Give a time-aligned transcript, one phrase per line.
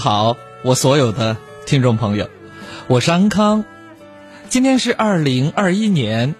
[0.00, 2.30] 好，我所有的听众朋友，
[2.86, 3.66] 我是安康。
[4.48, 6.34] 今天是二零二一年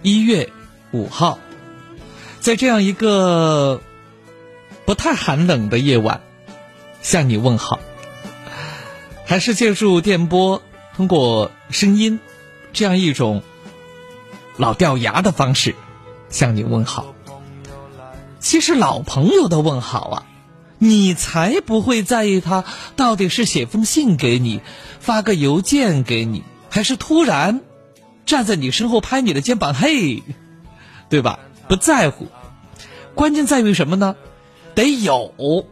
[0.00, 0.48] 一月
[0.92, 1.38] 五号，
[2.40, 3.82] 在这样一个
[4.86, 6.22] 不太寒冷的夜晚，
[7.02, 7.80] 向你问好。
[9.26, 10.62] 还是借助电波，
[10.96, 12.18] 通过声音
[12.72, 13.42] 这样一种
[14.56, 15.74] 老掉牙的方式
[16.30, 17.14] 向你问好。
[18.38, 20.26] 其实老朋友的问好啊，
[20.82, 22.64] 你才不会在意他
[22.96, 24.60] 到底是写封信给你，
[24.98, 26.42] 发个邮件给你。
[26.70, 27.60] 还是突然
[28.26, 30.24] 站在你身后拍你的肩膀，嘿，
[31.08, 31.38] 对吧？
[31.68, 32.26] 不在乎，
[33.14, 34.16] 关键在于什么呢？
[34.74, 35.66] 得有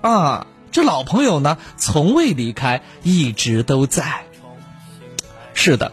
[0.00, 0.48] 啊！
[0.72, 4.24] 这老朋友呢，从未离开，一直都在。
[5.54, 5.92] 是的，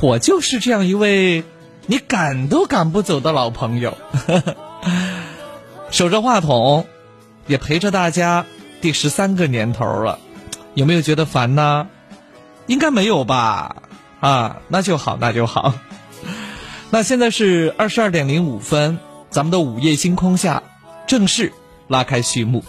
[0.00, 1.44] 我就是这样一位
[1.86, 3.96] 你赶都赶不走的老朋友，
[5.90, 6.86] 守着话筒，
[7.46, 8.46] 也陪着大家
[8.80, 10.18] 第十三个年头了，
[10.74, 11.88] 有没有觉得烦呢？
[12.66, 13.76] 应该没有吧。
[14.20, 15.74] 啊，那就好，那就好。
[16.90, 18.98] 那现在是二十二点零五分，
[19.30, 20.62] 咱们的午夜星空下
[21.08, 21.52] 正式
[21.88, 22.64] 拉开序幕。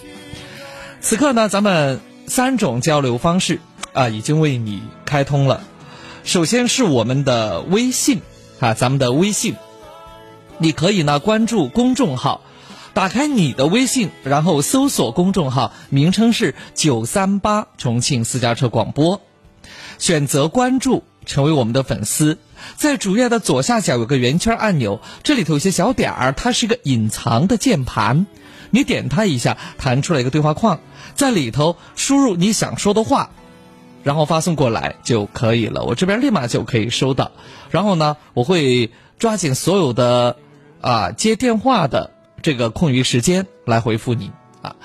[0.99, 3.59] 此刻呢，咱们三种交流方式
[3.93, 5.61] 啊，已经为你开通了。
[6.23, 8.21] 首先是我们的微信
[8.59, 9.55] 啊，咱们的微信，
[10.57, 12.41] 你可以呢关注公众号，
[12.93, 19.21] 打开你的微信，然后搜索公众号，名称是九三八重庆私家车广播，
[19.97, 21.03] 选择关注。
[21.25, 22.37] 成为我们的粉丝，
[22.75, 28.27] 在主页的左下角有个圆圈按钮，这里头有些小点儿，它是一个隐藏的键盘，
[28.71, 30.81] 你点它一下，弹出来一个对话框，
[31.15, 33.29] 在里头输入你想说的话，
[34.03, 37.31] 然后发送过来就可以了，我这边立马就可以收到。
[37.71, 40.35] 然后呢，我会抓紧所有的
[40.81, 42.11] 啊接电话的
[42.43, 44.75] 这个空余时间来回复你啊。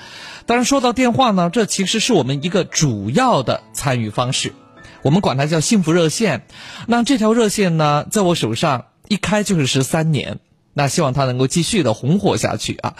[0.47, 4.55] 当然，说到电话呢，这其实是我们一个主要的参与方式。
[5.03, 6.47] 我们管它叫幸福热线，
[6.87, 10.41] 那这条热线呢，在我手上一开就是十三年，
[10.73, 12.97] 那希望它能够继续的红火下去啊！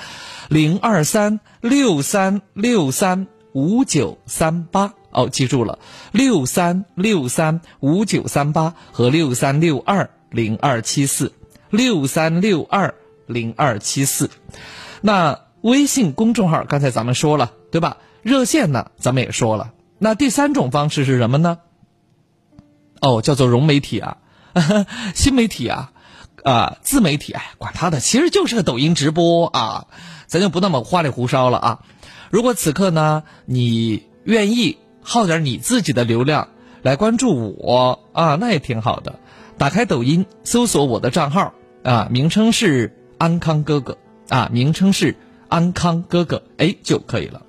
[0.49, 5.79] 零二三六三六三五九三八哦，记住了，
[6.13, 11.33] 六三六三五九三八和六三六二零二七四，
[11.71, 12.95] 六三六二
[13.29, 14.31] 零二七四。
[15.01, 17.99] 那微信公众号刚才咱们说了对吧？
[18.23, 19.73] 热线呢，咱们也说了。
[19.99, 21.59] 那第三种方式是什么呢？
[23.01, 24.17] 哦，叫做融媒体啊，
[25.15, 25.93] 新媒体啊，
[26.43, 29.87] 啊，自媒体，哎，管他的，其实就是个抖音直播啊，
[30.27, 31.79] 咱就不那么花里胡哨了啊。
[32.31, 36.49] 如果此刻呢，你愿意耗点你自己的流量
[36.83, 39.21] 来关注我啊，那也挺好的。
[39.59, 43.99] 打开抖音，搜索我的账号啊，名称是安康哥哥
[44.29, 45.15] 啊，名称是
[45.49, 47.43] 安康哥哥，哎，就可以了。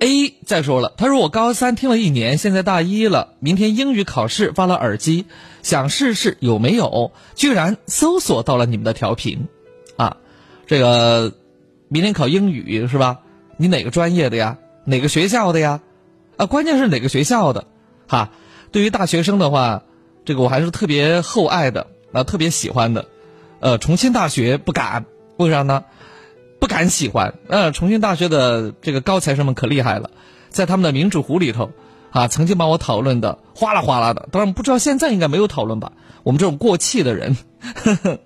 [0.00, 5.26] A 再说了，他说我高三听了一年，现在大一了，明天英语考试发了耳机，
[5.62, 9.48] 想试试有没有，居然搜索到了你们的调频，
[9.96, 10.18] 啊，
[10.66, 11.32] 这个
[11.88, 13.20] 明天考英语是吧？
[13.56, 14.58] 你哪个专业的呀？
[14.84, 15.80] 哪个学校的呀？
[16.36, 17.64] 啊，关键是哪个学校的？
[18.06, 18.30] 哈，
[18.70, 19.82] 对于大学生的话，
[20.28, 23.06] 这个我还是特别厚爱的啊，特别喜欢的，
[23.60, 25.06] 呃，重庆大学不敢，
[25.38, 25.84] 为啥呢？
[26.60, 30.10] 不敢喜欢，呃，重庆大学的这个高材生们可厉害了，
[30.50, 31.70] 在他们的民主湖里头，
[32.10, 34.28] 啊，曾经把我讨论的哗啦哗啦的。
[34.30, 35.92] 当然不知道现在应该没有讨论吧？
[36.24, 37.34] 我们这种过气的人。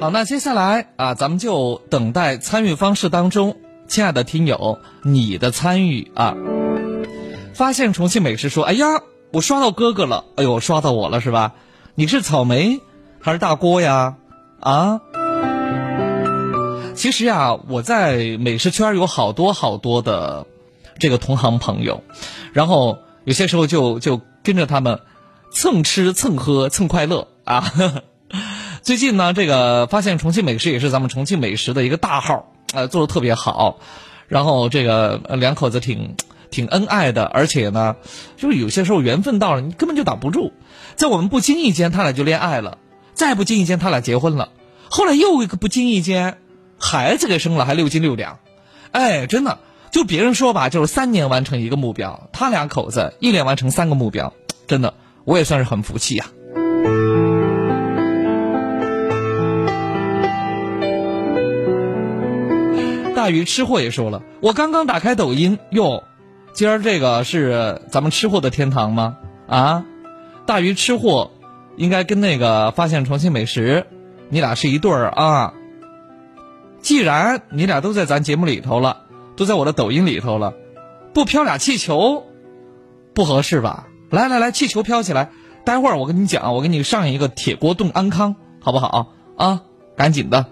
[0.00, 3.56] 好，那接下来啊，咱们就等待参与方式当中，
[3.88, 6.34] 亲爱的听友，你的参与啊。
[7.54, 8.86] 发现重庆美食说，哎呀。
[9.32, 11.54] 我刷到哥哥了，哎呦，刷到我了是吧？
[11.96, 12.80] 你是草莓
[13.18, 14.14] 还是大锅呀？
[14.60, 15.00] 啊？
[16.94, 20.46] 其实呀，我在美食圈有好多好多的
[21.00, 22.04] 这个同行朋友，
[22.52, 25.00] 然后有些时候就就跟着他们
[25.50, 27.72] 蹭吃蹭喝蹭快乐啊。
[28.82, 33.78] 最近呢，这个发现重庆美食也是咱们重庆美食的一个大号，呃，做的特别好，
[34.28, 36.16] 然后这个两口子挺。
[36.50, 37.96] 挺恩爱的，而且呢，
[38.36, 40.52] 就是有些时候缘分到了，你根本就挡不住。
[40.94, 42.78] 在我们不经意间，他俩就恋爱了；
[43.12, 44.50] 再不经意间，他俩结婚了。
[44.88, 46.38] 后来又一个不经意间，
[46.78, 48.38] 孩子给生了，还六斤六两。
[48.92, 49.58] 哎，真的，
[49.90, 54.32] 就别人说吧，就是三年完成一个目标，他俩口子一年完成三个目标，
[54.68, 54.94] 真的，
[55.24, 56.26] 我也算是很服气呀。
[63.24, 66.04] 大鱼吃货也说了，我刚刚打开抖音，哟。
[66.52, 69.16] 今儿这个是咱们吃货的天堂吗？
[69.48, 69.86] 啊，
[70.44, 71.30] 大鱼吃货
[71.78, 73.86] 应该跟那个发现重庆美食，
[74.28, 75.54] 你俩是一对儿啊。
[76.82, 79.04] 既然你俩都在咱节目里头了，
[79.36, 80.52] 都在我的抖音里头了，
[81.14, 82.26] 不飘俩气球，
[83.14, 83.86] 不合适吧？
[84.10, 85.30] 来来来，气球飘起来！
[85.64, 89.62] 待会儿我跟你讲，我给你上一个铁锅炖安康，好不好啊？
[89.96, 90.44] 赶紧的。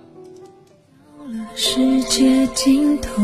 [1.54, 3.22] 世界尽头，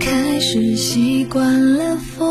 [0.00, 2.26] 开始习惯了风，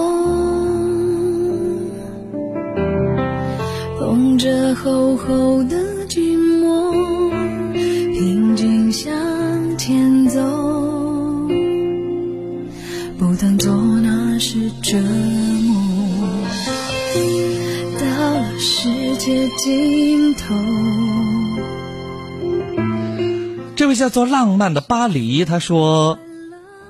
[4.00, 5.78] 捧着厚厚的
[6.08, 7.32] 寂寞，
[7.74, 9.14] 平静向
[9.78, 10.42] 前走，
[13.20, 13.72] 不当作
[14.02, 15.76] 那是折磨。
[18.00, 20.56] 到了世界尽头。
[23.78, 26.18] 这位叫做浪漫的巴黎，他说：“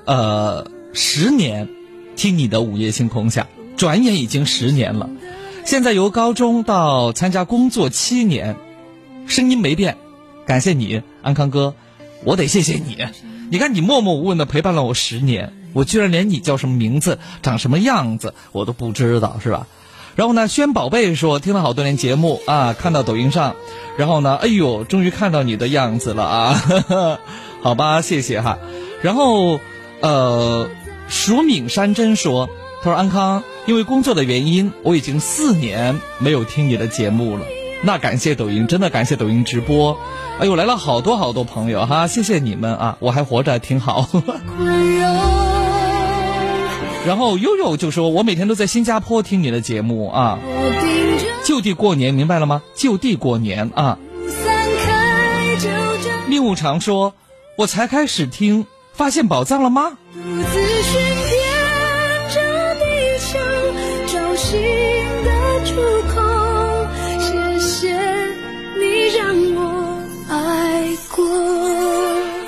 [0.06, 1.68] 呃，十年，
[2.16, 3.46] 听你的午夜星空下，
[3.76, 5.10] 转眼已经十年了。
[5.66, 8.56] 现在由高中到参加工作七年，
[9.26, 9.98] 声音没变。
[10.46, 11.74] 感谢你，安康哥，
[12.24, 12.96] 我得谢谢你。
[13.50, 19.66] 你看，你默默无闻的陪伴了我十年，我居然连你叫什么名字、长什么样子我都不知道，是吧？”
[20.18, 23.54] 然后呢，轩宝贝说听了好多年节目啊，看到抖音上，
[23.96, 26.62] 然后呢，哎呦，终于看到你的样子了啊，
[27.62, 28.58] 好吧，谢谢哈。
[29.00, 29.60] 然后，
[30.00, 30.68] 呃，
[31.08, 32.50] 蜀敏山珍说，
[32.82, 37.44] 他说安康，因为工作的原因，我已经四年没有听你的节目了。
[37.84, 39.96] 那感谢抖音，真的感谢抖音直播，
[40.40, 44.08] 哎呦，来了好多好多朋友哈，谢谢你们啊，我还活着挺好。
[47.06, 50.38] 然后悠悠就说：“我每天都在新加坡听你的节目啊，
[51.44, 52.62] 就地过年，明白了吗？
[52.74, 53.98] 就地过年啊。”
[56.28, 57.14] 令武常说
[57.56, 59.96] ：“我才开始听，发现宝藏了吗？”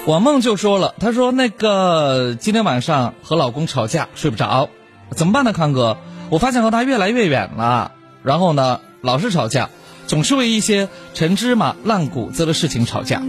[0.07, 4.69] 王梦就说了，他说那个今天晚上和老公吵架睡不着，
[5.15, 5.53] 怎么办呢？
[5.53, 5.99] 康哥，
[6.31, 7.93] 我发现和他越来越远了，
[8.25, 9.71] 然后呢老是吵架，
[10.09, 13.23] 总是为一些陈芝麻烂谷子的事情吵架。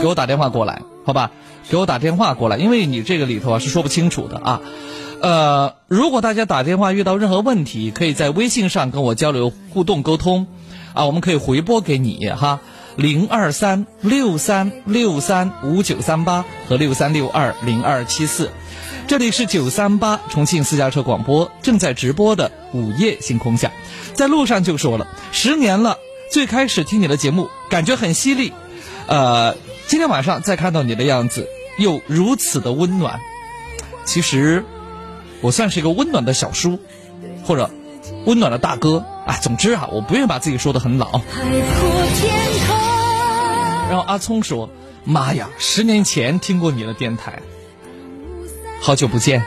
[0.00, 1.32] 给我打电话过来，好吧？
[1.68, 4.60] 给我打电话过来，因为你这个里头啊是说不清楚的啊。
[5.20, 10.46] 呃，如果大家打电话遇到任何问题，可以在微信上跟我交流互动沟通，
[10.92, 12.60] 啊，我们可以回拨给你哈。
[12.96, 18.50] 零二三六三六三五九三八和六三六二零二七四，
[19.08, 23.72] 这里是九三八重庆私家车广播正在直播的午夜星空下，
[24.14, 25.98] 在路上就说了十年了，
[26.30, 28.52] 最开始听你的节目感觉很犀利，
[29.06, 29.56] 呃，
[29.88, 31.48] 今天晚上再看到你的样子
[31.78, 33.18] 又如此的温暖，
[34.04, 34.64] 其实
[35.40, 36.78] 我算是一个温暖的小叔，
[37.44, 37.70] 或者
[38.24, 39.04] 温暖的大哥。
[39.24, 41.06] 啊，总之啊，我不愿意把自己说的很老。
[41.06, 42.43] 海阔天
[43.88, 44.68] 然后阿聪说
[45.04, 47.40] ：“妈呀，十年前听过你的电台，
[48.80, 49.44] 好久不见。”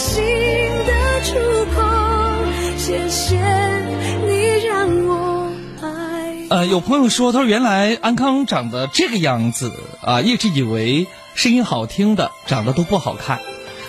[0.00, 0.22] 新
[0.86, 1.34] 的出
[1.74, 1.82] 口，
[2.78, 3.36] 谢谢
[4.28, 5.50] 你让我
[5.82, 13.40] 爱呃，有朋友说，他说原来安康长得这个样子啊，一直以为声音好听的长得都不好看。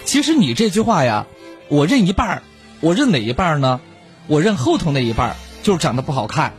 [0.09, 1.27] 其实你这句话呀。
[1.67, 2.41] 我认一半儿，
[2.79, 3.79] 我认哪一半儿呢？
[4.25, 6.53] 我认后头那一半儿，就是长得不好看，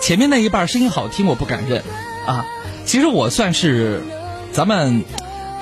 [0.00, 1.82] 前面那一半儿声音好听，我不敢认
[2.28, 2.46] 啊。
[2.84, 4.04] 其实我算是
[4.52, 5.02] 咱们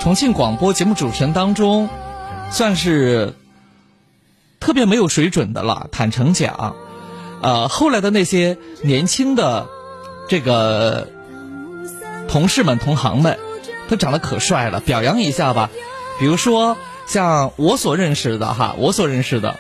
[0.01, 1.89] 重庆广播节目主持人当中，
[2.51, 3.33] 算是
[4.61, 5.89] 特别没有水准的了。
[5.91, 6.77] 坦诚讲，
[7.41, 9.67] 呃，后来的那些年轻的
[10.29, 11.09] 这个
[12.29, 13.39] 同事们、同行们，
[13.89, 15.71] 他长得可帅了，表扬一下吧。
[16.19, 16.77] 比如说。
[17.11, 19.59] 像我所认识的哈，我所认识的，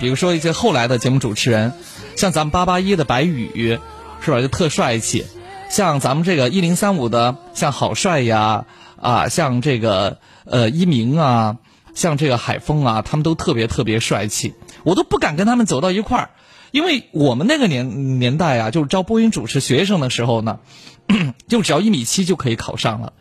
[0.00, 1.72] 比如说一些后来的节目主持人，
[2.16, 3.78] 像咱们八八一的白宇，
[4.20, 4.40] 是吧？
[4.40, 5.24] 就特帅气。
[5.68, 8.64] 像咱们这个一零三五的，像郝帅呀，
[9.00, 11.58] 啊，像这个呃一鸣啊，
[11.94, 14.54] 像这个海峰啊，他们都特别特别帅气。
[14.82, 16.30] 我都不敢跟他们走到一块儿，
[16.72, 20.58] 因为我们那个年年代啊，就是招播音主持学生的时候呢，
[21.46, 23.12] 就只要一米七就可以考上了。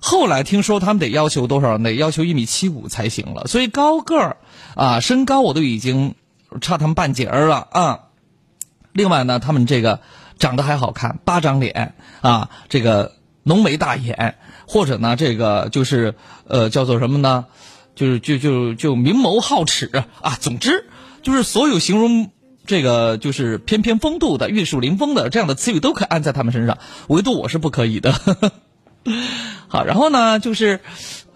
[0.00, 1.78] 后来听说他们得要求多少？
[1.78, 3.46] 得要求一米七五才行了。
[3.46, 4.36] 所以高个儿
[4.74, 6.14] 啊，身高我都已经
[6.60, 8.00] 差他们半截儿了啊。
[8.92, 10.00] 另外呢，他们这个
[10.38, 16.14] 长得还好看，八张脸啊，这个浓眉大眼，或者呢，这个就是
[16.48, 17.46] 呃叫做什么呢？
[17.94, 20.36] 就是就就就明眸皓齿啊。
[20.40, 20.86] 总之
[21.22, 22.30] 就是所有形容
[22.66, 26.78] 这个就是翩翩风度的、玉树临风的这样的词语都可以安在他们身上，
[27.08, 28.14] 唯独我是不可以的。
[29.68, 30.80] 好，然后呢，就是，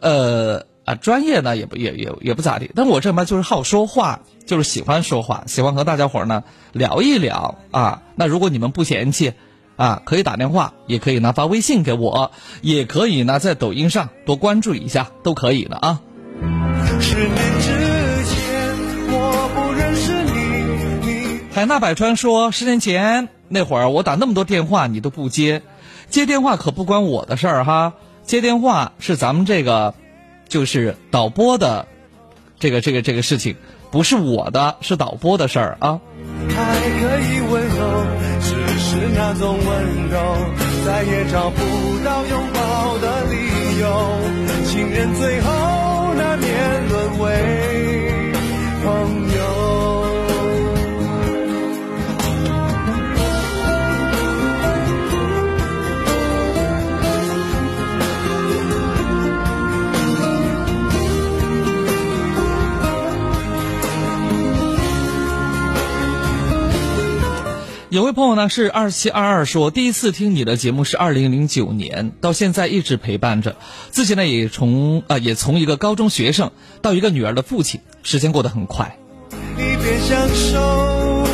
[0.00, 8.02] 呃啊，专业呢也不也也也不咋地，但我这边就是好说话，就是喜欢说话，喜欢和大家伙儿呢聊一聊啊。
[8.16, 9.33] 那如果你们不嫌弃
[9.76, 16.00] 啊，可以打电话，也可以呢发微信给我，也可以呢在抖音上多关注一下，都可以的啊。
[17.00, 18.76] 十年之前，
[19.09, 25.62] 我不认识你，你海纳百川说，十年前那会儿我打那么多电话你都不接，
[26.14, 29.94] 接电话可不关我的事儿哈，接电话是咱们这个
[30.49, 31.88] 就是导播的
[32.61, 33.56] 这个这个这个事情，
[33.90, 36.00] 不是我的，是导播的事儿啊。
[36.50, 38.06] 还可以温柔，
[38.40, 40.37] 只是那种温柔，
[40.87, 41.59] 再也找不
[42.04, 44.21] 到拥抱的理由。
[44.66, 48.33] 情人最后难免沦为
[48.85, 49.34] 朋友。
[67.95, 73.55] 有位朋友呢是二七二二说，第一次听你的节目是二零零九年，到现在一直陪伴着，
[73.91, 76.51] 自己呢也从啊、也从一个高中学生
[76.83, 78.99] 到一个女儿的父亲，时间过得很快。
[79.57, 81.25] 一边享受，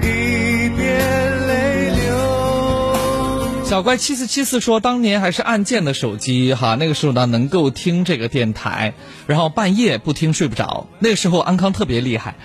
[0.00, 3.64] 一边泪流。
[3.66, 8.94] 小乖七四七四说，当年还是按键的手机哈，那个时候呢能够听这个电台，
[9.26, 10.86] 然后半夜不听睡不着。
[11.00, 12.36] 那个时候安康特别厉害，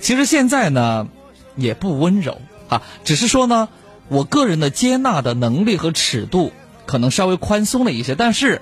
[0.00, 1.08] 其实现在呢
[1.56, 3.68] 也不温柔啊，只是说呢
[4.08, 6.52] 我个人的接纳的能力和尺度
[6.86, 8.60] 可能稍微宽松了一些，但是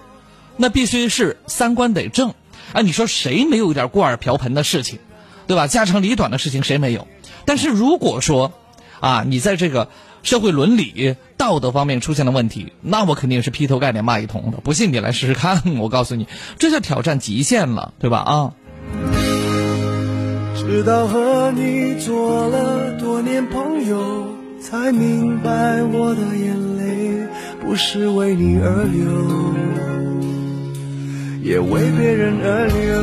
[0.56, 2.34] 那必须是三观得正
[2.72, 2.82] 啊。
[2.82, 4.98] 你说谁没有一点过耳瓢盆的事情，
[5.46, 5.66] 对吧？
[5.66, 7.08] 家长里短的事情谁没有？
[7.44, 8.52] 但是如果说
[9.00, 9.88] 啊，你在这个
[10.22, 14.58] 社会伦理、道德方面出现了问题，那我肯定是劈头盖脸骂一通的。
[14.58, 16.28] 不信你来试试看，我告诉你，
[16.60, 18.18] 这叫挑战极限了，对吧？
[18.18, 18.52] 啊，
[20.64, 24.28] 直到和你做了多年朋友，
[24.60, 27.26] 才明白我的眼泪
[27.60, 29.04] 不是为你而流，
[31.42, 33.02] 也为别人而流。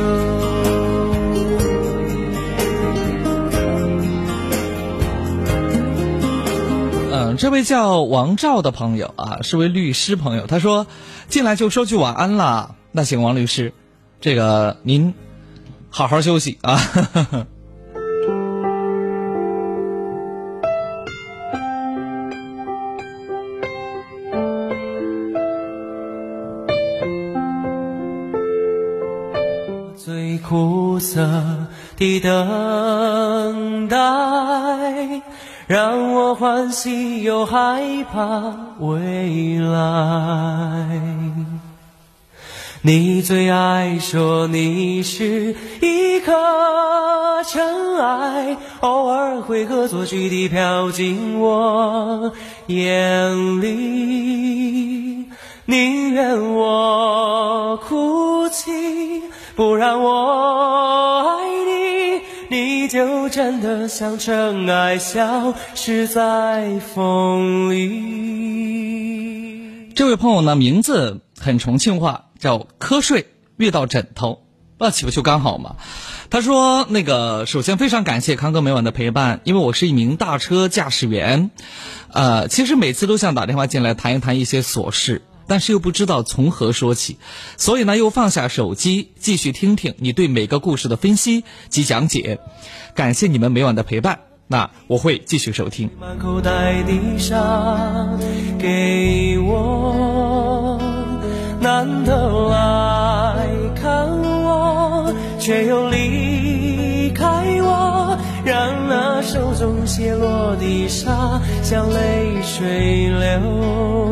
[7.12, 10.86] 嗯，这位叫王照的朋友啊，是位律师朋友，他说
[11.28, 12.76] 进来就说句晚安啦。
[12.90, 13.74] 那行，王律师，
[14.20, 15.12] 这个您
[15.90, 16.78] 好好休息啊。
[29.96, 31.20] 最苦涩
[31.96, 33.96] 的等待，
[35.66, 41.69] 让我欢喜又害怕未来。
[42.82, 46.32] 你最爱说你是一颗
[47.46, 52.32] 尘埃，偶尔会恶作剧地飘进我
[52.68, 55.26] 眼里。
[55.66, 61.48] 宁愿我哭泣，不让我爱
[62.48, 69.59] 你，你就真的像尘埃，消失在风里。
[69.94, 74.42] 这位朋友呢，名字很重庆话，叫瞌睡遇到枕头，
[74.78, 75.76] 那岂不就刚好吗？
[76.30, 81.50] 他说：“那个，首先非常感谢康哥每晚的陪伴，因为我是一名大车驾驶员，
[82.12, 87.18] 呃，其实每次都想打电话进来谈一谈一些琐事，但是又不知道从何说起，
[87.56, 92.38] 所以呢，又放下手机，继续听听你对每个故事的分析及讲解。
[92.94, 94.20] 感谢你们每晚的陪伴，
[94.52, 95.88] 那我会继续收听。
[96.00, 97.38] 满口袋的沙，
[98.58, 100.76] 给我，
[101.60, 103.46] 难得来
[103.80, 104.08] 看
[104.42, 107.24] 我，却又离开
[107.62, 114.09] 我，让那手中泻落的沙像泪水流。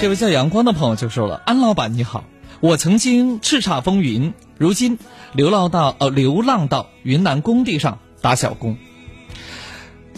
[0.00, 2.24] 这位叫阳光的朋友就说了：“安老板你好，
[2.60, 4.98] 我曾经叱咤风云，如今
[5.34, 8.78] 流浪到呃流浪到云南工地上打小工。”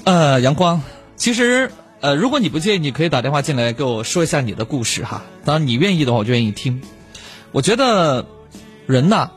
[0.06, 0.82] 呃，阳光，
[1.16, 5.24] 其实呃，如果你不介意，你可以打电话进来给我说一下你的故事哈。
[5.44, 6.80] 当然，你愿意的话，我就愿意听。
[7.50, 8.24] 我觉得
[8.86, 9.30] 人呐，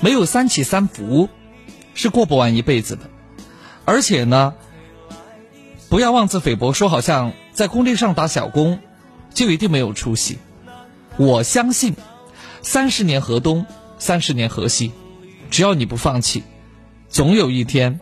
[0.00, 1.28] 没有三起三伏
[1.92, 3.02] 是过不完一辈子的，
[3.84, 4.54] 而且呢，
[5.90, 8.78] 不要妄自菲薄，说好像在工地上打小工
[9.34, 10.38] 就一定没有出息。
[11.16, 11.94] 我相信，
[12.62, 13.66] 三十年河东，
[13.98, 14.92] 三十年河西，
[15.50, 16.42] 只要你不放弃，
[17.08, 18.00] 总有一天，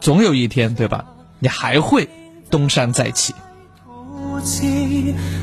[0.00, 1.04] 总有一天，对吧？
[1.38, 2.08] 你还会
[2.50, 3.34] 东山再起。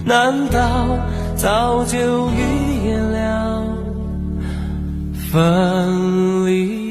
[0.05, 0.99] 难道
[1.35, 3.65] 早就预言了
[5.31, 6.82] 分离？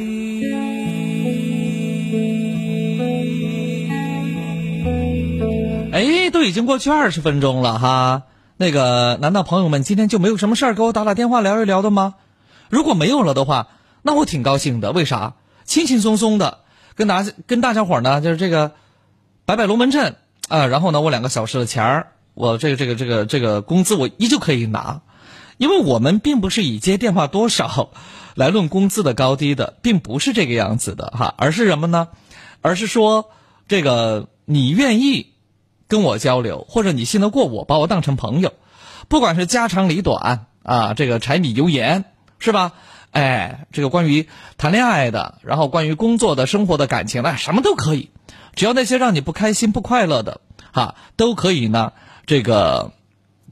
[6.44, 8.22] 已经过去二十分钟了哈。
[8.56, 12.14] 那个，难道朋友们今天就没有什么事儿给我打打电话聊一聊的吗？
[12.68, 13.68] 如果没有了的话，
[14.02, 14.92] 那我挺高兴的。
[14.92, 15.34] 为啥？
[15.64, 16.58] 轻轻松松的
[16.94, 18.72] 跟大跟大家伙呢，就是这个
[19.46, 20.16] 摆摆龙门阵
[20.48, 20.66] 啊。
[20.66, 25.00] 然后呢，我两个小时的钱儿，我这个这个这个这个工资我依旧可以拿，
[25.56, 27.90] 因为我们并不是以接电话多少
[28.36, 32.08] 来论工资的高低的，并不是这个样子的哈，而是什么呢？
[32.60, 33.30] 而是说
[33.66, 35.31] 这个你愿意。
[35.92, 38.54] 跟我交流，或者你信得过我，把我当成朋友，
[39.08, 42.06] 不管是家长里短啊，这个柴米油盐
[42.38, 42.72] 是吧？
[43.10, 44.26] 哎，这个关于
[44.56, 48.08] 谈恋爱的，然后关于工作的、生活的感情的，什么都可以，
[48.54, 50.40] 只要那些让你不开心、不快乐的，
[50.72, 51.92] 哈，都可以呢。
[52.24, 52.92] 这个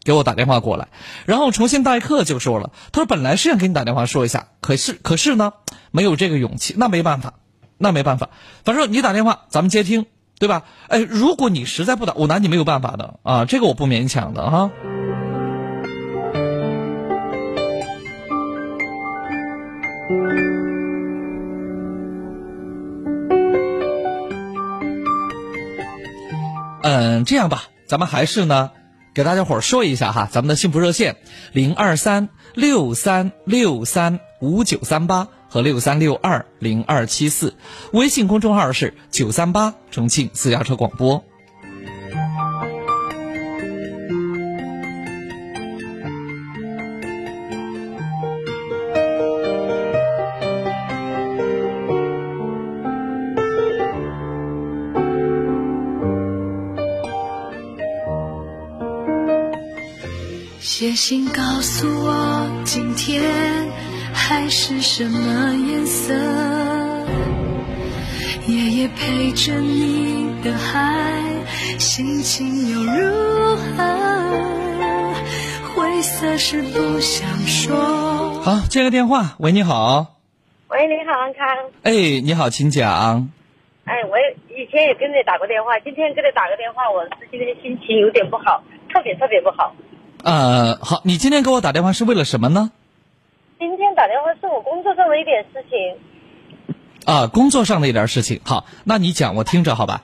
[0.02, 0.88] 给我打电话过来，
[1.26, 5.52] 然后重新待客就说了，他说本来是想给你打电话说一下，可是可是呢，
[5.90, 7.34] 没有这个勇气，那没办法，
[7.76, 8.30] 那没办法，
[8.64, 10.06] 反正你打电话，咱们接听。
[10.40, 10.62] 对吧？
[10.88, 14.70] 哎，如果你实在不打，我拿你没有办法的啊，这个我不勉强的哈。
[26.82, 28.70] 嗯，这样吧，咱们还是呢，
[29.12, 31.16] 给大家伙儿说一下哈，咱们的幸福热线
[31.52, 35.28] 零二三六三六三五九三八。
[35.50, 37.54] 和六三六二零二七四，
[37.92, 41.24] 微信公众号是九三八重庆私家车广播。
[60.60, 63.69] 写信告诉我今天。
[64.20, 66.14] 海是什么颜色？
[68.46, 71.20] 夜夜陪着你的海，
[71.78, 75.14] 心情又如何？
[75.74, 78.40] 灰色是不想说。
[78.42, 79.36] 好，接个电话。
[79.38, 80.18] 喂，你好。
[80.68, 81.48] 喂，你好，安康。
[81.82, 83.28] 哎，你好，请讲。
[83.84, 84.16] 哎，我
[84.54, 89.74] 以前也跟你打过电话，今天跟你打个电话，我是今天心情有点不好，特别特别不好。
[90.22, 92.70] 呃，好，你今天给我打电话是为了什么呢？
[93.60, 95.98] 今天打电话是我工作上的一点事情。
[97.04, 98.40] 啊，工作上的一点事情。
[98.42, 100.02] 好，那你讲，我听着，好吧？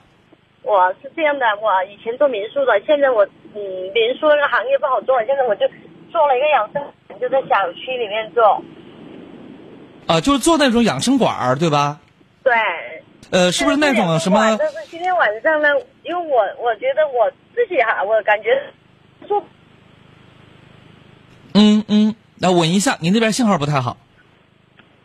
[0.61, 3.59] 我是这样的，我以前做民宿的，现在我嗯，
[3.95, 5.67] 民宿那个行业不好做，现在我就
[6.11, 8.61] 做了一个养生馆，就在小区里面做。
[10.05, 11.99] 啊，就是做那种养生馆儿，对吧？
[12.43, 12.53] 对。
[13.31, 14.55] 呃，是不是那种什么？
[14.59, 15.69] 但是今天晚上呢，
[16.03, 18.49] 因为我我觉得我自己哈，我感觉
[19.27, 19.43] 做。
[21.55, 22.15] 嗯嗯。
[22.39, 23.97] 来稳一下，您那边信号不太好。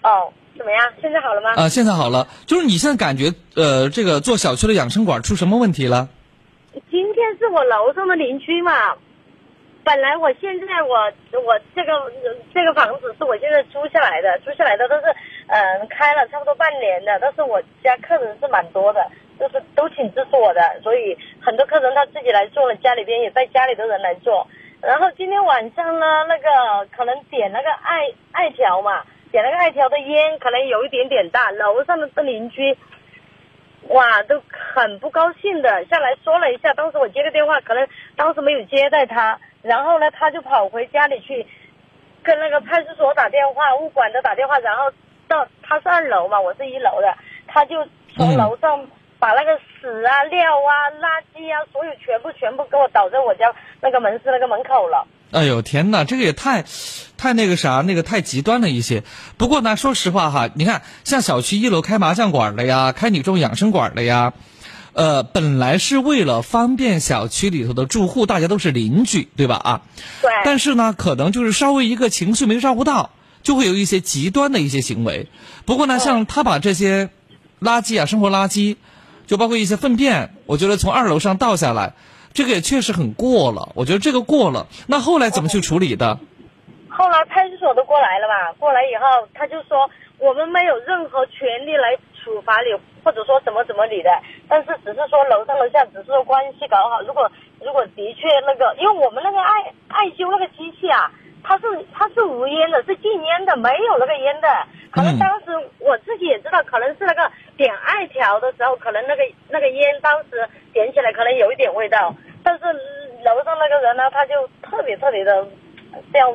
[0.03, 0.93] 哦，怎么样？
[1.01, 1.55] 现在好了吗？
[1.57, 2.29] 啊，现在好了。
[2.47, 6.09] 就是你现在感觉，呃，这个做小区的养生馆出什么问题了？
[6.91, 8.97] 今天是我楼上的邻居嘛，
[9.85, 10.95] 本来我现在我
[11.41, 11.93] 我这个
[12.53, 15.03] 这个房子是我现在租下来的，租下来的都是
[15.49, 19.01] 嗯开了差不多半年的，但是我家客人是蛮多的，
[19.39, 24.47] 就是都挺支持我的，所以很多客人他自己来做了，家里边也带家里的人来做。
[24.83, 32.77] 然后今天晚上呢，那个可能点那个艾艾条嘛，点那个艾条的烟可能有一点点大，楼上的的邻居。
[33.89, 41.47] 哇，都很不高兴的下来说了一下，当时我接个电话，可能当时没有接待他，然后呢，他就跑回家里去，
[42.23, 44.91] 跟那个派出所打电话，物管的打电话，然后
[45.29, 47.13] 到他是二楼嘛，我是一楼的，
[47.47, 48.85] 他就从楼上
[49.23, 53.47] 把那个屎啊、尿啊、垃圾啊，所有全部全部给我倒在我家
[53.81, 55.07] 那个门市那个门口了。
[55.31, 56.65] 哎呦天哪，这个也太，
[57.17, 59.05] 太那个啥，那个太极端了一些。
[59.37, 64.33] 不过呢，说实话哈，你看像小区一楼开麻将馆的呀，开你这种养生馆的呀，
[64.93, 69.55] 呃，本来是为了方便小区里头的住户，大家都是邻居，对吧？
[69.55, 69.83] 啊，
[70.21, 70.33] 对。
[70.45, 73.11] 但是呢，可能就是稍微一个情绪没照顾到，
[73.45, 75.29] 就会有一些极端的一些行为。
[75.65, 77.09] 不过呢，像他把这些
[77.61, 78.77] 垃圾啊，生活垃圾，
[79.27, 81.93] 就包括一些粪便，我觉得从二楼上倒下来。
[82.33, 84.67] 这个也确实很过了，我觉得这个过了。
[84.89, 86.19] 那后来怎么去处理的？
[86.89, 88.57] 后来派出所都过来了吧？
[88.59, 89.85] 过来以后，他就说
[90.19, 92.73] 我们没有任何权利来处罚你，
[93.05, 94.09] 或者说怎么怎么你的。
[94.49, 97.03] 但是只是说楼上楼下只是说关系搞好。
[97.03, 97.31] 如果
[97.61, 101.13] 如果的确那个，因为我们那个艾艾灸那个机器啊，
[101.45, 104.49] 它是它是无烟的，是禁烟的，没有那个烟的。
[104.91, 105.47] 可能当时
[105.79, 112.65] 我自己也知道，可能是那个点艾条的时候，可能那个那个烟当时点起来可能有一点味道，但是
[113.25, 115.47] 楼上那个人呢，他就特别特别的
[116.13, 116.31] 这样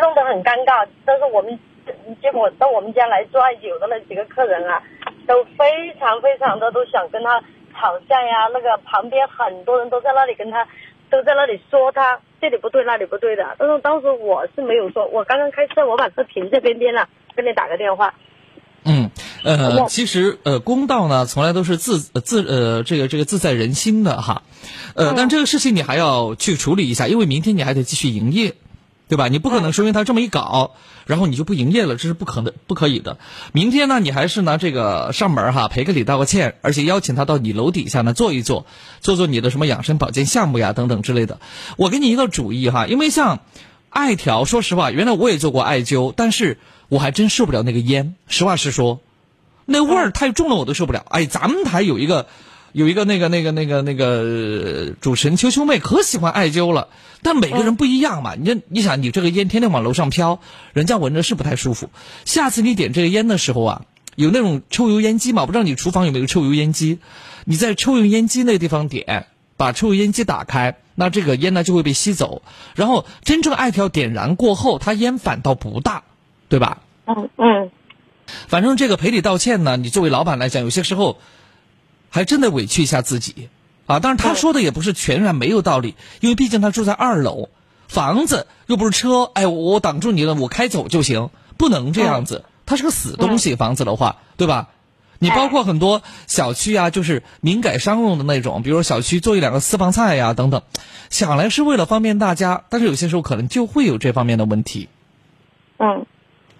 [0.00, 0.86] 弄得很尴尬。
[1.04, 1.58] 但是我们
[2.20, 4.80] 结果到我们家来做艾灸的那几个客人啊，
[5.26, 7.42] 都非常非常的都想跟他
[7.74, 8.48] 吵架呀。
[8.52, 10.66] 那个旁边很多人都在那里跟他
[11.10, 13.56] 都在那里说他这里不对那里不对的。
[13.58, 17.08] 但是当时我是没有说，我刚刚开车，我把车停在边边了。
[17.34, 18.12] 跟你打个电话。
[18.84, 19.10] 嗯，
[19.42, 24.42] 呃，其实呃，公道呢，从来都是自自呃，这个这个自在人心的哈，
[24.94, 28.52] 呃，但这个事情你还要去处理一下，因为明天你还得继续营业，
[29.12, 29.28] 对吧？
[29.28, 30.70] 你不可能说因为他这么一搞，
[31.04, 33.18] 然后你就不营业了，这是不可能不可以的。
[33.52, 38.64] 明天呢，你还是呢这个上门哈，赔个礼道个歉，而且邀请他到你楼底下呢坐一坐，
[39.02, 41.40] 做做你的什么养生保健项目呀等等之类的。
[41.76, 43.40] 我给你一个主意哈，因为像
[43.90, 46.58] 艾条，说实话，原来我也做过艾灸，但是。
[46.88, 49.00] 我还真受不了那个烟，实话实说，
[49.64, 51.02] 那味儿太重了，我都受不了。
[51.08, 52.26] 哎，咱们台有一个，
[52.72, 56.88] 有一个那个那个那个那个主持人秋秋妹可喜欢艾灸了，
[57.22, 58.34] 但每个人不一样嘛。
[58.34, 60.40] 你你想，你这个烟天天往楼上飘，
[60.72, 61.90] 人家闻着是不太舒服。
[62.24, 63.82] 下次你点这个烟的时候啊，
[64.16, 65.46] 有那种抽油烟机嘛？
[65.46, 66.98] 不知道你厨房有没有抽油烟机？
[67.44, 72.42] 你在抽油烟机那地方点，把抽油烟机打开，那这个烟呢就会被吸走。
[72.74, 76.04] 然后真正艾条点燃过后，它烟反倒不大。
[76.48, 76.82] 对吧？
[77.06, 77.70] 嗯嗯，
[78.46, 81.18] 反正这个赔礼道歉呢，你作为老板来讲，有些时候
[82.12, 83.48] 还真得委屈一下自己
[83.86, 83.98] 啊。
[83.98, 87.48] 当然，他说的也不是全然没有道理，因为毕竟他住在二楼，
[87.88, 92.44] 房子又不是车，哎，我挡住你了，我开走就行，不能这样子。
[92.66, 94.68] 它是个死东西，房子的话，对吧？
[95.18, 100.62] 你包括很多小区啊，就是民改商用的那种，比如说小区做一两个私房菜呀等等，
[101.10, 104.88] 想来是为了方便大家，但是有些时候可能就会有这方面的问题。
[105.78, 106.06] 嗯。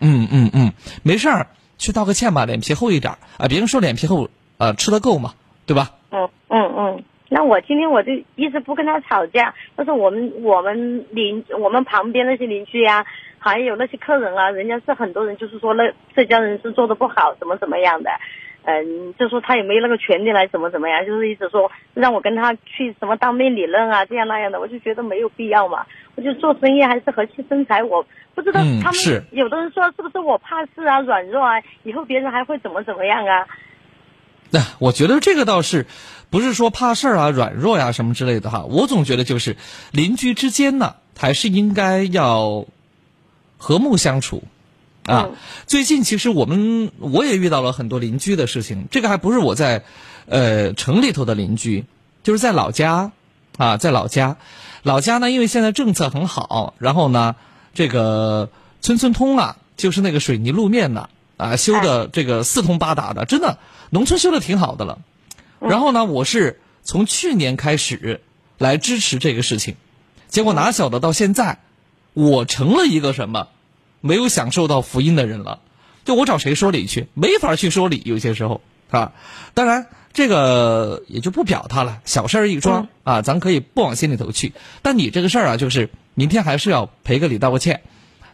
[0.04, 0.72] 嗯嗯嗯，
[1.04, 1.46] 没事儿，
[1.78, 3.46] 去道个歉吧，脸皮厚一点啊！
[3.46, 5.34] 别人说脸皮厚，呃，吃得够嘛，
[5.66, 5.88] 对吧？
[6.10, 13.04] 嗯嗯嗯，那我今天我就一直不跟他吵架，但是我们我们邻我们旁边那些邻居呀，
[13.38, 18.10] 还有那些客人啊，人家是很多人就是说那这家人是做的不好，怎么怎么样的。
[18.64, 25.84] 嗯，就说他也没那个权利来怎么怎么样，就是一直说让我跟他去什么当面理论啊，这样那样的，我就觉得没有必要嘛。
[26.14, 33.46] 我就做生意还是和气生财，我不知道他们有的人说是不是我怕事啊、软弱啊，以后别人还会怎么怎么样啊？
[34.52, 35.86] 那 我觉得这个倒是，
[36.30, 38.64] 不是说怕事儿啊、软弱呀什么之类的哈。
[38.64, 39.56] 我总觉得就是
[39.90, 42.66] 邻居之间呢，还是应该要
[43.58, 44.44] 和睦相处。
[45.04, 45.30] 啊，
[45.66, 49.82] 最近其实我们我也遇到了很多邻居的事情，这个还不是我在，
[50.26, 51.86] 呃，城里头的邻居，
[52.22, 53.10] 就是在老家，
[53.56, 54.36] 啊，在老家，
[54.84, 57.34] 老家呢，因为现在政策很好，然后呢，
[57.74, 63.58] 这个村村通啊，就是那个水泥路面呢，啊，修的这个四通八达的，真的，
[63.94, 65.00] 农村修的挺好的了。
[65.60, 68.22] 然后呢，我是从去年开始
[68.56, 69.76] 来支持这个事情，
[70.28, 71.58] 结果哪晓得到现在，
[72.14, 73.48] 我成了一个什么？
[74.00, 75.60] 没有享受到福音的人了，
[76.06, 77.08] 就我找谁说理去？
[77.12, 79.12] 没法去说理，有些时候啊。
[79.52, 84.54] 当然，这个也就不表他了，小事儿一桩、啊，咱可以不往心里头去。
[84.80, 87.82] 但你这个事儿啊，就是明天还是要赔个礼道个歉，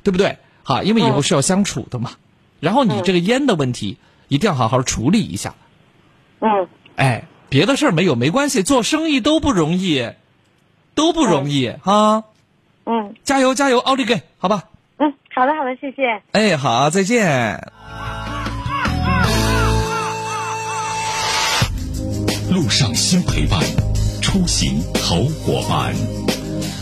[0.04, 0.38] 对不对？
[0.62, 2.12] 好，因为以后是要相处的嘛。
[2.60, 5.54] 然后你这个烟的问题一定要好好处理一下。
[6.40, 10.12] 嗯，哎，别的事儿没有没关系，做生意都不容易，
[10.94, 12.24] 都不容易啊！
[12.84, 14.64] 嗯加油加油，奥利给，好吧？
[14.98, 16.22] 嗯，好的好的，谢谢。
[16.32, 17.70] 哎，好，再见。
[22.50, 23.60] 路上新陪伴，
[24.22, 25.94] 出行好伙伴。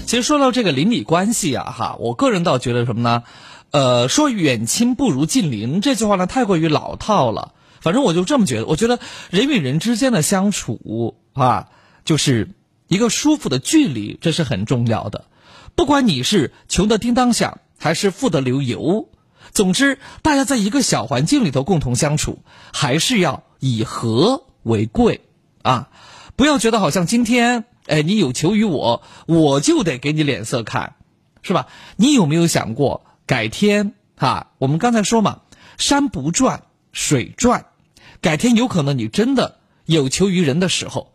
[0.07, 3.25] 其实说到这个邻里关系啊，哈，我个人倒觉得什么呢？
[3.71, 7.53] 呃，说远亲不如近邻这句话呢，太过于老套了。
[7.81, 8.99] 反正我就这么觉得，我觉得
[9.31, 11.69] 人与人之间的相处啊，
[12.05, 12.51] 就是
[12.89, 15.27] 一个舒服的距离，这是很重要的。
[15.75, 19.09] 不管你是穷的叮当响，还是富的流油，
[19.53, 22.39] 总之，大家在一个小环境里头共同相处，
[22.73, 25.21] 还是要以和为贵
[25.63, 25.91] 啊！
[26.35, 30.95] 不要觉得好像今天，哎，你有求于我，我就得给你脸色看，
[31.43, 31.67] 是吧？
[31.97, 35.41] 你有没有想过，改天哈、我们刚才说嘛，
[35.79, 36.63] 山不转
[36.93, 37.67] 水转，
[38.21, 41.13] 改天有可能你真的有求于人的时候，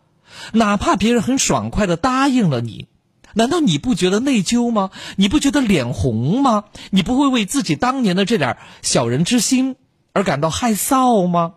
[0.52, 2.86] 哪怕别人很爽快的答应了你，
[3.34, 4.90] 难道你不觉得内疚吗？
[5.16, 6.64] 你不觉得脸红吗？
[6.90, 9.76] 你不会为自己当年的这点小人之心
[10.12, 11.54] 而感到害臊吗？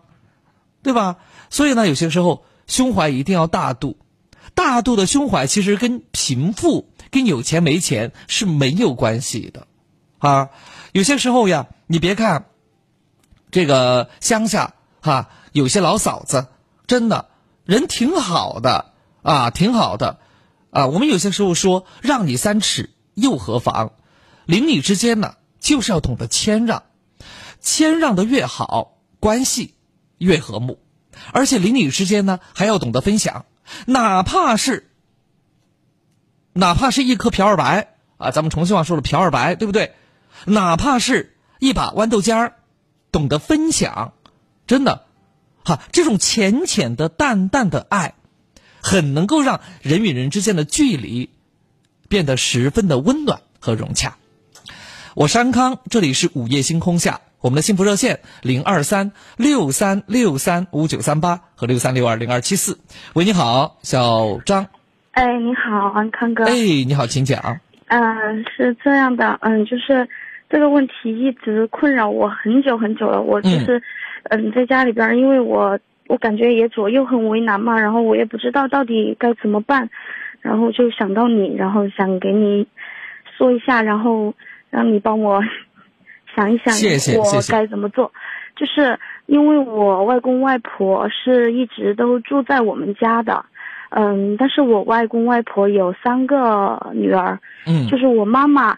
[0.82, 1.16] 对吧？
[1.50, 3.98] 所以呢，有些时候胸怀一定要大度，
[4.54, 9.66] 大度的胸怀其实跟贫富、跟有钱没钱是没有关系的，
[10.18, 10.50] 啊，
[10.92, 12.46] 有些时候呀，你别看
[13.50, 16.46] 这个乡下哈、有些老嫂子
[16.86, 17.28] 真的
[17.64, 20.18] 人挺好的啊，挺好的
[20.70, 20.86] 啊。
[20.86, 23.92] 我们有些时候说让你三尺又何妨，
[24.46, 26.84] 邻里之间呢就是要懂得谦让，
[27.60, 29.74] 谦让的越好，关系
[30.18, 30.78] 越和睦，
[31.32, 33.44] 而且邻里之间呢还要懂得分享，
[33.86, 34.90] 哪怕是
[36.52, 39.94] 哪怕是一颗瓢儿白啊，咱们重庆话说的瓢儿白，对不对？
[40.46, 42.52] 哪怕是一把豌豆尖儿，
[43.10, 44.12] 懂得分享，
[44.66, 45.04] 真的，
[45.64, 48.14] 哈，这种浅浅的、淡淡的爱，
[48.80, 51.30] 很能够让人与人之间的距离
[52.08, 54.16] 变得十分的温暖和融洽。
[55.14, 62.78] 我是安康，这里是午夜星空下，我们的幸福热线零二三六三六三五九三八和六三六二零二七四。
[63.14, 64.66] 喂，你好，小张。
[65.12, 66.44] 哎，你好，安康哥。
[66.44, 66.54] 哎，
[66.86, 67.60] 你好，请讲。
[67.88, 70.08] 嗯、是这样的，嗯，就是
[70.48, 73.20] 这个问题一直困扰我很久很久了。
[73.20, 73.82] 我就是，
[74.24, 75.78] 嗯，在家里边，因为我
[76.08, 79.88] 我感觉也左右很为难嘛，然后我也不知道到底该怎么办，
[80.40, 82.66] 然后就想到你，然后想给你
[83.36, 84.32] 说一下，然后
[84.70, 85.42] 让你帮我
[86.34, 86.74] 想一想
[87.18, 88.12] 我该怎么做。
[88.54, 93.44] 就是因为我外公外婆是一直都住在我们家的，
[93.90, 98.74] 嗯，但是我外公外婆有三个女儿，嗯就是我妈妈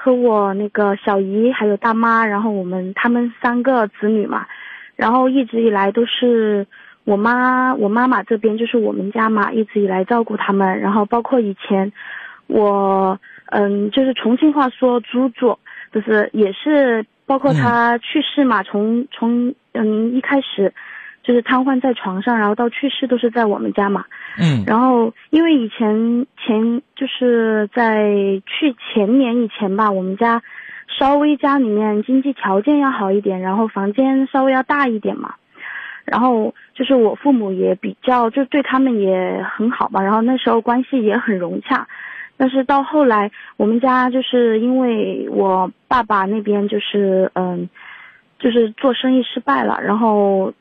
[0.00, 4.46] 和我那个小姨还有大妈，然后我们他们三个子女嘛，
[4.94, 6.64] 然后一直以来都是
[7.02, 11.92] 我妈我妈妈这边就是我们家嘛，一直以来照顾他们，然后包括以前
[12.46, 15.58] 我嗯就是重庆话说猪猪，
[15.92, 20.72] 就是也是包括他去世嘛，从从嗯一开始
[21.22, 24.04] 就是瘫痪在床上，然后到去世都是在我们家嘛，
[24.38, 28.10] 嗯然后因为以前前就是在
[28.46, 30.42] 去前年以前吧，我们家
[30.98, 35.34] 稍微家里面经济条件要好一点，然后房间稍微要大一点嘛。
[36.04, 41.86] 然后就是我父母也比较，就对他们也很好吧，然后那时候关系也很融洽。
[42.38, 47.68] 但是到后来，我们家就是因为我爸爸那边就是嗯，
[48.38, 50.54] 就是做生意失败了，然后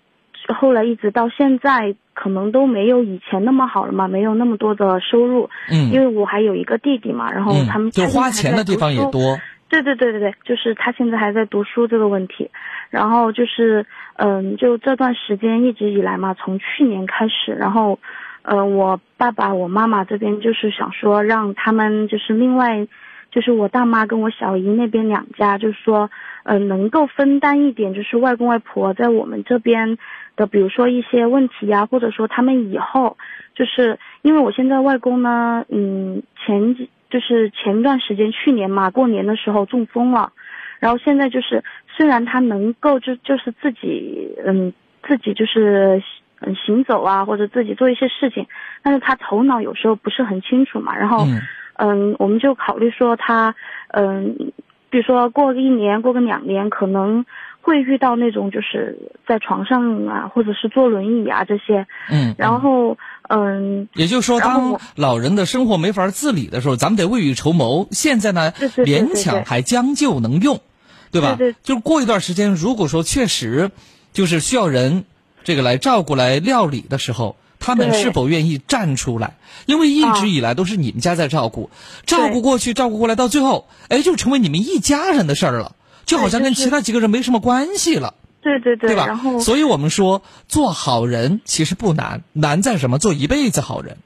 [0.54, 5.50] 后来一直到现在，可能都没有以前那么好了嘛，没有那么多的收入。
[5.72, 9.38] 嗯，因为我还有一个弟弟嘛，然后嗯他们就花钱的地方也多。
[9.70, 12.50] 对对对对对，就是他现在还在读书这个问题，
[12.90, 18.00] 然后就是嗯，就这段时间一直以来嘛，从去年开始，然后，
[18.44, 22.88] 呃，我爸爸我妈妈这边就是想说让他们就是另外，
[23.30, 26.10] 就是我大妈跟我小姨那边两家，就是说，
[26.44, 29.98] 呃，能够分担一点，就是外公外婆在我们这边
[30.38, 33.18] 的，比如说一些问题呀、或者说他们以后，
[33.56, 40.32] 就是因为我现在外公呢，嗯，前几就是前段时间去年嘛，过年的时候中风了，
[40.80, 44.72] 然后现在就是虽然他能够就就是自己嗯
[45.04, 46.02] 自己就是
[46.40, 48.48] 嗯行走啊或者自己做一些事情，
[48.84, 51.42] 但是他头脑有时候不是很清楚嘛，然后嗯
[51.78, 53.56] 嗯我们就考虑说他
[53.92, 54.54] 嗯
[54.90, 57.26] 比如说过个一年过个两年可能。
[57.68, 67.86] 会遇到那种就是在床上啊，或者是坐轮椅啊这些，嗯，然后嗯，也就是说，当老人的生活没法自理的时候，咱们得未雨绸缪。
[67.92, 70.62] 现在呢，对对对对勉强还将就能用，
[71.12, 71.36] 对吧？
[71.38, 73.70] 对对就是过一段时间，如果说确实
[74.14, 75.04] 就是需要人
[75.44, 79.36] 这个来照顾、来料理的时候，他们是否愿意站出来？
[79.66, 81.70] 因为一直啊以来都是你们家在照顾，
[82.06, 85.76] 照顾过去，照顾过来，到最后，哎，就成为你们一家人的事儿了，
[86.08, 88.16] 就好像跟其他几个人没什么关系了。
[88.42, 89.06] 对对对，对吧？
[89.06, 92.98] 然后所以我们说做好人其实不难，难在什么？
[92.98, 93.98] 做一辈子好人。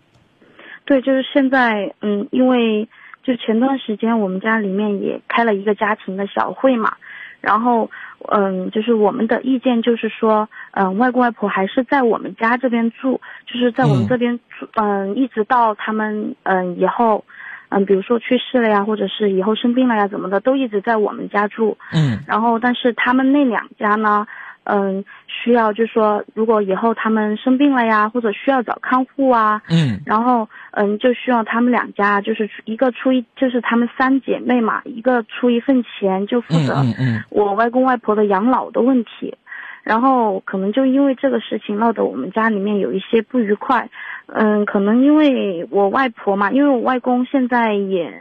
[0.86, 2.90] 对，就是现在，嗯，因为
[3.24, 6.96] 就前段时间我们家里面也开了一个家庭的小会嘛，
[7.40, 7.92] 然后，
[8.28, 17.26] 嗯，就是我们的意见就是说，嗯，外公外婆还是在我们家这边住，就是在我嗯们这边住，嗯，一直到他们，嗯，以后，
[17.74, 21.78] 嗯，比如说去世了呀，或者是以后生病了呀，怎么的，都一直在我们家住。
[21.94, 24.28] 嗯然后，但是他们那两家呢，
[24.66, 39.34] 嗯，需要就是说，如果以后他们生病了呀，或者需要找看护啊，嗯然后嗯，就需要他们两家就是一个出一，就是他们三姐妹嘛，一个出一份钱，就负嗯责嗯嗯我外公外婆的养老的问题。
[39.84, 43.90] 然后可能就因为这个事情闹得我们家里面有一些不愉快，
[44.28, 48.14] 嗯，可能因为我外婆嘛，因为我外公现在也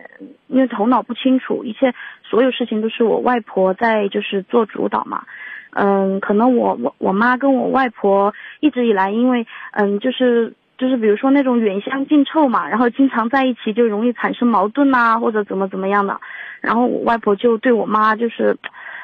[0.49, 5.25] 因为头脑不清楚，一切所有事情都是我外婆在就是做主导嘛，
[5.73, 16.19] 嗯，可能我我我妈跟我外婆一直以来因为嗯就是就是比如说那种远香近臭嘛，然后经常在一起就容易产生矛盾呐、或者怎么怎么样的，
[16.63, 18.57] 然后我外婆就对我妈就是。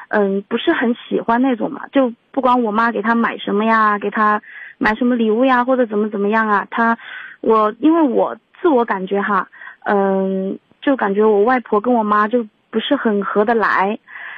[0.09, 4.39] 嗯，不是很喜欢那种嘛，就不管我妈给他买什么呀，给他
[4.77, 6.95] 买什么礼物呀，或者怎么怎么样啊，他，
[7.41, 9.49] 我因为我自我感觉哈，
[9.85, 13.97] 嗯，就感觉我外婆跟我妈就不是很合得来，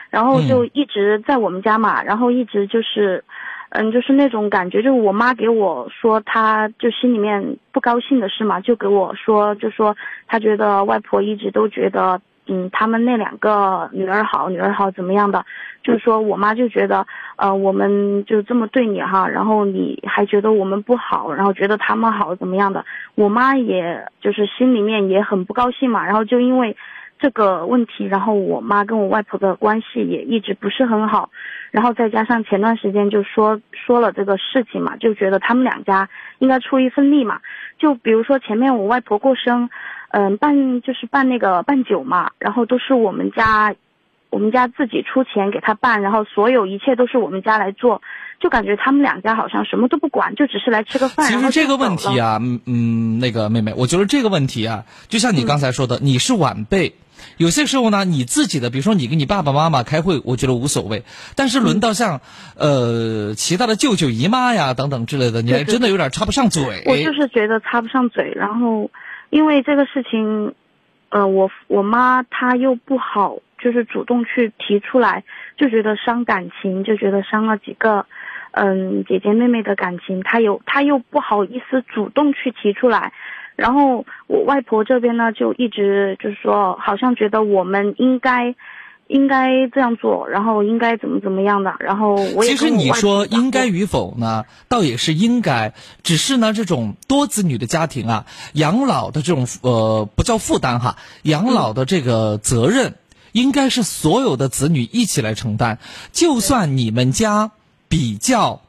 [0.10, 3.22] 然后就一直在我们家嘛，然后一直就是，
[3.72, 9.94] 嗯，就是那种感觉，就是我妈给我说，她就心里面不高兴的事嘛，就给我说，就说
[10.26, 12.22] 她觉得外婆一直都觉得。
[12.52, 15.46] 嗯，他们那两个女儿好，女儿好怎么样的？
[15.84, 17.06] 就是说我妈就觉得，
[17.38, 22.84] 呃，我们就这么对你哈，然后你还觉得我们不好，然后觉得他们好怎么样的？
[23.16, 26.76] 我妈也就是心里面也很不高兴嘛，然后就因为
[27.20, 31.30] 这个问题，然后我妈跟我外婆的关系也一直不是很好，
[31.72, 37.40] 然后再加上前段时间就说说了这个事情嘛，就觉得他们两家应该出一份力嘛，
[37.78, 39.70] 就比如说前面我外婆过生。
[40.12, 43.76] 嗯，办就是办那个办酒嘛，然后都是我们家，
[44.32, 48.02] 我们家自己出钱给他办，然后所有一切都是我们家来做，
[48.40, 51.28] 就感觉他们两家好像什么都不管，就只是来吃个饭。
[51.28, 56.96] 其实这个问，题啊，嗯嗯，那个妹妹，我觉得这个问题啊，就像你刚才说的，你是晚辈。
[57.38, 61.04] 有些时候呢，你自己的，比如说你跟你爸爸妈妈开会，我觉得无所谓。
[61.36, 62.22] 但是轮到像，
[62.56, 66.84] 呃，其他的舅舅姨妈呀等等之类的，你还真的有点插不上嘴。
[66.86, 68.92] 我就是觉得插不上嘴，然后
[69.30, 70.54] 因为这个事情，
[71.10, 75.24] 呃，我我妈她又不好，就是主动去提出来，
[75.58, 78.06] 就觉得伤感情，就觉得伤了几个，
[78.52, 83.14] 嗯，姐姐妹妹的感情，她有她又不好意思主动去提出来，
[83.60, 88.56] 然后我外婆这边呢，就一直就是说，好像觉得我们应该。
[89.10, 102.94] 应该这样做，然后应该怎么怎么样的，然后我也其实你说应该与否呢，倒也是应该，只是呢，这种多子女的家庭啊，养老的这种呃不叫负担哈，养老的这个责任，
[103.32, 105.80] 应该是所有的子女一起来承担。
[106.12, 107.50] 就算你们家
[107.88, 108.62] 比较，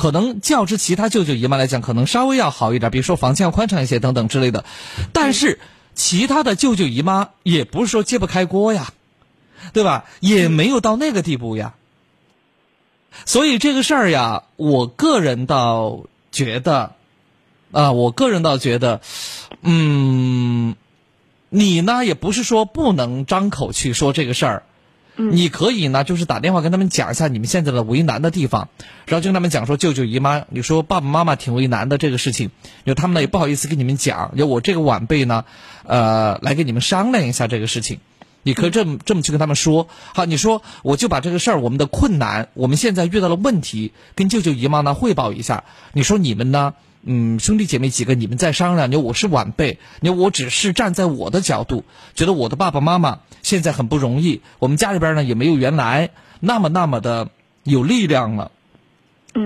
[0.00, 4.64] 可能较之其他舅舅姨妈来讲，可能稍微要好一点，比如说房间要宽敞一些等等之类的，
[5.12, 5.60] 但是
[5.94, 8.92] 其他的舅舅姨妈也不是说揭不开锅呀。
[9.74, 10.06] 对吧？
[10.20, 11.74] 也没有到那个地步呀。
[13.26, 16.94] 所以这个事儿呀，我个人倒觉得，
[17.70, 19.02] 啊，我个人倒觉得，
[19.60, 20.76] 嗯，
[21.50, 24.62] 你呢也不是说不能张口去说这个事儿，
[25.16, 28.68] 你可以呢就是打电话跟他们讲一下你们现在的为难的地方，
[29.06, 32.50] 然后就跟他们讲说舅舅姨妈，你说爸爸妈妈挺为难的这个事情，
[32.84, 35.44] 有他们呢也不好意思跟你们讲，有我这个晚辈呢，
[35.84, 38.00] 呃，来跟你们商量一下这个事情。
[38.42, 45.64] 你可以这么这么去跟他们说，好，你说我就把这个事儿，我们的困难，我们现在遇到了问题，跟舅舅姨妈呢汇报一下。
[45.92, 46.72] 你说你们呢，
[47.02, 48.90] 嗯，兄弟姐妹几个，你们再商量。
[48.90, 51.84] 你说我是晚辈，你说我只是站在我的角度，
[52.14, 57.30] 觉得我的爸爸妈妈现在很不容易，我们家里边呢也没有原来那么那么的
[57.64, 58.52] 有力量了。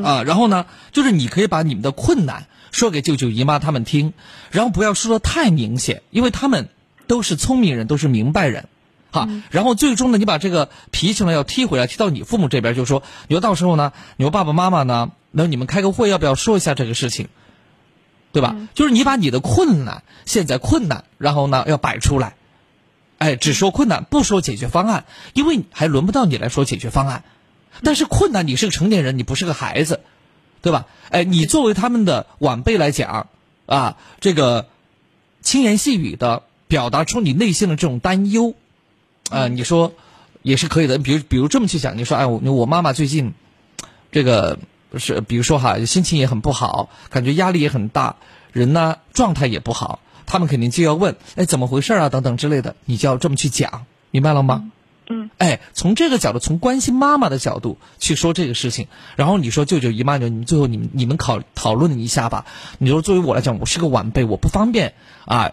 [0.02, 4.14] 啊，然后呢，就是你可以把你们的困难说给舅舅姨妈他们听，
[4.50, 6.70] 然后不要说的太明显，因为他们
[7.06, 8.68] 都是聪明人，都是明白人。
[9.12, 17.28] 哈，然后最终呢，你把这个脾气呢要踢回来，踢到你父母这边，就说，你说到时候呢，你说爸爸妈妈呢，那你们开个会，要不要说一下这个事情？
[18.34, 18.56] 对吧？
[18.74, 22.34] 就是你把你的困难，现在困难，然后呢要摆出来，
[23.18, 25.04] 哎，只说困难，不说解决方案，
[25.34, 27.22] 因为还轮不到你来说解决方案。
[27.84, 30.00] 但是困难，你是个成年人，你不是个孩子，
[30.62, 30.86] 对吧？
[31.10, 33.28] 哎，你作为他们的晚辈来讲，
[33.66, 34.66] 啊，这个
[35.40, 38.54] 轻言细语的表达出你内心的这种担忧，
[39.30, 39.94] 啊，你说
[40.42, 40.98] 也是可以的。
[40.98, 43.32] 比如，比如这么去想，你说，哎，我我妈妈最近
[44.10, 44.58] 这个。
[44.98, 48.16] 是，比如说哈，心情也很不好，感觉压力也很大，
[48.52, 52.08] 人呢状态也不好，他们肯定就要问，哎，怎么回事啊？
[52.08, 54.70] 等等之类的，你就要这么去讲，明白了吗？
[55.08, 55.30] 嗯。
[55.38, 62.46] 哎，从这个角度，从关心妈妈的角度去说这个事情，然后你说舅舅姨妈，你们最后你们你们考讨论一下吧。
[62.78, 64.94] 你说作为我来讲，我是个晚辈，我不方便
[65.26, 65.52] 啊，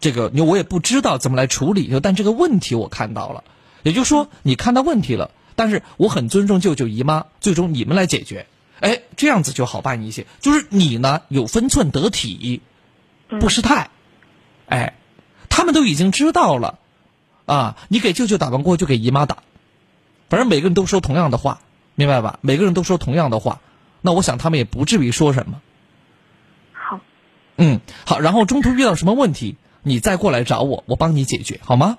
[0.00, 3.44] 这个你我也不知道怎么来处理，但这个问题我看到了，
[3.82, 8.46] 也就是说你看到问题了，但是我很尊重舅舅姨妈，最终你们来解决。
[8.82, 10.26] 哎，这样子就好办一些。
[10.40, 12.60] 就是你呢，有分寸得体，
[13.40, 13.90] 不失态。
[14.66, 14.94] 哎，
[15.48, 16.80] 他们都已经知道了，
[17.46, 19.38] 啊，你给舅舅打完过就给姨妈打，
[20.28, 21.60] 反正每个人都说同样的话，
[21.94, 22.40] 明白吧？
[22.40, 23.60] 每个人都说同样的话，
[24.00, 25.60] 那我想他们也不至于说什么。
[26.72, 27.00] 好。
[27.56, 28.18] 嗯，好。
[28.18, 31.98] 然后中途遇到什么问题，你再过来找我，我帮你解决，好吗？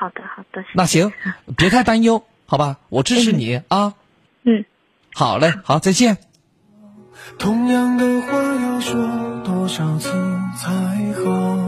[0.00, 0.64] 好的，好的。
[0.74, 1.12] 那行，
[1.58, 2.78] 别太担忧，好吧？
[2.88, 3.94] 我支持你啊。
[4.44, 4.64] 嗯。
[5.14, 6.16] 好嘞，好，再见。
[7.38, 8.94] 同样的话要说
[9.44, 10.10] 多少次
[10.58, 10.70] 才
[11.22, 11.58] 好？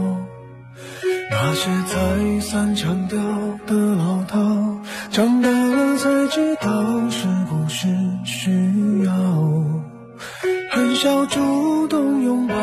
[1.31, 3.19] 那些再三强调
[3.67, 4.39] 的老套，
[5.11, 7.87] 长大了才知道是不是
[8.23, 9.13] 需要。
[10.71, 12.55] 很少主动拥抱，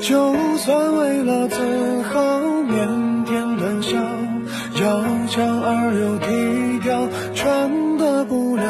[0.00, 3.98] 就算为了自豪，腼腆的笑，
[4.80, 8.62] 要强而又低调，穿的不了。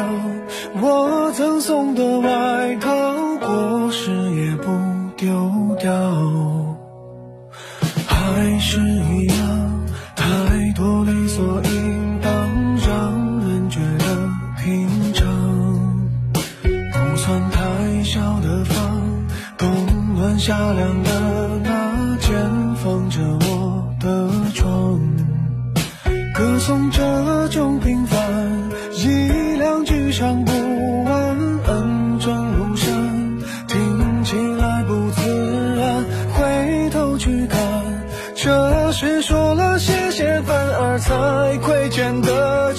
[0.81, 1.22] 我
[1.65, 2.91] 送的外套，
[3.39, 4.67] 过时也不
[5.15, 5.89] 丢掉，
[8.05, 10.25] 还是一样，太
[10.75, 12.33] 多理所应当，
[12.85, 14.29] 让人觉得
[14.61, 15.25] 平常。
[16.63, 18.99] 不算太小的房，
[19.57, 19.69] 冬
[20.17, 24.99] 暖夏凉的那间，放着我的床，
[26.33, 27.01] 歌颂这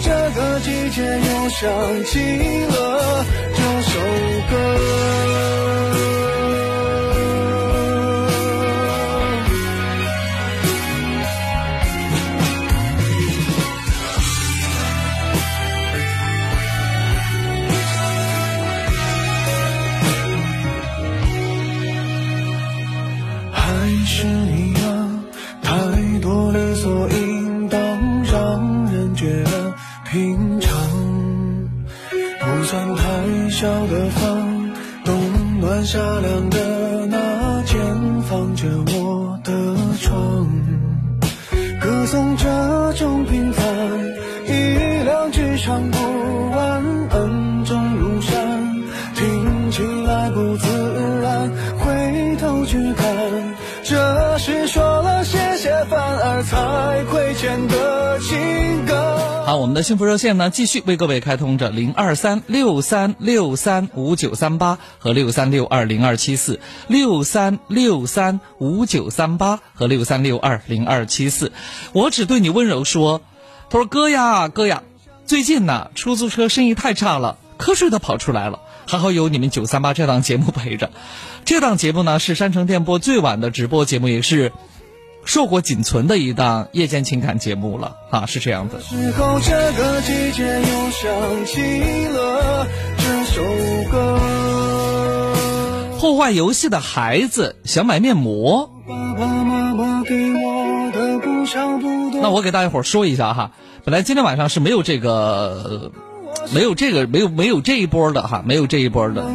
[0.00, 2.18] 这个季节又想起
[2.66, 3.24] 了
[3.54, 4.00] 这首
[4.50, 4.58] 歌。
[35.84, 37.78] 夏凉的那间，
[38.22, 39.07] 放着，我
[59.68, 71.52] 我们的幸福热线呢，继续为各位开通着零二三六三六三五九三八和六三六二零二七四六三六三五九三八和六三六二零二七四。
[71.92, 73.20] 我只对你温柔说，
[73.68, 74.84] 他说哥呀哥呀，
[75.26, 80.90] 最近呢出租车生意太差了，瞌睡都跑出来了，还好有你们九三八这档节目陪着。
[81.44, 84.50] 这档节目呢是山城电波最晚的直播节目，也是。
[85.28, 88.80] 硕果仅存的一档夜间情感节目了啊，是这样的。
[88.80, 92.66] 时候这个季节又想起了
[92.96, 93.42] 这首
[93.92, 94.18] 歌。
[96.00, 98.70] 破坏游戏的孩子想买面膜。
[98.88, 102.22] 爸爸妈妈给我的不差不多。
[102.22, 103.50] 那我给大家伙说一下哈，
[103.84, 105.92] 本来今天晚上是没有这个，呃
[106.54, 109.26] 没有这个，没有没有这一波的哈，没有这一波的。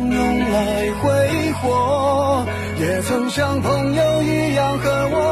[2.79, 5.22] 也曾像朋友一样和我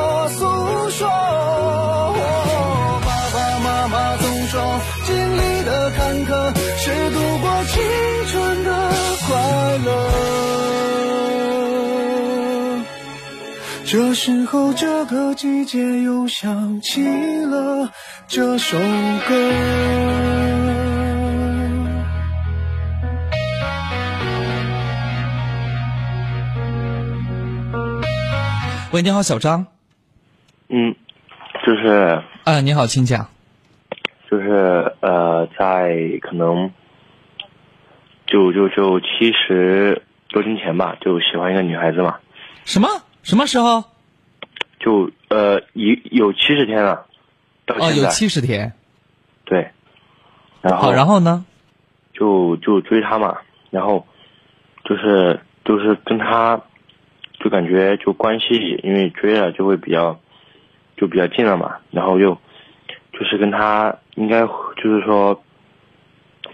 [13.92, 17.04] 这时候，这个季节又想起
[17.46, 17.92] 了
[18.26, 19.36] 这首歌。
[28.94, 29.68] 喂，你好，小张。
[30.70, 30.96] 嗯，
[31.66, 33.28] 就是啊，你好，请讲。
[34.30, 36.72] 就是呃，在可能
[38.26, 42.20] 就就就七十多年前吧，就喜欢一个女孩子嘛，
[42.64, 42.88] 什么
[43.24, 43.84] 什么时候？
[44.80, 47.06] 就呃有有七十天了，
[47.68, 48.74] 到哦，现在、有七十天。
[49.46, 49.70] 对，
[50.62, 51.46] 然后好，然后呢？
[52.14, 53.38] 就就追她嘛，
[53.70, 54.08] 然后
[54.86, 56.62] 就是就是跟她
[57.40, 60.20] 就感觉就关系，因为追了就会比较
[60.98, 62.38] 就比较近了嘛，然后又
[63.14, 65.44] 就是跟她应该就是说，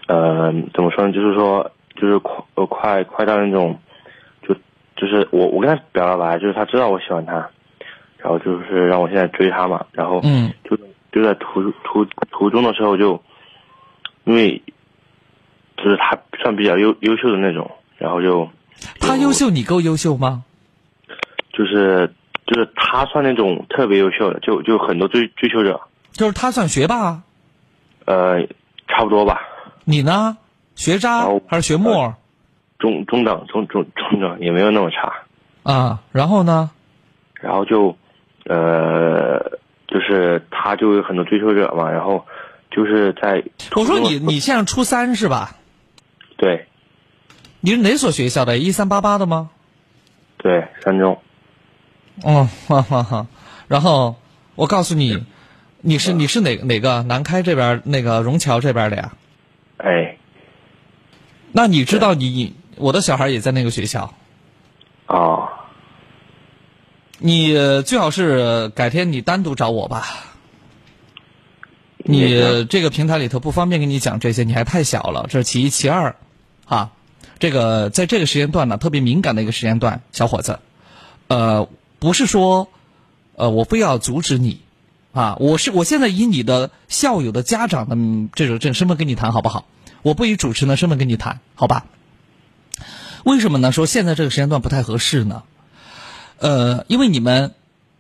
[0.07, 1.13] 呃，怎么说呢？
[1.13, 3.79] 就是说就是快呃快快到那种，
[4.97, 7.33] 就就是我我跟他表了白，就是他知道我喜欢他，
[8.17, 10.75] 然后就是让我现在追他嘛，然后嗯就
[11.11, 13.21] 就在途途途中的时候就，
[14.25, 14.61] 因为
[15.77, 18.49] 就是他算比较优优秀的那种，然后就
[18.99, 20.43] 他优秀，你够优秀吗？
[21.53, 22.13] 就是
[22.45, 25.79] 就是他算那种特别优秀的，就就很多追追求者，
[26.11, 27.21] 就是他算学霸，
[28.05, 28.45] 呃，
[28.87, 29.41] 差不多吧，
[29.85, 30.37] 你呢？
[30.75, 32.13] 学渣哦还是学末
[32.79, 35.13] 中中等中中中等也没有那么差，
[35.63, 36.01] 啊？
[36.11, 36.71] 然后呢？
[37.33, 37.97] 然后就
[38.45, 39.39] 呃
[39.87, 42.25] 就是他就有很多追求者嘛，然后
[42.71, 43.43] 就是在
[43.75, 45.55] 我说你你现在初三是吧？
[46.37, 46.67] 对
[47.61, 48.57] 你是哪所学校的？
[48.57, 49.49] 一三八八的吗？
[50.37, 51.19] 对三中
[52.23, 53.27] 哦，哈哈哈。
[53.67, 54.15] 然后
[54.55, 55.23] 我告诉你，
[55.81, 59.13] 你是你是哪哪个南开这边那个融桥这边的呀？
[59.77, 60.17] 哎
[61.51, 64.13] 那你知道你我的小孩也在那个学校，
[65.07, 65.49] 哦
[67.19, 70.05] 你呃最好是改天你单独找我吧。
[71.97, 75.69] 你这个平台里头不方便跟你讲这些，你还太小了，这是其一。
[75.69, 76.15] 其二，
[76.65, 76.91] 啊，
[77.39, 80.59] 这个在这个时间段呢，特别敏感的一个时间段，小伙子，
[81.27, 81.67] 呃，
[81.99, 82.69] 不是说，
[83.35, 84.61] 呃，我非要阻止你，
[85.11, 89.65] 啊，我是我现在以你的校友的家长的嗯这种这种身份跟你谈好不好？
[90.03, 91.87] 我不以主持人的身份跟你谈，好吧？
[93.23, 93.71] 为什么呢？
[93.71, 95.43] 说现在这个时间段不太合适呢？
[96.39, 97.53] 呃，因为你们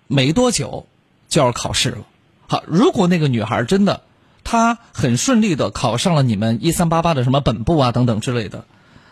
[0.07, 0.87] 没多久
[1.27, 2.05] 就要考试了。
[2.47, 4.01] 好，如果那个女孩真的
[4.43, 8.65] 她很顺利的考上了你们一三八八的什么本部啊等等之类的，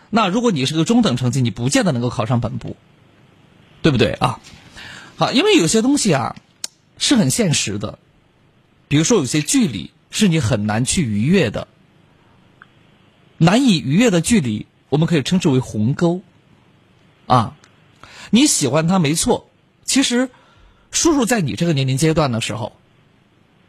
[0.08, 2.76] 那如果你是个中等成绩，你不见得能够考上本部，
[3.82, 4.40] 对不对啊？
[5.16, 6.36] 好，因为有些东西啊
[6.96, 7.98] 是很现实的，
[8.88, 11.68] 比如说有些距离是你很难去逾越的，
[13.36, 16.20] 难以逾越的距离，我们可以称之为鸿沟。
[17.26, 17.56] 啊。
[18.30, 19.48] 你喜欢他没错，
[19.84, 20.30] 其实
[20.90, 22.72] 叔叔在你这个年龄阶段的时候，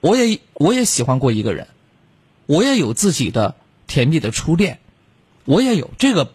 [0.02, 1.68] 我也我也喜欢过一个人，
[2.48, 3.54] 我也有自己的
[3.86, 4.80] 甜蜜的初恋，
[5.46, 6.34] 我也有这个，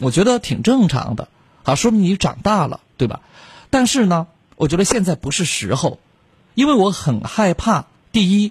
[0.00, 1.28] 我觉得挺正常的，
[1.62, 3.20] 啊，说明你长大了，对吧？
[3.70, 4.26] 但是呢，
[4.56, 6.00] 我觉得现在不是时候，
[6.54, 8.50] 因为我很害怕，第一，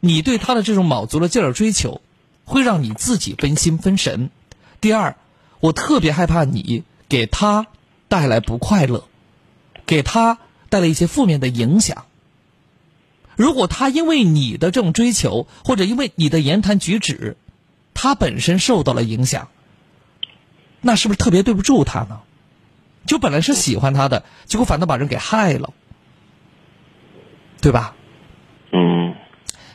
[0.00, 2.02] 你对他的这种卯足了劲儿追求，
[2.44, 4.28] 会让你自己分心分神；
[4.80, 5.16] 第二，
[5.60, 7.66] 我特别害怕你给他
[8.08, 9.04] 带来不快乐，
[9.86, 12.06] 给他带来一些负面的影响。
[13.36, 17.36] 如果他因为你的这种追求，或者因为你的言谈举止，
[17.94, 19.48] 他本身受到了影响，
[20.80, 22.20] 那是不是特别对不住他呢？
[23.06, 25.72] 就本来是喜欢他的，结果反倒把人给害了，
[27.60, 27.96] 对吧？
[28.72, 29.14] 嗯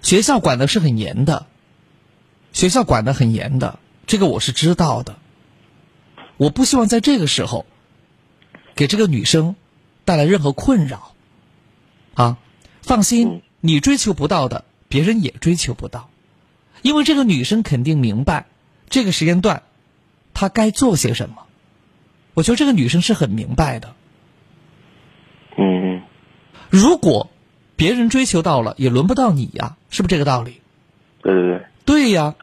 [0.02, 1.48] 学校管的是很严的，
[2.54, 5.18] 学校管的很严的，这个我是知道的。
[6.38, 7.66] 我不希望在这个时候
[8.76, 9.56] 给这个女生
[10.04, 11.14] 带来任何困扰。
[12.14, 12.38] 啊，
[12.82, 16.10] 放心，你追求不到的，别人也追求不到，
[16.82, 18.46] 因为这个女生肯定明白
[18.90, 19.64] 这个时间段
[20.34, 21.44] 她该做些什么。
[22.34, 23.96] 我觉得这个女生是很明白的。
[25.58, 26.02] 嗯
[26.70, 27.30] 如果
[27.78, 30.62] 别人追求到了，也轮不到你呀，是不是这个道理？
[31.22, 32.36] 对对对，对呀，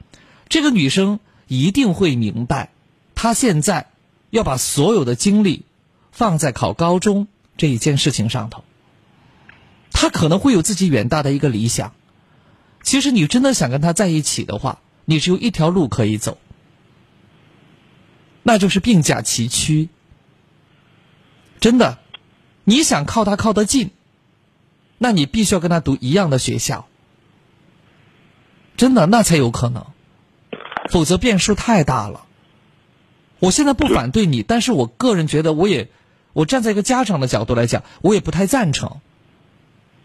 [0.48, 1.20] 这个女生
[1.52, 2.70] 一定会明白，
[3.14, 3.90] 他现在
[4.30, 5.66] 要把所有的精力
[6.10, 7.28] 放在考高中
[7.58, 8.64] 这一件事情上头。
[9.90, 11.92] 他可能会有自己远大的一个理想。
[12.82, 16.38] 其实你真的想跟他在一起的话，你只有一条路可以走，
[18.42, 19.90] 那就是并驾齐驱。
[21.60, 21.98] 真的，
[22.64, 23.90] 你想靠他靠得近，
[24.96, 26.88] 那你必须要跟他读一样的学校。
[28.78, 29.84] 真的，那才有可能，
[30.92, 32.26] 否则变数太大了。
[33.38, 35.88] 我现在不反对你，但是我个人觉得，我也，
[36.34, 39.00] 我站在一个家长的角度来讲，我也不太赞成。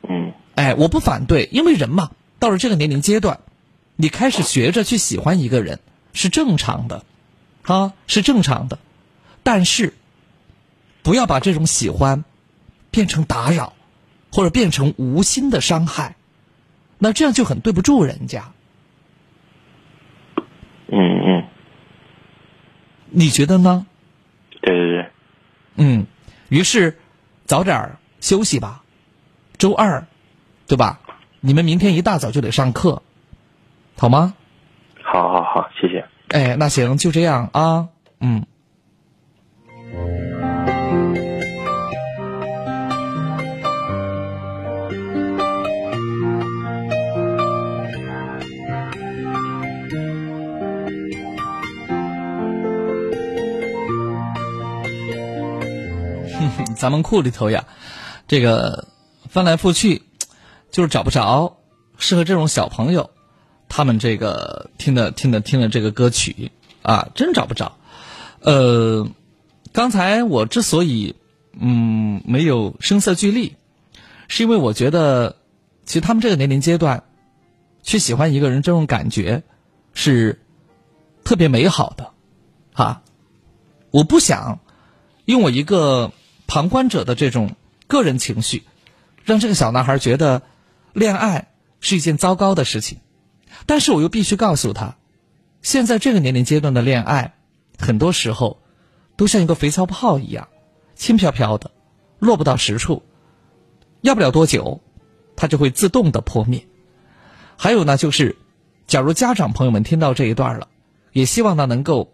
[0.07, 3.41] 嗯哎，我不反对，因为人嘛，到了这个年龄阶段，
[3.97, 5.79] 你开始学着去喜欢一个人
[6.13, 7.03] 是正常的，
[7.63, 8.79] 啊，是正常的，
[9.43, 9.93] 但是
[11.03, 12.23] 不要把这种喜欢
[12.91, 13.73] 变成打扰，
[14.31, 16.15] 或者变成无心的伤害，
[16.97, 18.53] 那这样就很对不住人家。
[20.89, 21.43] 嗯嗯，
[23.09, 23.85] 你觉得呢？
[24.61, 25.09] 对对对，
[25.75, 26.05] 嗯，
[26.49, 26.97] 于是
[27.45, 28.83] 早点儿休息吧，
[29.57, 30.05] 周二，
[30.67, 30.99] 对吧？
[31.39, 33.01] 你们明天一大早就得上课，
[33.97, 34.33] 好吗？
[35.03, 36.05] 好好好，谢谢。
[36.29, 37.88] 哎，那行，就这样啊，
[38.19, 38.45] 嗯。
[56.78, 57.65] 咱们库里头呀，
[58.28, 58.88] 这个
[59.30, 60.03] 翻来覆去，
[60.71, 61.57] 就是找不着
[61.97, 63.09] 适合这种小朋友，
[63.67, 66.51] 他们这个听的听的听的这个歌曲
[66.84, 67.78] 啊，真找不着。
[68.39, 69.09] 呃，
[69.73, 71.15] 刚才我之所以
[71.59, 73.55] 嗯没有声色俱厉，
[74.28, 75.36] 是因为我觉得，
[75.86, 77.03] 其实他们这个年龄阶段，
[77.82, 79.43] 去喜欢一个人这种感觉
[79.93, 80.39] 是
[81.23, 82.11] 特别美好的，
[82.73, 83.01] 啊，
[83.89, 84.59] 我不想
[85.25, 86.11] 用我一个
[86.47, 87.55] 旁观者的这种
[87.87, 88.63] 个人情绪，
[89.23, 90.41] 让这个小男孩觉得
[90.93, 92.99] 恋爱是一件糟糕的事情，
[93.65, 94.95] 但是我又必须告诉他，
[95.61, 97.35] 现在这个年龄阶段的恋爱，
[97.77, 98.61] 很多时候
[99.15, 100.47] 都像一个肥皂泡一样，
[100.95, 101.71] 轻飘飘的，
[102.19, 103.03] 落不到实处，
[104.01, 104.81] 要不了多久，
[105.35, 106.65] 它就会自动的破灭。
[107.57, 108.37] 还有呢，就是
[108.87, 110.69] 假如家长朋友们听到这一段了，
[111.11, 112.13] 也希望呢能够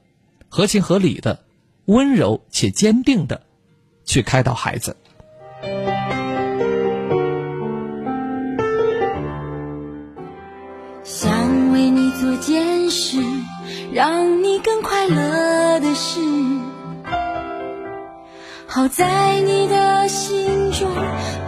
[0.49, 1.43] 合情合理的、
[1.86, 3.45] 温柔且坚定的
[4.06, 4.95] 去开导孩子。
[11.04, 13.18] 想为你做件事，
[13.91, 16.20] 让你更快乐的事，
[18.68, 20.89] 好在你的心中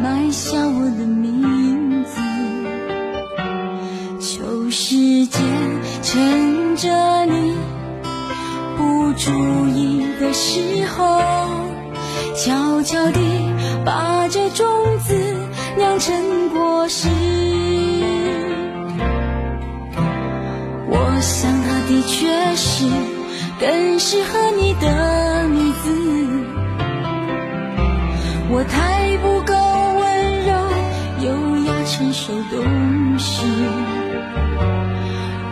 [0.01, 2.21] 埋下我的名字。
[4.19, 5.41] 求时间
[6.03, 7.55] 趁着你
[8.77, 9.31] 不注
[9.69, 11.21] 意的时候，
[12.35, 13.19] 悄悄地
[13.85, 14.67] 把这种
[14.99, 15.15] 子
[15.77, 17.07] 酿成果实。
[20.89, 22.85] 我想她的确是
[23.59, 26.05] 更适合你的女子。
[28.49, 29.53] 我太不够
[29.99, 30.53] 温柔、
[31.25, 33.45] 优雅、成熟、懂事。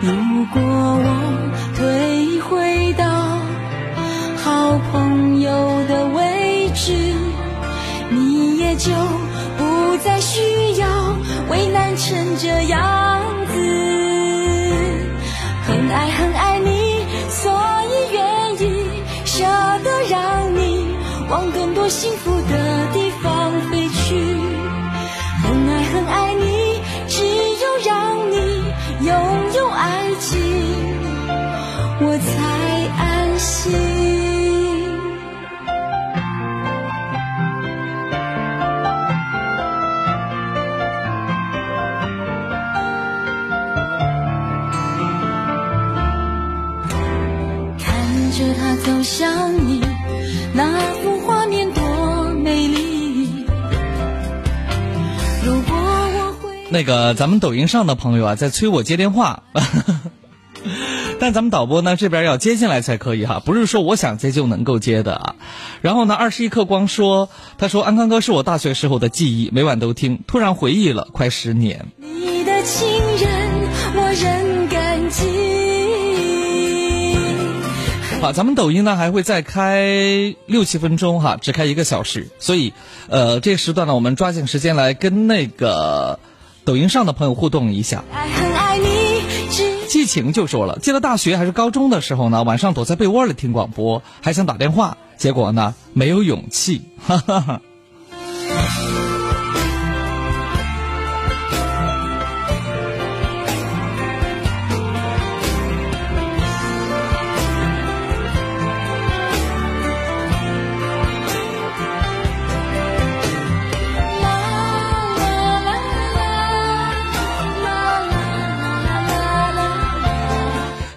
[0.02, 1.08] 如果我
[1.76, 3.04] 退回到
[4.36, 5.23] 好朋友
[6.74, 6.92] 位置，
[8.10, 8.90] 你也就
[9.56, 10.40] 不再需
[10.80, 10.88] 要
[11.48, 13.54] 为难成这样子。
[15.62, 17.52] 很爱很爱你，所
[17.86, 18.88] 以愿意
[19.24, 19.44] 舍
[19.84, 20.84] 得让你
[21.30, 24.16] 往更多幸福的地方飞去。
[25.44, 28.64] 很爱很爱你，只有让你
[29.06, 29.14] 拥
[29.54, 30.40] 有爱情，
[32.00, 34.23] 我才安心。
[56.74, 59.44] 那个咱们抖音上的朋友啊，在催我接电话，
[61.20, 65.36] 但咱们导播呢这边要接进来才可以哈，不是说我想接就能够接的啊。
[65.82, 71.86] 然后呢，二十一克光说，他说安康哥是我大学时候的记忆，每晚都听，突然回忆了快十年。
[71.98, 72.88] 你的情
[73.20, 73.30] 人，
[73.94, 75.22] 我仍感激。
[78.20, 82.72] 好，咱们抖音呢还会再开六七分钟哈，只开一个小时，所以
[83.08, 86.18] 呃这个时段呢，我们抓紧时间来跟那个
[86.64, 88.04] 抖音上的朋友互动一下。
[88.12, 96.82] 爱很爱你，只季晴就说了，记得大学还是高中的时候呢，晚上躲在被窝里听广播，还想打电话，结果呢没有勇气。
[97.06, 97.60] 哈哈哈。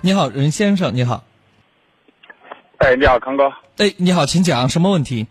[0.07, 1.21] 你好，任先生，你好。
[2.77, 3.49] 哎，你好，康哥。
[3.77, 5.27] 哎，你好，请讲，什么问题？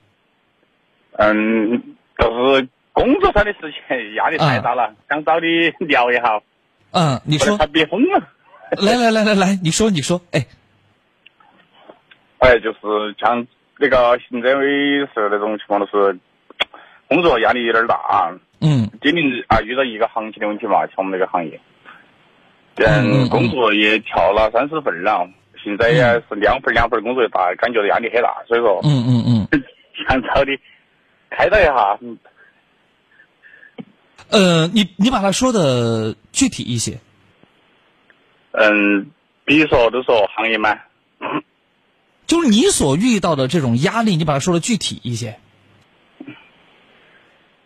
[1.12, 1.83] 嗯，
[2.18, 6.43] 就是工作上的事情，压力太大了，想找你聊一下。
[6.91, 7.57] 嗯，你说。
[7.57, 8.20] 他憋疯了。
[8.72, 10.47] 来来来来来，你说你说，哎。
[12.41, 12.79] 哎，就是
[13.18, 13.47] 像
[13.79, 14.66] 那个行政委
[15.14, 16.18] 是那种情况，就是
[17.09, 18.31] 工作压力有点大。
[18.61, 18.87] 嗯。
[19.01, 21.59] 今年啊，遇到一个行情的问题嘛，像我们这个行业，
[22.77, 25.29] 嗯，工作也调了三四份了。
[25.62, 29.62] 现在也是两份两份工作也大，感觉压力很大，所以说，嗯嗯嗯，
[30.09, 30.53] 想找你
[31.31, 31.99] 开导一下。
[34.31, 36.99] 呃，你你把它说的具体一些。
[38.53, 39.11] 嗯，
[39.45, 40.79] 比如说都说行业嘛，
[42.27, 45.39] 就是你所遇到的这种压力，你把它说的具体一些。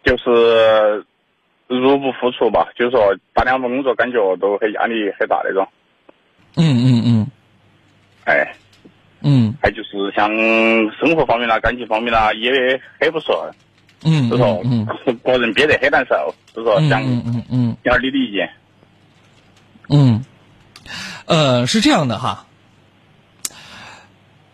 [0.02, 1.04] 就是
[1.78, 5.66] 入不敷出吧，就是说打两份工作，感觉都很压力很大那种。
[6.56, 7.26] 嗯嗯嗯。
[8.24, 8.54] 哎，
[9.22, 10.28] 嗯，还就是像
[10.98, 12.50] 生活方面啦、感情方面啦，也
[13.00, 13.36] 很不顺，
[14.04, 14.86] 嗯，就说嗯，
[15.24, 18.50] 个人憋得很难受，就说想嗯嗯嗯，要你的意见。
[19.88, 20.24] 嗯，
[21.26, 22.46] 呃，是这样的哈，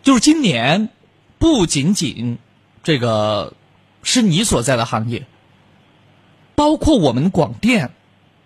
[0.01, 0.89] 就是今年
[1.37, 2.37] 不仅仅
[2.83, 3.53] 这个
[4.01, 5.23] 是你所在的行业，
[6.57, 7.91] 包括我们广电，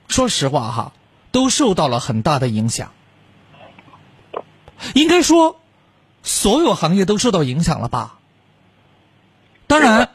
[0.09, 0.93] 说实话哈，
[1.31, 2.91] 都受到了很大的影响。
[4.93, 5.61] 应该说，
[6.21, 8.19] 所有行业都受到影响了吧？
[9.65, 10.09] 当然，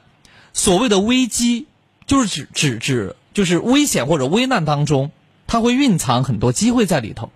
[0.52, 1.68] 所谓的危机，
[2.04, 5.10] 就是指指指就是危险或者危难当中，
[5.46, 7.32] 它会蕴藏很多机会在里头。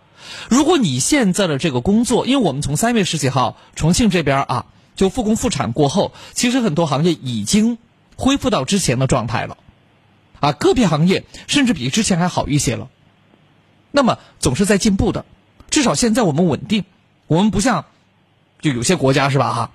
[0.51, 7.79] 如果你现在的这个工作，因为我们从三月十几号重庆这边啊，就复工复产过后，其实很多行业已经
[8.15, 9.57] 恢复到之前的状态了，
[10.41, 12.89] 啊，个别行业甚至比之前还好一些了。
[13.91, 15.25] 那么总是在进步的，
[15.71, 16.85] 至少现在我们稳定。
[17.27, 17.85] 我们不像，
[18.61, 19.53] 就有些国家是吧？
[19.53, 19.71] 哈，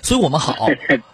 [0.00, 0.68] 所以我们好，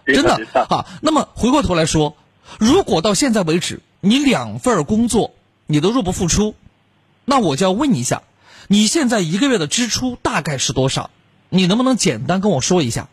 [0.07, 0.87] 真的哈。
[1.03, 2.17] 那么回过头来说，
[2.61, 5.35] 如果到现在为止你两份工作
[5.67, 6.55] 你都入不敷出，
[7.25, 8.23] 那我就要问一下，
[8.69, 11.11] 你现在一个月的支出大概是多少？
[11.49, 13.09] 你能不能简单跟我说一下？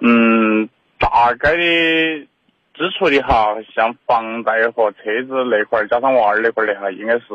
[0.00, 0.68] 嗯，
[0.98, 2.26] 大概的
[2.82, 7.26] 支出的哈，像房贷和车子那块儿，加上娃儿那块儿的哈，应该是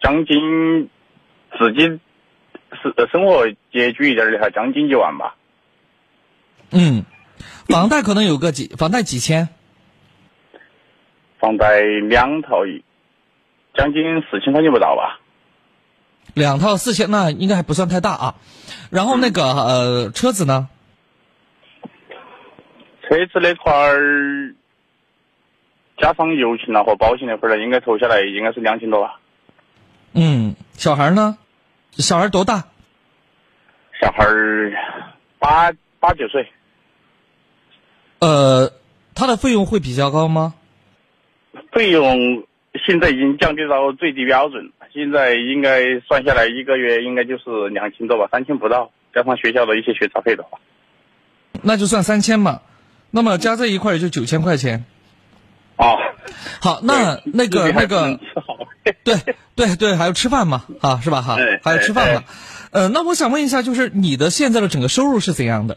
[0.00, 0.88] 将近。
[1.58, 1.80] 自己
[2.82, 5.36] 是生活拮据一点的哈，将近一万吧。
[6.72, 7.04] 嗯，
[7.68, 9.48] 房贷可能有个几，房贷几千。
[11.38, 12.64] 房贷两套，
[13.74, 15.20] 将近四千块钱不到吧。
[16.34, 18.34] 两套四千，那应该还不算太大啊。
[18.90, 20.68] 然后那个呃，车子呢？
[23.08, 24.54] 车子那块儿
[25.96, 29.20] 加上油钱了和保险那块儿呢，应该投下来应该是两千多吧。
[30.12, 31.38] 嗯，小孩呢？
[31.92, 32.64] 小孩多大？
[34.00, 34.72] 小孩儿
[35.38, 36.46] 八八九岁。
[38.18, 38.70] 呃，
[39.14, 40.54] 他的费用会比较高吗？
[41.72, 42.44] 费用
[42.84, 50.58] 现在已经降低到最低标准，现在应该算下来一个月应该就是两千多吧，三千不到，加上学校的一些学杂费的话，
[51.62, 52.60] 那就算三千嘛。
[53.10, 54.84] 那么加在一块也就九千块钱。
[55.76, 55.96] 哦，
[56.60, 58.18] 好，那那个那个。
[59.02, 59.16] 对
[59.56, 61.20] 对对，还要吃饭嘛，啊，是吧？
[61.20, 62.22] 哈，还要吃饭嘛。
[62.70, 65.76] 呃，那我想问一下，就是你的现在的整个收入是怎样的？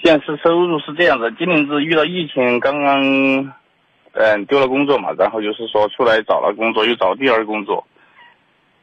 [0.00, 3.52] 现实收入是这样的，今年是遇到疫情，刚刚
[4.12, 7.84] 嗯丢了工作嘛，然后就是说出来找了工作，又找第二工作，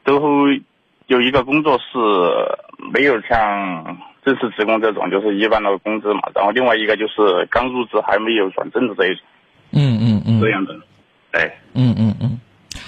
[0.03, 0.19] 都
[1.07, 1.97] 有一个工作是
[2.91, 9.23] 没有像正式职工这种，就是一般的工资嘛，然后另外一个就是刚入职还没有转正的这一种，
[9.71, 10.73] 嗯嗯嗯，这样的。
[11.31, 12.39] 哎，嗯嗯嗯，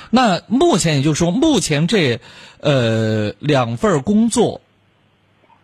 [0.09, 2.19] 那目前也就是说，目前这
[2.59, 4.61] 呃两份工作，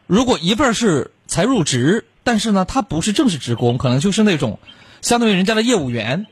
[0.05, 4.59] 如果一份是才入职，但是呢，他不是正式职工，可能就是那种
[5.01, 6.27] 相当于人家的业务员，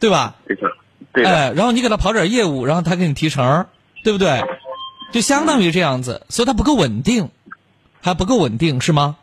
[0.00, 0.34] 对吧？
[0.46, 0.62] 对的，
[1.12, 1.30] 对的。
[1.30, 3.66] 哎，然后你给他跑点业务，然后他给你提成，
[4.02, 4.42] 对不对？
[5.12, 7.30] 就相当于这样子，所以他不够稳定，
[8.00, 9.16] 还不够稳定，是吗？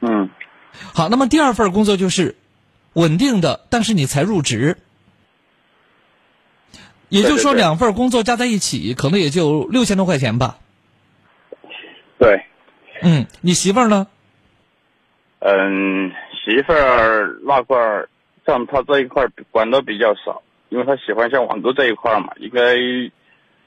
[0.00, 0.30] 嗯。
[0.94, 2.36] 好，那么第二份工作就是
[2.92, 4.76] 稳定的，但是你才入职。
[7.08, 10.58] 也就是说，两份工作加在一起，可能也就六千多块钱吧。
[12.18, 12.44] 对。
[13.00, 14.06] 嗯，你媳妇儿呢？
[15.38, 16.10] 嗯，
[16.44, 18.08] 媳妇儿那块儿，
[18.44, 22.74] 像她这一块管的比较少，因为她喜欢像网购这一块嘛，应该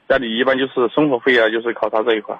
[0.08, 2.38] 家里一般就是生活费啊，就是靠她这一块。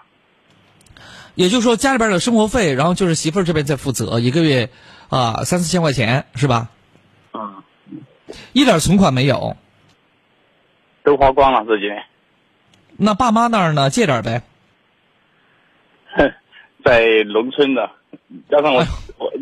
[1.34, 4.70] 也就是说，家里边的生活费，然后就是媳妇儿这边在负责，一个月
[5.08, 6.68] 啊三四千块钱是吧？
[7.32, 7.62] 嗯。
[8.52, 9.56] 一点存款没有。
[11.02, 11.86] 都花光了自己。
[12.96, 13.90] 那爸妈那儿呢？
[13.90, 14.42] 借点儿呗。
[16.84, 17.90] 在农村的，
[18.50, 18.86] 加上我、哎
[19.18, 19.32] 我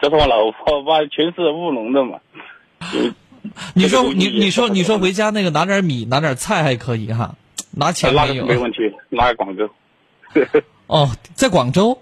[0.00, 2.20] 加上我老婆爸全是务农的嘛，
[3.74, 7.34] 你说你你说你说回家那个拿点米拿点菜还可以哈，
[7.70, 8.78] 拿钱那个没有是没问题，
[9.08, 9.70] 拿个广州。
[10.86, 11.98] 哦，在广州。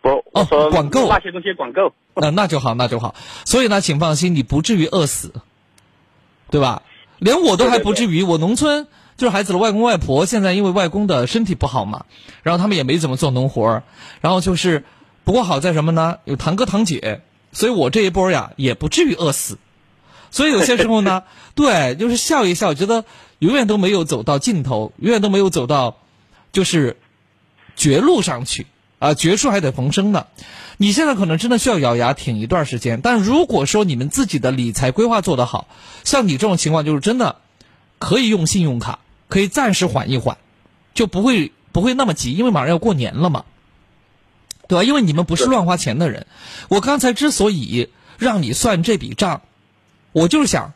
[0.00, 1.92] 不，我说哦管够那些东西管够。
[2.14, 3.14] 那那就好，那就好。
[3.44, 5.32] 所以呢，请放心，你不至于饿死，
[6.50, 6.82] 对吧？
[7.18, 8.22] 连我都还不至于。
[8.22, 8.86] 我农村
[9.16, 12.06] 就是孩子的外公外婆，现在因为外公的身体不好嘛，
[12.44, 13.82] 然后他们也没怎么做农活儿
[14.20, 14.84] 然后就是，
[15.24, 16.18] 不过好在什么呢？
[16.24, 17.22] 有堂哥堂姐，
[17.52, 19.58] 所以我这一波呀也不至于饿死。
[20.30, 21.24] 所以有些时候呢，
[21.56, 23.04] 对，就是笑一笑，觉得
[23.40, 25.96] 永远都没有走到尽头，永远都没有走到，
[26.52, 26.96] 就是
[27.78, 28.66] 绝路上去
[28.98, 30.26] 啊，绝处还得逢生呢。
[30.76, 35.66] 你现在可能真的需要咬牙挺一段时间，但如果说你们自己的理财规划做得好，
[36.04, 37.36] 像你这种情况就是真的
[37.98, 38.98] 可以用信用卡，
[39.28, 40.36] 可以暂时缓一缓，
[40.94, 43.44] 就不会不会那么急，因为马上要过年了嘛，
[44.68, 44.84] 对吧？
[44.84, 46.26] 因为你们不是乱花钱的人。
[46.68, 49.42] 我刚才之所以让你算这笔账，
[50.12, 50.74] 我就是想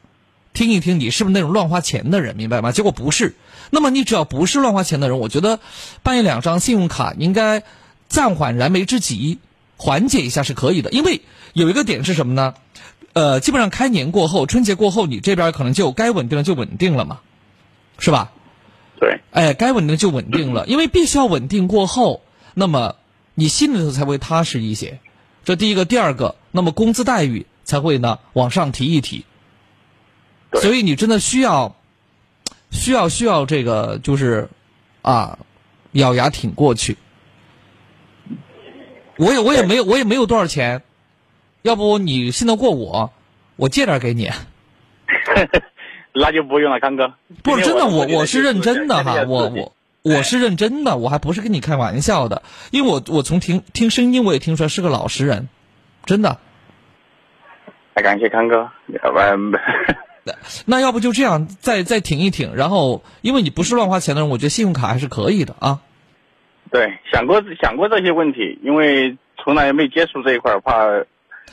[0.54, 2.72] 听一听你是不是那种乱花钱的人，明白吗？
[2.72, 3.34] 结果不是。
[3.70, 5.60] 那么你只要不是乱花钱的人，我觉得
[6.02, 7.62] 办一两张信用卡应该
[8.08, 9.38] 暂缓燃眉之急，
[9.76, 10.90] 缓解一下是可以的。
[10.90, 11.22] 因为
[11.54, 12.54] 有一个点是什么呢？
[13.14, 17.20] 呃，基本上开年过后，春节过后，你这边可能就该稳定了就稳定了嘛，
[17.98, 18.32] 是吧？
[19.00, 22.22] 对，哎，该稳定就稳定了， 因为必须要稳定过后，
[22.54, 22.96] 那么
[23.34, 25.00] 你心里头才会踏实一些。
[25.44, 29.24] 这第一个，第二个，那么工资待遇才会呢往上提一提。
[30.52, 31.74] 对所以你真的需要，
[32.70, 34.48] 需要需要这个就是，
[35.02, 35.38] 啊，
[35.92, 36.96] 咬牙挺过去。
[39.16, 40.82] 我也我也没有我也没有多少钱，
[41.62, 43.12] 要不你信得过我，
[43.56, 44.30] 我借点给你。
[46.14, 47.14] 那就不用了，康哥。
[47.42, 49.72] 不是真的，我我是认真的哈，我我
[50.02, 55.48] 我是认真的，我还不是跟你开玩笑的，因为我我从听听声音我也听出来是个老实人，
[56.04, 56.38] 真的。
[57.94, 58.70] 哎感谢康哥，
[59.02, 59.38] 要不然
[60.66, 65.80] 那要不就这样，再再挺一挺，然后因为你不是乱花钱的人，我觉得信用卡还是可以的啊。
[66.70, 70.86] 对想过想过这些问题，因为从来没接触这一块儿，怕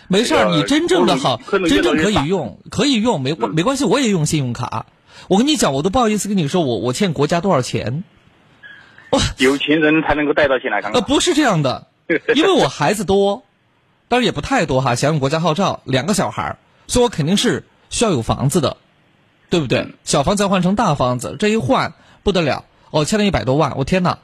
[0.08, 4.86] 没事儿，你真正的好，真正可以用，可以用，没关没关系，我也用信用卡。
[5.28, 8.04] 我跟你讲，我都不好意思跟你说我我欠国家多少钱。
[9.10, 11.88] 哇有钱人才能够带到钱来，康呃，不是这样的，
[12.36, 13.44] 因为我孩子多，
[14.08, 16.58] 当然也不太多哈，响应国家号召，两个小孩儿，
[16.88, 18.78] 所以我肯定是需要有房子的，
[19.50, 19.94] 对不对？
[20.04, 24.20] 小房子要换成大房子，这一换不得了，哦，欠了一百多万，我天哪！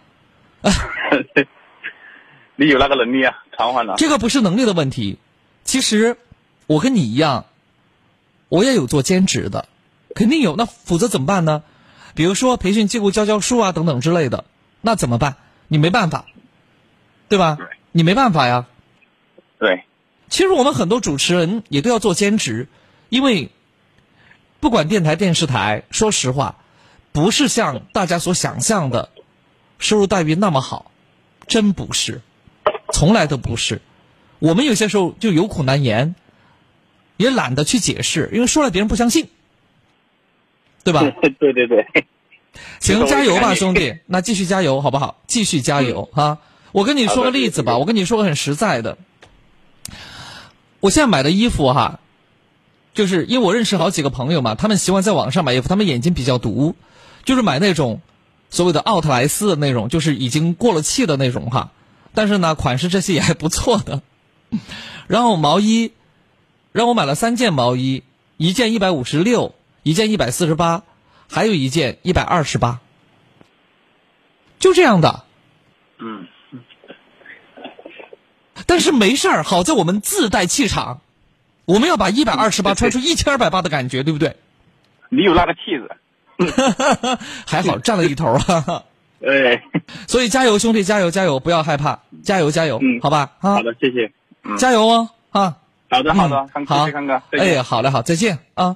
[2.56, 3.96] 你有那个能力啊，偿还了。
[3.98, 5.20] 这个不是能力的问题，
[5.64, 6.18] 其实
[6.68, 7.46] 我跟你一样，
[8.50, 9.68] 我也有做兼职的，
[10.16, 10.56] 肯定有。
[10.56, 11.64] 那否则怎么办呢？
[12.14, 14.46] 比如说培训机构教教书啊等等之类的，
[14.80, 15.36] 那怎么办？
[15.68, 16.26] 你没办法，
[17.28, 17.58] 对吧？
[17.92, 18.68] 你没办法呀。
[19.58, 19.84] 对，
[20.30, 22.68] 其实我们很多主持人也都要做兼职，
[23.10, 23.52] 因为
[24.66, 26.56] 不管电台、电视台，说实话，
[27.12, 29.10] 不是像大家所想象的
[29.78, 30.90] 收入待遇那么好，
[31.46, 32.24] 真不是，
[32.92, 33.80] 从来都不是。
[34.40, 36.16] 我们有些时候就有苦难言，
[37.16, 39.30] 也懒得去解释，因为说了别人不相信，
[40.84, 41.02] 对吧？
[41.40, 41.86] 对对对，
[42.82, 44.00] 行，加油吧，兄弟！
[44.08, 45.22] 那继续加油，好不好？
[45.28, 46.40] 继续加油哈！
[46.72, 48.98] 我跟你说个例子吧，我跟你说个很实在的。
[50.80, 52.00] 我现在买的衣服哈，
[52.96, 56.76] 就是因为我认识好几个朋友嘛，他们喜欢在网上买衣服，他们眼睛比较毒，
[57.26, 58.02] 就是买那种
[58.50, 61.72] 所谓的奥特莱斯的那种，就是已经过了气的那种哈。
[62.14, 64.02] 但是呢，款式这些也还不错的。
[65.08, 65.92] 然后毛衣，
[66.72, 68.04] 让我买了三件毛衣，
[68.38, 70.84] 一件一百五十六，一件一百四十八，
[71.30, 72.80] 还有一件一百二十八，
[74.58, 75.26] 就这样的。
[76.00, 76.28] 嗯，
[78.66, 81.02] 但是没事儿，好在我们自带气场，
[81.66, 84.36] 我们要把一百二十八穿出一千二百八的感觉，对不对？
[85.10, 85.90] 你有那个气质。
[87.48, 88.84] 还好占了一头啊！
[89.26, 89.64] 哎，
[90.08, 93.32] 所以加油，兄弟，加油，加油，不要害怕，加油，加油，嗯好吧？
[93.40, 94.12] 啊好，的，谢谢。
[94.44, 95.10] 嗯，加油哦！
[95.32, 95.56] 啊，
[95.90, 98.76] 好的好的嗯，康哥谢谢康哥，哎，好嘞，好，再见啊。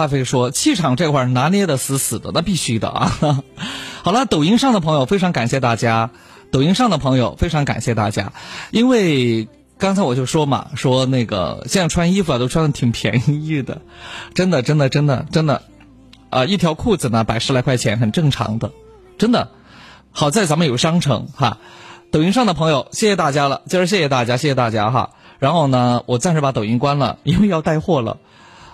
[0.00, 3.12] 咖啡说气场这块儿拿捏的死死的，那必须的啊。
[4.02, 6.10] 好了，抖音上的朋友非常感谢大家，
[6.50, 8.32] 抖音上的朋友非常感谢大家，
[8.70, 9.46] 因为
[9.76, 13.82] 刚才我就说嘛，说那个现在穿衣服啊都穿的挺便宜的，
[14.32, 15.62] 真的真的真的真的，
[16.30, 18.72] 啊、一条裤子呢百十来块钱很正常的，
[19.18, 19.50] 真的。
[20.12, 21.58] 好在咱们有商城哈，
[22.10, 25.10] 抖音上的朋友，谢谢大家了，今儿谢谢大家，谢谢大家哈。
[25.38, 28.18] 然后呢，我暂时把抖音关了，因为要带货了。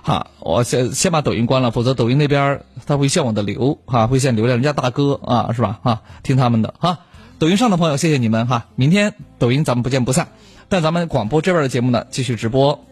[0.07, 5.81] 哈，我先先把抖音关了，否则抖音那边他会限我的流哈，会限流量，人家大哥啊是吧？
[5.83, 7.01] 哈，听他们的哈。
[7.41, 10.29] 抖音上的朋友，谢谢你们哈，明天抖音咱们不见不散。
[10.69, 12.85] 但咱们广播这边的节目呢，继续直播。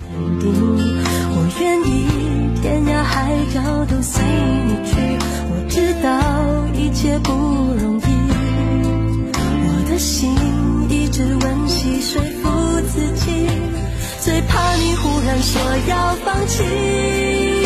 [0.00, 2.06] 我愿意
[2.62, 4.96] 天涯海角都随你去。
[5.50, 8.04] 我知道一切不容易，
[9.34, 10.34] 我的心
[10.88, 11.61] 一直温
[15.24, 17.61] 然说要放弃。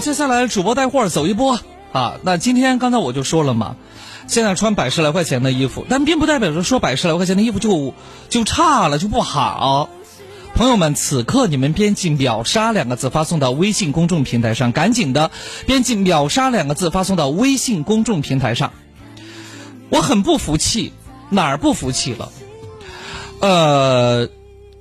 [0.00, 1.60] 接下来主播带货走一波
[1.92, 2.18] 啊！
[2.22, 3.76] 那今天刚才我就说了嘛，
[4.26, 7.94] 现在穿百十来块钱的衣服，但并不代表着说百十来块钱的衣服就
[8.28, 9.88] 就差了就不好。
[10.54, 15.30] 朋友们，此刻你们编辑“秒杀”两个字发送到微信公众平台上，赶紧的
[15.66, 18.72] 编辑“秒杀”两个字发送到微信公众平台上。
[19.90, 20.92] 我很不服气，
[21.28, 22.30] 哪儿不服气了？
[23.40, 24.28] 呃，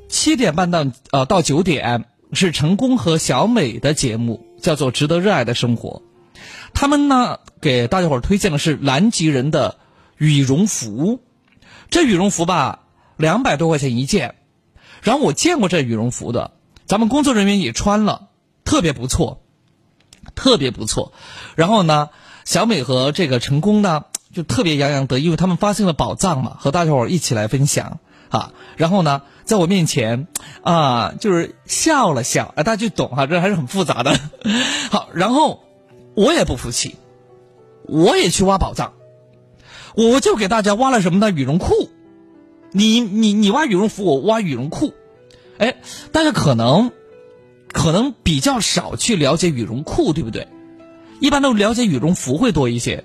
[0.10, 6.02] 七点半到呃到九点是成功和小美的节目，叫做《值得热爱的生活》。
[6.74, 9.78] 他们呢给大家伙推荐的是南极人的
[10.18, 11.20] 羽绒服，
[11.92, 12.80] 这羽绒服吧
[13.18, 14.34] 两百多块钱一件，
[15.04, 16.52] 然后我见过这羽绒服的，
[16.86, 18.30] 咱们工作人员也穿了，
[18.66, 19.44] 特别不错，
[20.34, 21.14] 特别不错。
[21.56, 22.10] 然后呢，
[22.46, 28.00] 小美和这个成功呢就特别洋洋得意，因为他们发现了宝藏嘛，和大家伙一起来分享
[28.34, 28.54] 啊。
[28.76, 30.28] 然后呢，在我面前
[30.64, 34.20] 啊，就是笑了笑，啊，大家就懂哈、这还是很复杂的。
[34.90, 35.64] 好，然后
[36.16, 36.96] 我也不服气，
[37.84, 38.94] 我也去挖宝藏，
[39.96, 41.32] 我就给大家挖了什么呢？
[41.32, 41.90] 羽绒裤。
[42.76, 44.94] 你你你挖羽绒服，我挖羽绒裤。
[45.60, 45.76] 哎，
[46.12, 46.92] 大家可能
[47.72, 50.48] 可能比较少去了解羽绒裤，对不对？
[51.20, 53.04] 一般都了解羽绒服会多一些。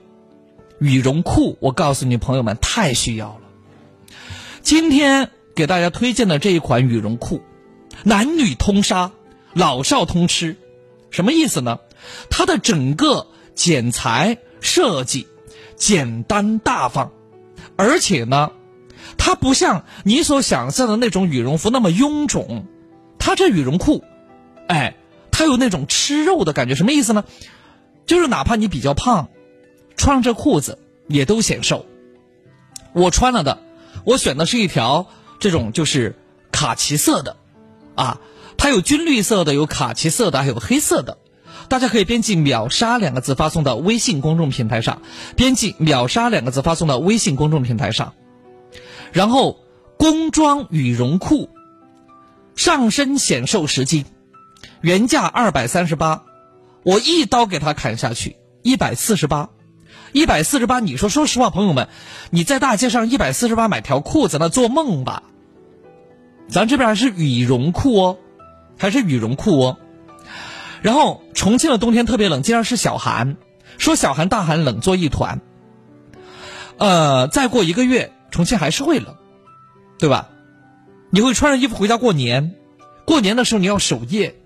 [0.80, 3.47] 羽绒裤，我告诉你朋友们，太需要了。
[4.62, 7.42] 今天给大家推荐的这一款羽绒裤，
[8.04, 9.12] 男女通杀，
[9.54, 10.56] 老少通吃。
[11.10, 11.78] 什么意思呢？
[12.30, 15.26] 它的整个剪裁设计
[15.76, 17.12] 简单大方，
[17.76, 18.52] 而且呢，
[19.16, 22.66] 它不像你所想象的那种羽绒服那么臃肿。
[23.18, 24.04] 它这羽绒裤，
[24.68, 24.96] 哎，
[25.30, 26.74] 它有那种吃肉的感觉。
[26.74, 27.24] 什么意思呢？
[28.06, 29.28] 就是哪怕你比较胖，
[29.96, 30.78] 穿上这裤子
[31.08, 31.84] 也都显瘦。
[32.92, 33.62] 我穿了的，
[34.04, 35.06] 我选的是一条
[35.38, 36.16] 这种就是
[36.50, 37.36] 卡其色的，
[37.94, 38.20] 啊，
[38.56, 41.18] 它有军绿色的，有卡其色的，还有黑色的。
[41.68, 45.02] 大家可以编辑“秒杀”两个字发送到微信公众平台上，
[45.36, 48.14] 编辑“秒杀”两个字发送到微信公众平台上。
[49.12, 49.60] 然后，
[49.98, 51.50] 工装羽绒裤，
[52.56, 54.06] 上身显瘦十斤，
[54.80, 56.22] 原价二百三十八，
[56.84, 59.50] 我一刀给它砍下去，一百四十八。
[60.12, 61.88] 一百四十八，你说，说实话，朋友们，
[62.30, 65.22] 你在大街上一百四十八买条裤子，那做梦吧？
[66.48, 68.18] 咱这边还是羽绒裤哦，
[68.78, 69.76] 还是羽绒裤哦。
[70.80, 73.36] 然后重庆的冬天特别冷，竟然是小寒，
[73.76, 75.40] 说小寒大寒冷作一团。
[76.78, 79.16] 呃，再过一个月，重庆还是会冷，
[79.98, 80.30] 对吧？
[81.10, 82.54] 你会穿着衣服回家过年，
[83.04, 84.36] 过年的时候你要守夜，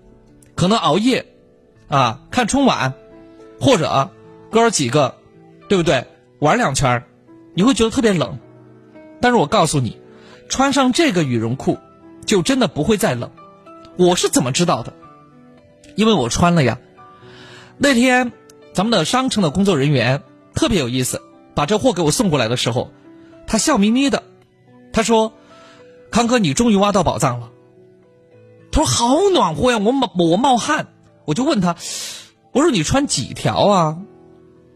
[0.55, 1.27] 可能熬夜，
[1.87, 2.95] 啊，看春晚，
[3.59, 4.09] 或者，
[4.49, 5.17] 哥儿几个，
[5.67, 6.05] 对不对？
[6.39, 7.03] 玩两圈
[7.53, 8.39] 你会觉得特别冷。
[9.21, 9.97] 但是我告诉你，
[10.49, 11.77] 穿上这个羽绒裤，
[12.25, 13.31] 就真的不会再冷。
[13.97, 14.93] 我是怎么知道的？
[15.95, 16.79] 因为我穿了呀。
[17.77, 18.31] 那天，
[18.73, 21.21] 咱们的商城的工作人员特别有意思，
[21.55, 22.91] 把这货给我送过来的时候，
[23.47, 24.23] 他笑眯眯的，
[24.91, 25.33] 他说
[26.11, 27.51] ：“康哥，你终于挖到宝藏了。”
[28.71, 30.87] 他说：“好暖和呀，我冒我冒汗。”
[31.25, 31.75] 我就问他
[32.51, 33.97] ：“我说你穿几条啊？”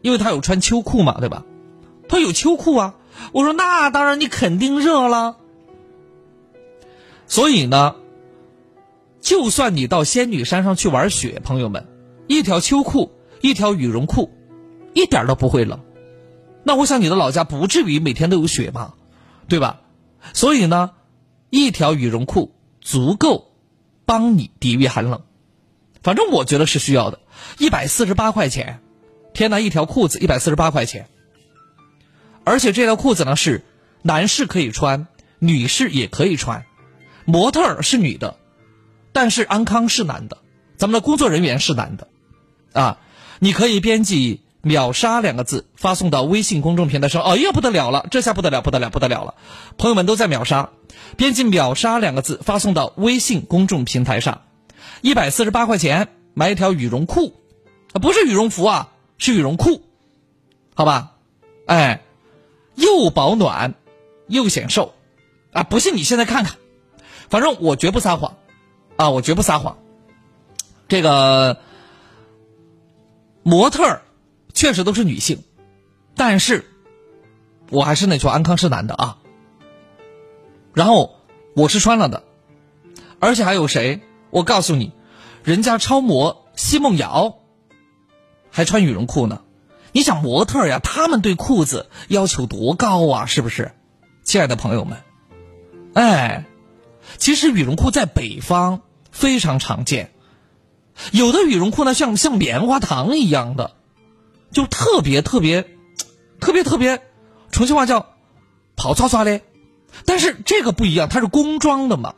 [0.08, 1.44] 因为他有穿秋裤嘛，对吧？
[2.08, 2.96] 他有秋裤啊。
[3.34, 5.36] 我说：“那当然，你肯定热了。”
[7.28, 7.96] 所以呢。
[9.20, 11.86] 就算你到仙女山上去玩雪，朋友们，
[12.28, 14.32] 一条秋裤，一条羽绒裤，
[14.94, 15.82] 一点都不会冷。
[16.64, 18.96] 那我想你的老家不至于每天都有雪吧，
[19.50, 19.82] 对吧？
[20.34, 20.92] 所以呢，
[21.50, 23.52] 一条羽绒裤足够
[24.06, 25.24] 帮你抵御寒冷。
[26.02, 27.20] 反正我觉得是需要的。
[27.58, 28.80] 一百四十八块钱，
[29.38, 29.60] 天哪！
[29.60, 31.08] 一条裤子一百四十八块钱，
[32.44, 33.64] 而且这条裤子呢是
[34.02, 35.06] 男士可以穿，
[35.38, 36.66] 女士也可以穿，
[37.24, 38.38] 模特儿是女的。
[39.12, 40.40] 但是安康是男的，
[40.78, 42.08] 咱们的工作人员是男的，
[42.74, 42.98] 啊，
[43.38, 47.22] 你可以编辑“秒杀”两个字发送到微信公众平台上。
[47.22, 49.36] 哎呀，不得了了，这下不得了，不得了，不得了了！
[49.78, 50.72] 朋友们都在秒杀，
[51.16, 54.42] 编辑“秒杀”两个字发送到微信公众平台上，
[55.02, 57.40] 一百四十八块钱买一条羽绒裤，
[57.94, 59.82] 啊，不是羽绒服啊，是羽绒裤，
[60.76, 61.16] 好吧？
[61.66, 62.04] 哎，
[62.76, 63.76] 又保暖，
[64.28, 64.94] 又显瘦，
[65.52, 66.58] 啊，不信你现在看看，
[67.30, 68.38] 反正我绝不撒谎。
[68.96, 69.78] 啊，我绝不撒谎。
[70.88, 71.60] 这个
[73.44, 74.02] 模特
[74.54, 75.44] 确实都是女性，
[76.16, 76.66] 但是
[77.70, 79.20] 我还是那句话，安康是男的啊。
[80.74, 81.16] 然后
[81.56, 82.24] 我是穿了的，
[83.20, 84.02] 而且还有谁？
[84.32, 84.94] 我告诉你，
[85.44, 87.40] 人家超模奚梦瑶
[88.58, 89.44] 还穿羽绒裤呢。
[89.92, 93.26] 你想模特呀，他们对裤子要求多高啊？
[93.28, 93.72] 是不是，
[94.24, 94.98] 亲爱的朋友们？
[95.94, 96.46] 哎，
[97.18, 98.82] 其实羽绒裤在北方。
[99.10, 100.12] 非常常见，
[101.12, 103.72] 有的羽绒裤呢，像像棉花糖一样的，
[104.52, 105.66] 就特别特别，
[106.40, 107.02] 特别特别，
[107.50, 108.10] 重庆话叫
[108.76, 109.42] 跑刷刷的。
[110.06, 112.14] 但是这个不一样，它是工装的嘛。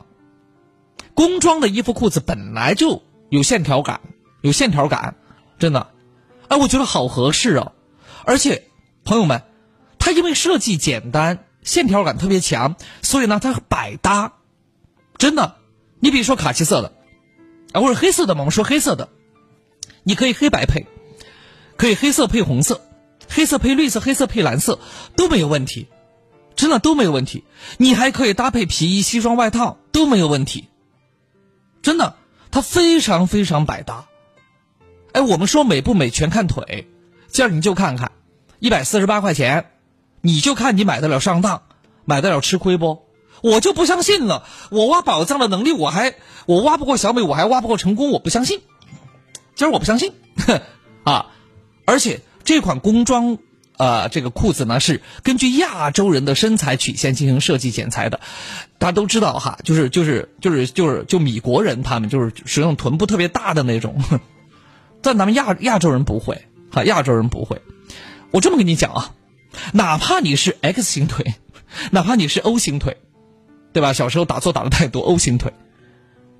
[1.14, 4.00] 工装的衣服裤子本来就有线条感，
[4.42, 5.16] 有线条感，
[5.58, 5.88] 真的，
[6.50, 7.72] 哎，我觉得好合适啊。
[8.24, 8.64] 而且
[9.04, 9.44] 朋友们，
[10.00, 14.32] 它因为设计简单，线条感特别强，所以呢，它百搭，
[15.16, 15.56] 真的。
[16.00, 16.92] 你比如说卡其色的，
[17.72, 19.08] 啊，或者黑色的嘛，我们说黑色的，
[20.02, 20.86] 你可以黑白配，
[21.76, 22.80] 可以黑色配红色，
[23.28, 24.80] 黑色配绿色，黑色配蓝色
[25.14, 25.86] 都没有问题，
[26.56, 27.44] 真的都没有问题。
[27.76, 30.68] 你还可以搭配皮衣、西装外套都没有问题，
[31.80, 32.16] 真的，
[32.50, 34.06] 它非常非常百搭。
[35.12, 36.86] 哎，我们说美不美全看腿，
[37.28, 38.12] 今儿你就看看，
[38.58, 39.70] 一百四十八块钱，
[40.20, 41.62] 你就看你买得了上当，
[42.04, 43.02] 买得了吃亏不？
[43.42, 46.14] 我就不相信了，我挖宝藏的能力我还
[46.46, 48.60] 我挖不过小美，我还挖不过成功，我不相信。
[49.54, 50.12] 今儿我不相信，
[51.04, 51.26] 啊！
[51.86, 53.38] 而且这款工装
[53.76, 58.20] 啊，这个裤子呢是根据亚洲人的身材曲线进行设计剪裁的。
[58.78, 64.02] 大家都知道哈，就是就是就是就是就米国人他们就是使用臀部特别大的那种，
[65.02, 67.60] 但咱们亚亚洲人不会，哈，亚洲人不会。
[68.30, 69.14] 我这么跟你讲啊，
[69.72, 71.34] 哪怕你是 X 型腿，
[71.92, 72.96] 哪怕你是 O 型腿。
[73.72, 73.92] 对吧？
[73.92, 75.52] 小时候打坐打的太多，O 型腿，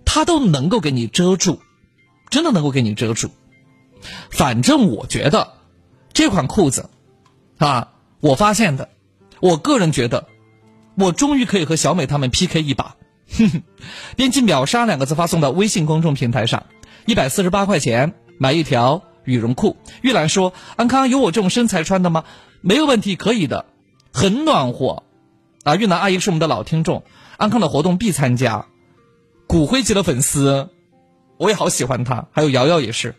[0.04, 1.60] 它都能够给你遮住，
[2.28, 3.30] 真的能够给你遮住。
[4.30, 5.52] 反正我觉得
[6.12, 6.90] 这款裤子，
[7.58, 8.88] 啊，我发现的，
[9.38, 10.26] 我个人觉得，
[10.96, 12.96] 我终于可以和小美他们 PK 一把。
[13.38, 13.62] 哼哼
[14.16, 16.66] 编辑“秒杀”两个字发送到微信公众平台上，
[17.06, 19.76] 一百四十八块钱买一条羽绒裤。
[20.00, 22.24] 玉兰说：“安康有我这种身材穿的吗？
[22.62, 23.66] 没有问题，可以的，
[24.14, 25.02] 很暖和。”
[25.62, 27.04] 啊，玉兰阿姨是我们的老听众。
[27.36, 28.64] 安康的活动必参加，
[29.46, 30.70] 骨灰级的粉丝，
[31.36, 33.14] 我也好喜欢他，还有瑶瑶也是，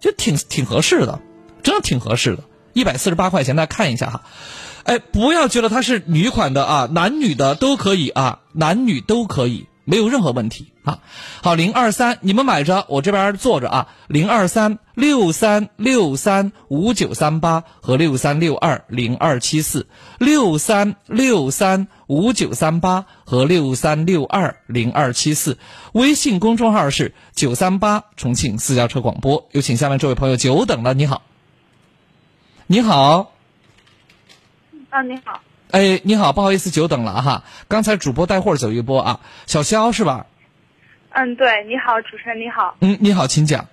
[0.00, 1.18] 就挺挺合适的，
[1.62, 4.22] 真的挺合适的，一百四十八块钱，大家看一下哈，
[4.84, 11.00] 哎，不要觉得它是女款的啊，男女的都可以啊，男女都可以，没有任何问题啊。
[11.42, 13.88] 好，零二三，你们买着，我这边坐着啊。
[14.08, 19.86] 零二三六三六三五九三八和六三六二零二七四，
[20.18, 25.58] 六三六三五九三八和六三六二零二七四。
[25.92, 29.48] 微信公众号是九三八重庆私家车广播。
[29.52, 31.22] 有请下面这位朋友，久等了，你好。
[32.68, 33.32] 你好，
[34.88, 35.42] 啊，你好，
[35.72, 37.42] 哎，你好，不好意思，久等了哈。
[37.66, 40.26] 刚才主播带货走一波啊，小肖是吧？
[41.12, 43.66] 嗯，对，你好，主持人你好，嗯，你好，请讲。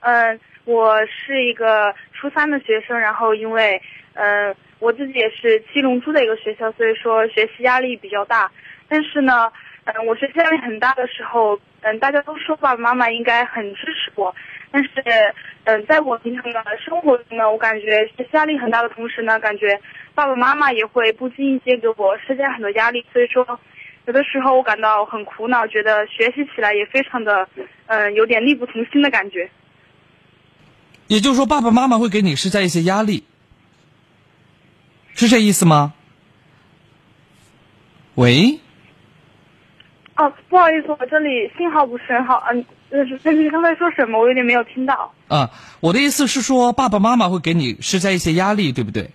[0.00, 3.80] 嗯，我是一个初三的学生，然后因为
[4.12, 8.52] 嗯我自己也是七龙珠的一个学校，所以说学习压力比较大。
[8.86, 9.50] 但是呢，
[9.84, 14.34] 嗯，我学习压力很大的时候，嗯，大家都说爸爸妈妈应该很支持我，
[14.74, 14.90] 但是
[15.62, 19.80] 嗯，在我平常的生活中呢，我感觉压力很大的同时呢，感觉
[20.16, 23.46] 爸爸妈妈也会不经意间给我施加很多压力，所以说。
[24.06, 27.48] 有的时候我感到很苦恼，觉得学习起来也非常的，
[27.86, 29.48] 嗯、有点力不从心的感觉。
[31.06, 33.24] 也就是说，爸爸妈妈会给你施加一些压力，
[35.14, 35.94] 是这意思吗？
[38.16, 38.60] 喂，
[40.16, 45.12] 哦，不好意思，我这里信号不是很好，嗯，就是你刚才说什么，我有点没有听到。
[45.28, 45.50] 啊，
[45.80, 49.08] 我的意思是说，爸爸妈妈会给你施加一些压力，对不对？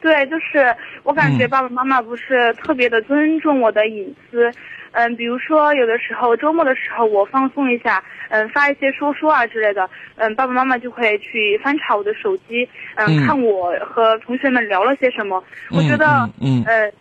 [0.00, 4.48] 对，就是我感觉嗯爸爸妈妈不是特别的尊重我的隐私，
[4.92, 15.42] 嗯，比如说有的时候周末的时候我放松一下，嗯，发一些说说啊之类的，嗯，爸爸妈妈就会去翻查我的手机，嗯，嗯看我和同学们聊了些什么。
[15.70, 16.06] 我觉得，
[16.40, 16.92] 嗯嗯嗯呃，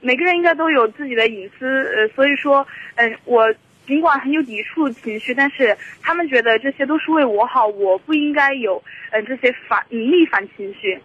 [0.00, 2.64] 每个人应该都有自己的隐私，呃，所以说，
[2.94, 3.52] 嗯，我
[3.86, 11.00] 尽管很有抵触情绪，但是他们觉得这些都是为我好，我不应该有，呃，这些反逆反情绪。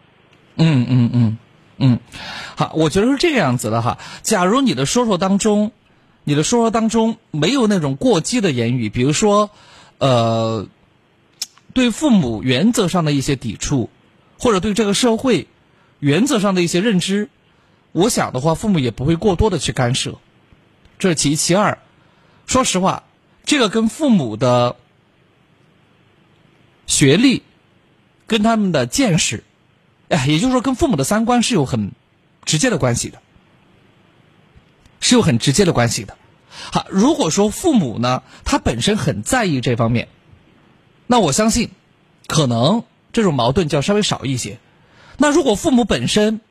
[0.56, 1.38] 嗯嗯嗯
[1.78, 2.00] 嗯，
[2.56, 3.98] 好，我觉得是这个样子的哈。
[4.22, 5.72] 假如你的说说当中，
[6.24, 9.50] 你的说说当中没有那种过激的言语，比如说，
[9.98, 10.68] 呃，
[11.74, 13.90] 对父母原则上的一些抵触，
[14.38, 15.48] 或者对这个社会
[16.00, 17.30] 原则上的一些认知，
[17.94, 20.18] 我想的话，父母也不会过多的去干涉。
[20.98, 21.78] 这是其一，其二，
[22.50, 23.04] 说实话，
[23.46, 24.76] 这个跟父母的
[26.88, 27.44] 学历，
[28.26, 29.44] 跟他们的见识。
[30.08, 31.92] 哎，也就是说，跟父母的三观是有很
[32.46, 33.22] 直接的关系的，
[35.00, 36.18] 是有很直接的关系的。
[36.50, 40.08] 好，如果说父母呢，他本身很在意这方面，
[41.06, 41.70] 那我相信，
[42.26, 44.58] 可能这种矛盾就要稍微少一些。
[45.18, 46.42] 那如果父母本身，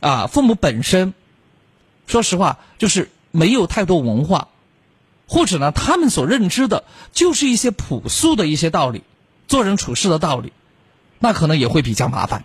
[0.00, 1.14] 啊，父母本身，
[2.08, 4.48] 说实话，就是没有太多文化，
[5.26, 9.02] 或者呢，他们所认知的就是一些朴素的一些道理，
[9.46, 10.52] 做人处事的道理，
[11.18, 12.44] 那可能也会比较麻烦。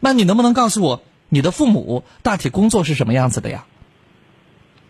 [0.00, 3.64] 那你能不能告诉我，你的父母大体工作是什么样子的呀？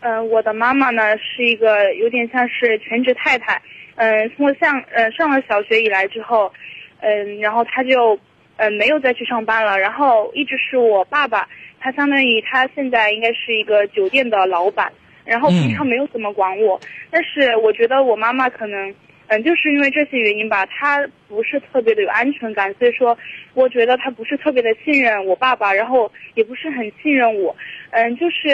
[0.00, 3.62] 嗯，我的妈妈呢是一个有点像是全职太太。
[3.94, 6.52] 嗯，从我上呃上了小学以来之后，
[7.00, 8.18] 嗯，然后她就
[8.56, 14.92] 嗯没有再去上班了，然后一直是我爸爸，他相当于他现在应该是一个酒店的老板，
[15.24, 16.80] 然后平常没有怎么管我，
[17.10, 18.94] 但是我觉得我妈妈可能。
[19.28, 23.16] 嗯，就是因为这些原因吧，她不是特别的有安全感，所以说，
[23.54, 27.56] 我觉得她不是特别的信任我爸爸，然后也不是很信任我。
[27.92, 28.50] 嗯，就是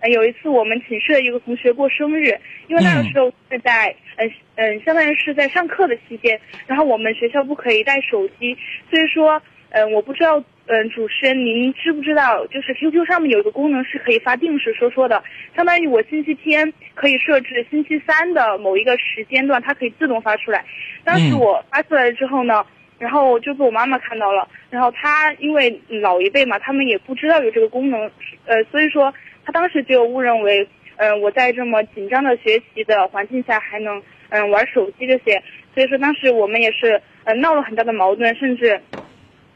[0.00, 2.36] 呃有一次我们寝室的一个同学过生日，
[2.66, 8.56] 因为那个时候是在嗯嗯，相当于是在上课的期间，然后我们学校不可以带手机，
[8.90, 9.40] 所以说
[9.70, 15.22] 嗯，我不知道嗯主持人您知不知道，就是 QQ 上面有一个功能是可以发定时说说的，
[15.54, 20.64] 相当于我星期天可以设置星期三的某一个时间段，它可以自动发出来。
[21.04, 22.64] 当时我发出来之后呢。
[22.98, 28.10] 然后就被我妈妈看到了，然后她因为老一辈嘛，他们也不知道有这个功能，
[28.46, 29.12] 呃，所以说
[29.44, 30.66] 她当时就误认为，
[30.96, 33.98] 嗯、呃，我在这么紧张的学习的环境下还能
[34.30, 35.42] 嗯、呃、玩手机这些，
[35.74, 38.80] 所以说当时我们也是呃闹了很大的矛盾，甚至。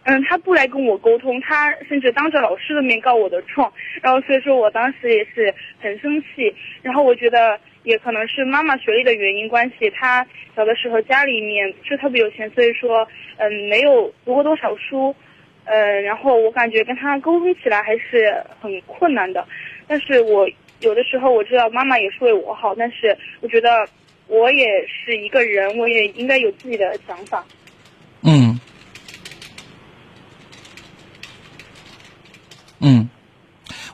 [0.04, 3.70] 嗯，他不来跟我沟通，他甚至当着老师的面告我的状，
[4.00, 13.06] 然后所以说我当时也是很生气，然后我觉得也可能是妈妈学历的原因关系，她小的时候家里面不是特别有钱，所以说
[13.36, 15.14] 嗯没有读过多少书，
[15.64, 19.46] 嗯，然后我感觉跟她沟通起来还是很困难的，
[19.86, 20.48] 但是我
[20.80, 23.86] 有的时候我知道妈妈也是为我好，但是我觉得
[24.28, 27.44] 我也是一个人，我也应该有自己的想法。
[28.22, 28.58] 嗯。
[32.82, 33.06] 嗯，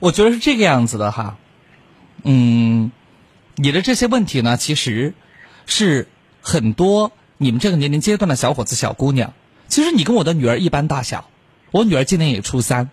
[0.00, 1.36] 我觉得是这个样子的哈。
[2.22, 2.90] 嗯，
[3.54, 5.14] 你的这些问题呢，其实
[5.64, 6.08] 是
[6.40, 9.32] 很多你们这个年龄阶段的小伙子、小姑娘。
[9.68, 11.28] 其实你跟我的女儿一般大小，
[11.70, 12.90] 我女儿今年也初三，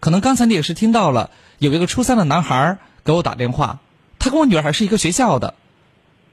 [0.00, 3.80] 可能刚才你也是听到了，有一个初三的男孩给我打电话，
[4.18, 4.30] 他。
[4.30, 5.54] 跟我女儿还是一个学校的，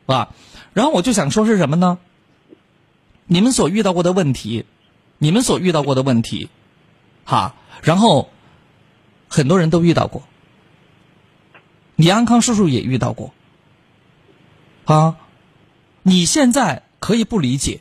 [0.07, 0.30] 啊，
[0.73, 1.99] 然后我就想说是什么呢？
[3.27, 4.65] 你们所遇到过的问题，
[5.18, 6.49] 你们所遇到过的问题，
[7.23, 8.30] 哈，然后
[9.34, 10.22] 很多人都遇到过，
[11.95, 13.34] 李安康叔叔也遇到过，
[14.85, 15.15] 啊，
[16.03, 17.80] 你现在可以不理解，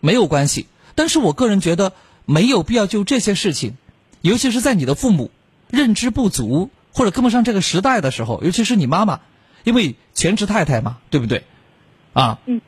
[0.00, 0.66] 没有关系，
[0.96, 1.92] 但是我个人觉得
[2.24, 3.76] 没有必要就这些事情，
[4.20, 5.30] 尤其是在你的父母
[5.70, 9.20] 认知不足或者跟不上这个时代的时候，尤其是你妈妈，
[9.62, 11.44] 因为全职太太嘛，对不对？
[12.14, 12.60] 啊，嗯，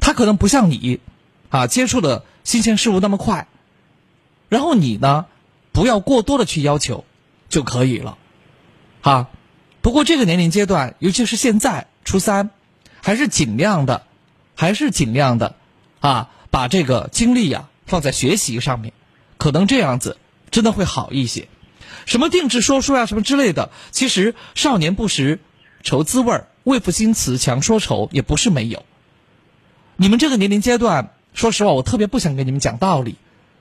[0.00, 1.00] 她可能不像你。
[1.50, 3.46] 啊，接触的新鲜事物那么快，
[4.48, 5.26] 然后你呢，
[5.70, 7.04] 不要过多的去要求
[7.54, 8.18] 就可以了，
[9.02, 9.28] 啊。
[9.80, 12.50] 不过这个年龄阶段，尤其是现在初三，
[13.00, 14.02] 还是尽量的，
[14.56, 15.54] 还是尽量的，
[16.00, 18.92] 啊，把这个精力呀放在学习上面，
[19.38, 20.16] 可能这样子
[20.50, 21.46] 真的会好一些。
[22.06, 25.38] 什么定制说书呀，什么之类的，其实少年不识
[25.84, 28.84] 愁滋味儿，为赋新词强说愁，也不是没有。
[29.94, 31.10] 你们这个年龄阶段。
[31.34, 33.16] 说实话，我特别不想跟你们讲道理，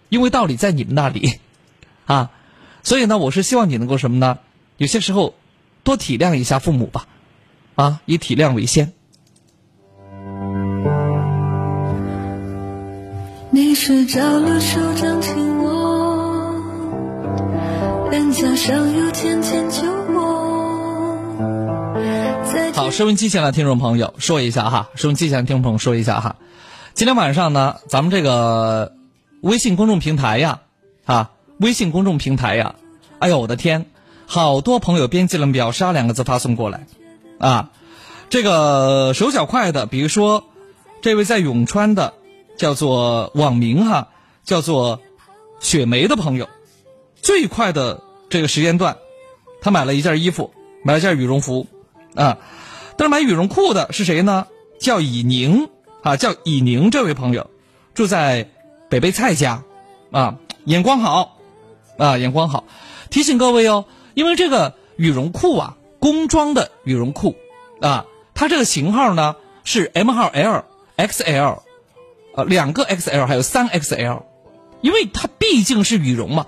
[0.10, 1.40] 因为道理在你们那里，
[2.06, 2.30] 啊，
[2.84, 4.40] 所以呢，我是希望你能够什么呢？
[4.78, 5.34] 有些时候
[5.84, 7.08] 多体谅一下父母吧，
[7.76, 8.92] 啊，以体谅为先。
[13.52, 16.56] 你睡着了，手掌紧握，
[18.10, 19.84] 脸颊上有浅浅酒
[20.14, 21.18] 窝。
[22.74, 26.38] 好，收音机前的听众朋友说一下哈，收音机前的听众朋友说一下哈。
[26.96, 28.94] 今天晚上呢，咱们这个
[29.42, 30.62] 微信公众平台呀，
[31.06, 31.32] 啊，
[31.64, 32.76] 微信公众平台呀，
[33.20, 33.86] 哎呦我的天，
[34.26, 36.88] 好多朋友编辑了“秒杀”两个字发送过来，
[37.40, 37.72] 啊，
[38.30, 40.44] 这个手脚快的，比如说
[41.02, 42.16] 这位在永川的
[42.58, 44.10] 叫做网名哈，
[44.44, 45.00] 叫做
[45.62, 46.50] 雪梅的朋友，
[47.16, 48.98] 最快的这个时间段，
[49.62, 50.54] 他买了一件衣服，
[50.84, 51.66] 买了件羽绒服，
[52.14, 52.40] 啊，
[52.98, 54.48] 但是买羽绒裤的是谁呢？
[54.80, 55.70] 叫以宁。
[56.02, 57.50] 啊，叫以宁这位朋友，
[57.94, 58.50] 住在
[58.90, 59.64] 北碚蔡家，
[60.12, 61.38] 啊，眼光好，
[61.98, 62.64] 啊，眼光好。
[63.10, 67.36] 提醒各位哦，因为这个羽绒裤啊，工装的羽绒裤，
[67.82, 70.66] 啊，它这个型号呢是 M 号、L、
[70.98, 71.60] XL，
[72.36, 74.24] 呃，两个 XL 还有三 XL，
[74.82, 76.48] 因为它毕竟是羽绒嘛，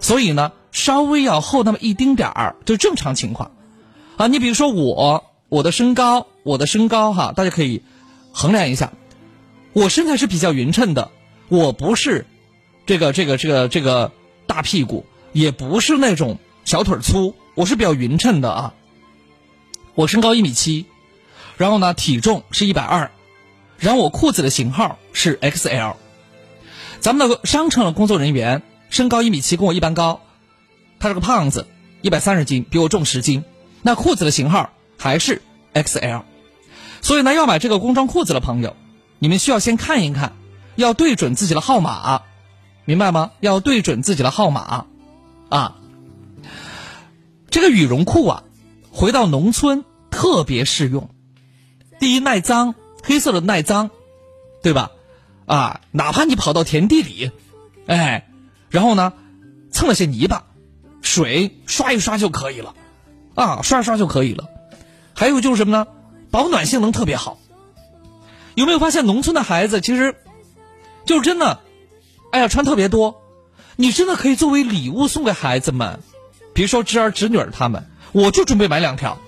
[0.00, 3.52] 所以呢稍微要厚那么一丁点儿，就正常情况。
[4.16, 7.82] 啊，你比如说我，我的身高，我的身高哈，大家可以。
[8.30, 8.92] 衡量一下，
[9.72, 11.10] 我身材是比较匀称的，
[11.48, 12.24] 我不是
[12.86, 14.12] 这个这个这个这个
[14.48, 18.74] 大屁股，也不是那种小腿粗，我是比较匀称的啊。
[19.94, 20.86] 我身高一米七，
[21.56, 23.12] 然后呢体重是一百二，
[23.78, 25.94] 然后我裤子的型号是 XL。
[26.98, 30.20] 咱们的商城的工作人员身高一米七，跟我一般高，
[30.98, 31.66] 他是个胖子，
[32.00, 33.44] 一百三十斤，比我重十斤，
[33.82, 35.42] 那裤子的型号还是
[35.74, 36.22] XL。
[37.02, 38.74] 所以呢，要买这个工装裤子的朋友，
[39.18, 40.32] 你们需要先看一看，
[40.74, 42.22] 要对准自己的号码，
[42.88, 43.32] 明白吗？
[43.40, 44.86] 要对准自己的号码，
[45.50, 45.76] 啊，
[47.50, 48.44] 这个羽绒裤啊，
[48.90, 51.10] 回到农村特别适用。
[52.00, 52.74] 第一耐脏，
[53.04, 53.90] 黑色的耐脏，
[54.62, 54.90] 对吧？
[55.44, 57.30] 啊，哪怕你跑到田地里，
[57.86, 58.26] 哎，
[58.70, 59.12] 然后呢，
[59.70, 60.46] 蹭了些泥巴，
[61.02, 62.74] 水刷一刷就可以了，
[63.34, 64.48] 啊，刷一刷就可以了。
[65.14, 65.86] 还有就是什么呢？
[66.30, 67.38] 保暖性能特别好，
[68.54, 70.16] 有没有发现农村的孩子其实，
[71.04, 71.60] 就是真的，
[72.30, 73.22] 哎呀穿特别多，
[73.76, 76.00] 你真的可以作为礼物送给孩子们，
[76.52, 79.18] 比如说侄儿侄女儿他们，我就准备买两条，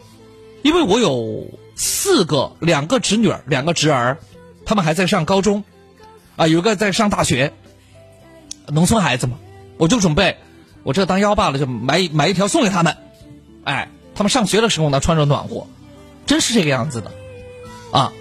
[0.62, 4.18] 因为我有四个，两个侄女儿，两个侄儿，
[4.66, 5.64] 他们还在上高中，
[6.36, 7.52] 啊，有一个在上大学，
[8.68, 9.38] 农村孩子嘛，
[9.78, 10.36] 我就准备，
[10.82, 12.96] 我这当幺爸了就买买一条送给他们，
[13.64, 15.66] 哎，他们上学的时候呢穿着暖和。
[16.26, 17.10] 真是这个样子的，
[17.90, 18.12] 啊，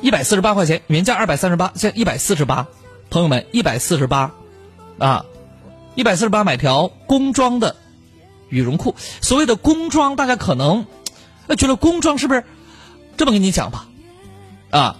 [0.00, 2.68] 一百四十八块钱，原价二百三十八，现在一百四十八，
[3.14, 4.34] 朋友们，一百四十八，
[4.98, 5.24] 啊，
[5.94, 7.76] 一百四十八买条工装的
[8.48, 8.96] 羽绒裤。
[9.20, 10.84] 所谓的工装，大家可能
[11.56, 12.42] 觉得工装是不是
[13.16, 13.86] 这么跟你讲吧？
[14.70, 14.96] 啊，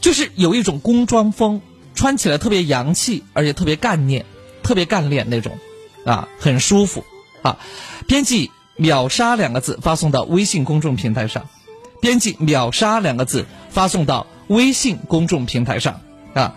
[0.00, 1.60] 就是有一种工装风，
[1.94, 4.26] 穿起来特别洋气，而且特别干练，
[4.64, 5.56] 特别干练那种，
[6.04, 7.04] 啊，很舒服
[7.42, 7.58] 啊。
[8.08, 8.50] 编辑。
[8.80, 11.48] 秒杀两个字发送到微信公众平台上，
[12.00, 16.00] 编辑“秒杀”两个字发送到微信公众平台上
[16.32, 16.54] 啊。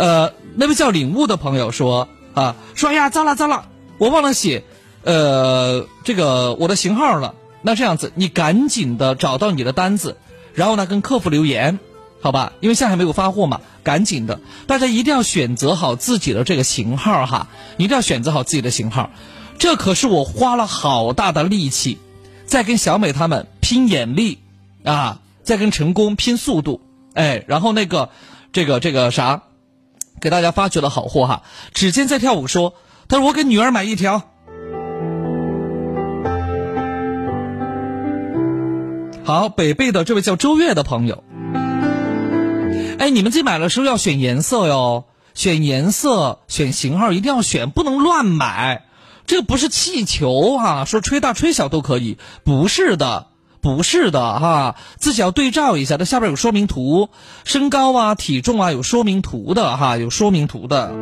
[0.00, 3.66] 呃，那位叫领悟的朋友说啊，说哎呀，糟了糟了，
[3.98, 4.64] 我忘了写，
[5.04, 7.34] 呃，这个我的型号了。
[7.60, 10.16] 那这样子，你赶紧的找到你的单子，
[10.54, 11.78] 然后呢跟客服留言，
[12.22, 12.54] 好吧？
[12.60, 19.10] 因为现在还没有发货嘛，赶紧的，大家一定要选择好自己的这个型号哈，一定要选择好自己的型号。
[19.58, 21.98] 这可是我花了好大的力气，
[22.46, 24.38] 在跟小美他们拼眼力
[24.82, 26.80] 啊，在跟成功拼速度，
[27.12, 28.08] 哎，然后那个
[28.54, 29.42] 这个这个啥，
[30.20, 31.42] 给大家发掘了好货哈。
[31.72, 32.74] 指尖在跳舞说，
[33.08, 34.22] 他说我给女儿买一条。
[39.24, 41.22] 好，北碚的这位叫周月的朋友，
[42.98, 48.86] 哎，你们自己买的时候要选颜色哟，选颜色、选型号一定要选，不能乱买。
[49.26, 53.28] 这个不是气球哈、说吹大吹小都可以，不是的，
[53.60, 57.10] 不是的哈、自己要对照一下，它下边有说明图，
[57.44, 60.92] 身高啊、体重啊有说明图的哈、有说明图的。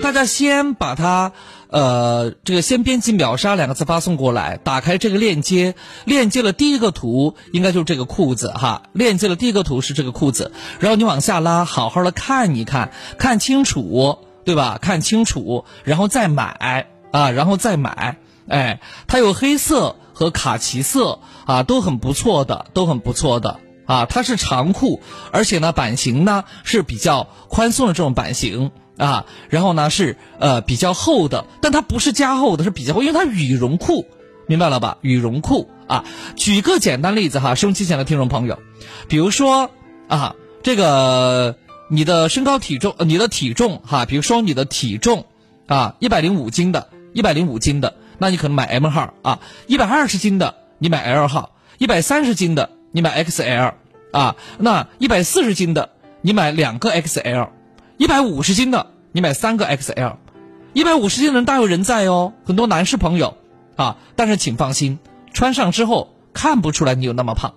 [0.00, 1.32] 大家先把它，
[1.68, 5.74] 呃，这个先编辑秒杀两个字发送过来，打开这个链接，
[6.04, 14.78] 链接了第一个图应该就是这个裤子哈，链接了第一个图是这个裤子，然后你往下拉，好好的看一看，看清楚，对吧？
[14.80, 18.16] 看清楚，然后再买啊，然后再买，
[18.48, 23.60] 哎，它有黑色和卡其色啊，都很不错的，都很不错的。
[23.86, 25.00] 啊，它是长裤，
[25.32, 34.06] 而且呢版型呢是比较宽松的这种版型啊，然后呢是呃比较厚的，但它不是加厚的，是比较厚，因为它羽绒裤，
[34.46, 34.98] 明白了吧？
[35.00, 36.04] 羽绒裤啊，
[36.36, 38.58] 举个简单例子哈，收音机前的听众朋友，
[39.08, 39.70] 比如说
[40.06, 41.56] 啊，这个
[41.88, 45.24] 你的身高体重，你的体重哈，比如说你的体重
[45.66, 52.70] 啊，一百零五斤的，一百零五斤的，那你可能买 M 号啊，一百二十斤的你买 L 号，一百三十斤的。
[52.90, 53.74] 你买 XL
[54.12, 55.90] 啊，那一百四十斤的
[56.22, 57.50] 你买两个 XL，
[57.98, 60.16] 一百五十斤的你买三个 XL，
[60.72, 63.36] 一百五十斤的人大有人在哦，很多男士朋友
[63.76, 64.98] 啊，但是请放心，
[65.34, 67.56] 穿上之后看不出来你有那么胖。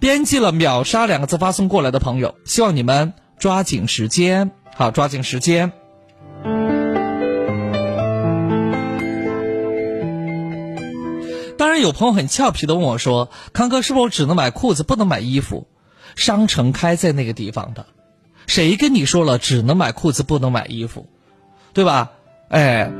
[0.00, 5.70] 编辑了秒杀两个字发送过来的朋友，希望你们抓紧时间，好，抓紧时间。
[11.68, 15.66] 当然，有朋友很俏皮的问我说：“康哥，是不是只能买裤子，不能买衣服？
[16.16, 17.84] 商城开在那个地方的，
[18.46, 21.10] 谁跟你说了只能买裤子，不能买衣服，
[21.74, 22.12] 对吧？
[22.48, 22.90] 哎，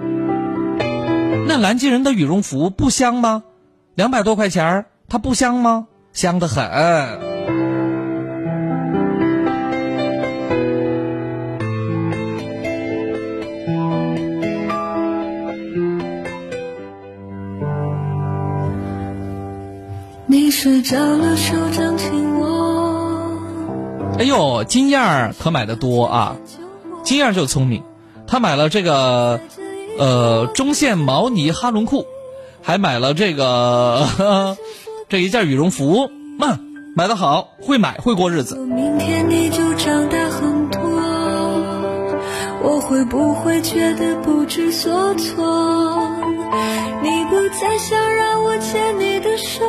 [1.46, 3.42] 那南极人的羽绒服不香吗？
[3.94, 5.86] 两百多块钱儿，它不香吗？
[6.12, 7.37] 香得很。
[20.60, 23.38] 睡着了，手掌紧握。
[24.18, 26.34] 哎呦，金燕儿可买的多啊！
[27.04, 27.84] 金燕儿就聪明，
[28.26, 29.38] 她买了这个
[30.00, 32.06] 呃中线毛呢哈伦裤，
[32.60, 34.56] 还买了这个
[35.08, 36.10] 这一件羽绒服，
[36.40, 36.58] 嗯，
[36.96, 38.56] 买的好，会买会过日子。
[38.56, 40.27] 明天你就长大
[42.62, 46.10] 我会不会觉得不知所措？
[47.02, 49.64] 你不再想让我牵你的手，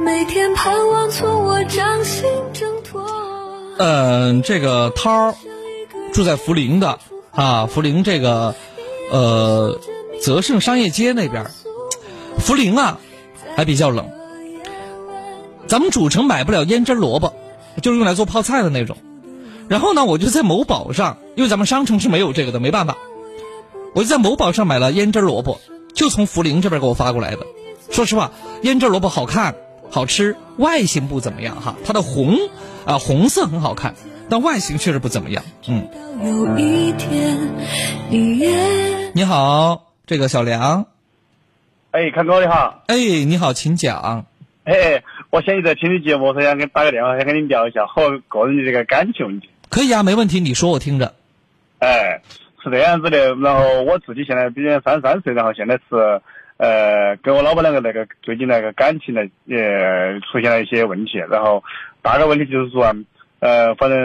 [0.00, 3.04] 每天盼望从我掌心挣脱。
[3.78, 5.34] 嗯，这个涛儿
[6.12, 6.98] 住在涪陵的
[7.32, 8.54] 啊，涪陵这个
[9.10, 9.78] 呃
[10.22, 11.50] 泽盛商业街那边儿，
[12.40, 12.98] 涪陵啊
[13.56, 14.08] 还比较冷。
[15.66, 17.32] 咱们主城买不了腌汁萝卜，
[17.82, 18.96] 就是用来做泡菜的那种。
[19.70, 22.98] 然后呢，我就在某宝上，因为咱们商城是没有这个的，没办法，
[23.94, 25.60] 我就在某宝上买了胭脂萝卜，
[25.94, 27.46] 就从涪陵这边给我发过来的。
[27.88, 28.32] 说实话，
[28.64, 29.54] 胭脂萝卜好看、
[29.88, 31.76] 好吃，外形不怎么样哈。
[31.84, 32.36] 它的红
[32.84, 33.94] 啊红色很好看，
[34.28, 35.44] 但外形确实不怎么样。
[35.68, 35.86] 嗯，
[36.20, 37.38] 有一天，
[38.10, 40.86] 你也你好，这个小梁。
[41.92, 42.82] 哎，康哥你好。
[42.88, 44.26] 哎，你好，请讲。
[44.64, 49.48] 哎，我现在在听你节目，所以想给打个电话，想跟你聊一下和个人的这个感情问题。
[49.70, 51.14] 可以啊，没问题，你说我听着。
[51.78, 52.20] 哎，
[52.62, 56.20] 是这样子的，然后我自己现在毕竟三十三岁，然后现在是
[56.56, 61.62] 呃跟我老婆两个那个最近那个感情呢呃出现了一些问题，然后
[62.02, 62.84] 大概问题就是说
[63.38, 63.96] 呃反正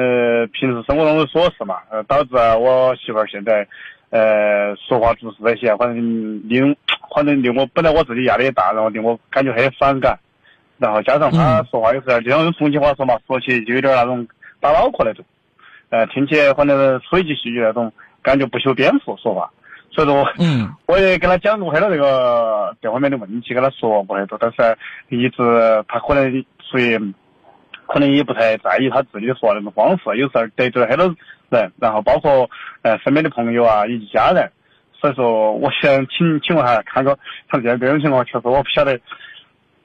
[0.54, 3.68] 平时生活中的琐事嘛，呃导致啊我媳妇儿现在
[4.12, 6.76] 呃说话做事那些，反正令
[7.14, 10.18] 反正令我本来我自己压力也大，然后令我感觉很反感，
[10.78, 14.28] 然后加上她说话有时候就像用重庆话说嘛，说起就有点那种
[14.62, 15.26] 打脑壳那种。
[15.90, 17.92] 呃，听起来反正水气细语那种，
[18.22, 19.52] 感觉不修边幅说话，
[19.92, 24.78] 所以说我，嗯， 我也跟他讲过很多这个这方面的问题，跟他说过很多，但是
[25.10, 25.38] 一直
[25.88, 26.98] 他可能属于，
[27.88, 31.16] 可能也不太在意他自己说话那种方式，有时候得罪了很多
[31.50, 32.50] 人，然后包括
[32.82, 34.52] 呃身边的朋友啊以及家人，
[35.00, 37.18] 所以说我想请请问下，看个
[37.52, 39.00] 像这样这种情况，确实我不晓得，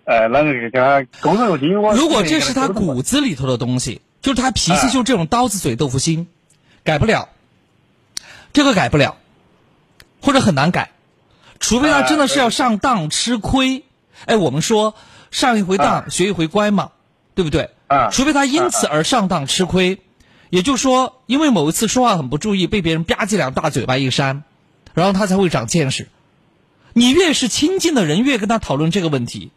[0.04, 4.00] 呃，啷个跟他沟通因为我如果这是他骨子里头的东西。
[4.22, 6.28] 就是他脾气就这种刀子嘴豆腐心，
[6.84, 7.28] 改不了，
[8.52, 9.16] 这个改不了。
[10.22, 10.90] 或者很难改，
[11.60, 13.84] 除非他真的是要上当吃亏。
[14.26, 14.94] 哎，我们说
[15.30, 16.90] 上一回当学一回乖嘛，
[17.34, 17.70] 对不对？
[17.86, 20.02] 啊除非他因此而上当吃亏，
[20.50, 24.42] 也就是说，因为某一次说话很不注意，被别人吧唧两大嘴巴一扇，
[24.92, 26.08] 然后他才会长见识。
[26.92, 29.52] 你越是亲近的人，越跟他讨论这个问题，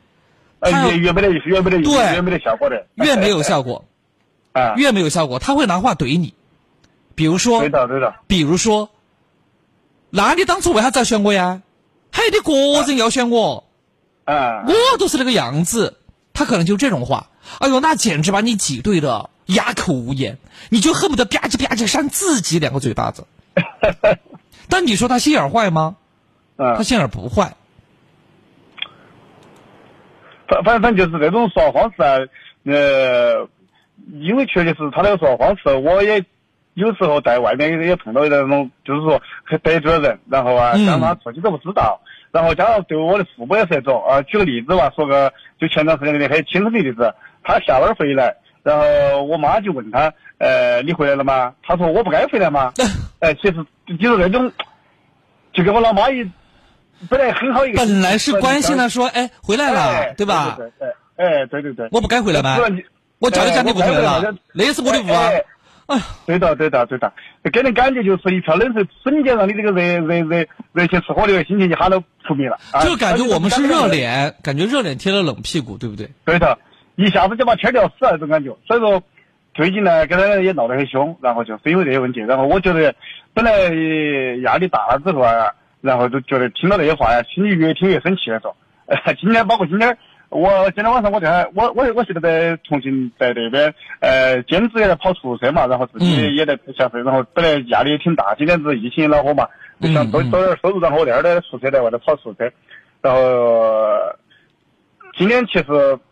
[0.62, 2.14] 他要呃越越没得越没得对。
[2.14, 3.84] 越没得效果的，越没有效果，
[4.54, 6.34] 啊，越没有效果，他会拿话怼你。
[7.16, 8.90] 比如说对，的对的，比如说，
[10.10, 11.62] 那你当初为啥子要选我呀？
[12.12, 12.54] 还得个
[12.88, 13.66] 人要选我，
[14.26, 15.98] 啊，我都是那个样子。
[16.34, 20.38] 他可能就这种话，哎呦，那简直把你挤兑的哑口无言，
[20.70, 23.26] 你就恨不得吧唧吧唧扇自己两个嘴巴子。
[24.70, 25.96] 但你说他心眼坏吗？
[26.58, 27.56] 啊他，心眼不坏。
[30.48, 32.18] 反反正就是这种说话方式啊，
[32.66, 33.48] 呃，
[34.12, 36.24] 因为确实是他那个说话方式，我也
[36.74, 42.00] 有时候在外面也也碰到那种，就是说很得罪了人，然后啊，嗯让他自己都不知道，
[42.32, 44.22] 然后加上对我的父母也是那种啊。
[44.24, 47.14] 举个例子吧，说个就前段时间那个很亲身的例子，
[47.44, 51.54] 他下班回来，然后我妈就问他，呃，你回来了吗？
[51.64, 52.74] 他说我不该回来吗？
[53.20, 53.54] 哎，其实
[53.98, 54.52] 就是那种，
[55.54, 56.30] 就跟我老妈一
[57.10, 60.56] 本来很好一个，本来是关心他说，哎，回来了，哎对吧？
[60.58, 61.88] 对对对，哎，对对对。
[61.92, 62.58] 我不该回来吗
[63.24, 65.14] 我叫你讲你不回来了哎我该回来，那是我的屋
[65.86, 67.14] 啊对的，对的，对的，
[67.52, 72.58] 给人感觉就是一瓢冷水，瞬间让你这个热热热热情似火的心情一下都扑灭了。
[72.72, 73.88] 啊就感觉我们是热。
[73.88, 76.10] 脸，感觉热脸贴了冷屁股，对不对？
[76.26, 76.58] 对的，
[76.96, 78.56] 一下子就把天吊死了那种感觉。
[78.68, 79.02] 所以说，
[79.54, 82.94] 最近呢，跟他也闹得很凶，然后就是因为这些问题，然后我觉得
[83.34, 85.52] 本来呃压力大了之后啊，
[85.82, 88.54] 然后就觉得听到这些话呀，心里越听越生气那种。
[88.86, 89.98] 呃， 今天包括今天。
[90.34, 99.48] 我今天晚上我在我我我现在在重庆在那边呃兼职也在跑出租车嘛，然后自己嗯也在消费，然后本来压力也挺大，今天是疫情恼火嘛，
[99.80, 102.52] 就想多多点收入，然后我那儿的宿舍在外头跑出租车，
[103.02, 103.86] 然后
[105.16, 105.66] 今天其实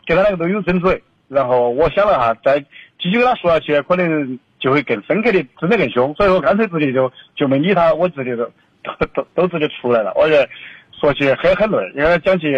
[0.05, 2.59] 跟他两个都有争执，然后我想了哈，再
[2.99, 8.45] 继续跟他说下去，可能就会更深刻的争得更凶，所以我干脆直接就就没理他，我直接就
[8.83, 10.13] 都都都直接出来了。
[10.15, 10.47] 我觉得
[10.91, 12.53] 说起很很累，因为讲起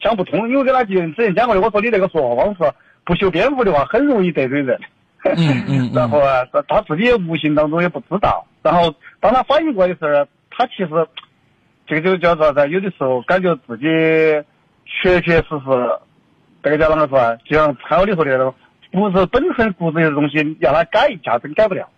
[0.00, 2.72] 讲不通，因为跟他之前讲过的，我说你这个说话方式
[3.04, 4.80] 不修边幅的话，很容易得罪人。
[5.22, 10.88] 嗯嗯嗯 然后啊，他他自己也无形当中也不知道，然后当他反应过来的时候，他其实
[11.86, 12.68] 这个就叫啥子？
[12.70, 13.84] 有的时候感觉自己
[14.86, 16.00] 确确实实，
[16.62, 17.36] 这个叫啷个说啊？
[17.44, 18.54] 就像潘老你说的那种，
[18.92, 21.88] 不是本身骨子里的东西，让他改一下真改不了。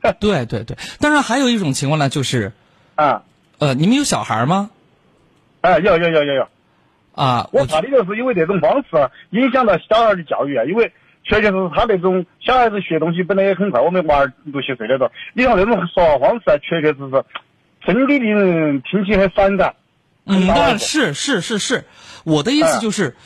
[0.20, 0.76] 对对对。
[1.00, 2.52] 当然还有一种情况呢，就是
[2.94, 3.24] 啊，
[3.58, 4.70] 呃，你们有小孩吗？
[5.62, 6.48] 哎，有有有有有，
[7.18, 10.92] 啊，我我怕的就是因为这种方式啊影响到小孩的教育啊，因为
[11.24, 17.24] 确确实实他那种小孩子学东西本来也很快，我们娃儿六七岁那种，你像那种说话方式啊，确确实实
[17.84, 19.74] 真的令人听起很反感。
[20.26, 21.84] 嗯，很那是是是是，
[22.24, 23.16] 我的意思就是，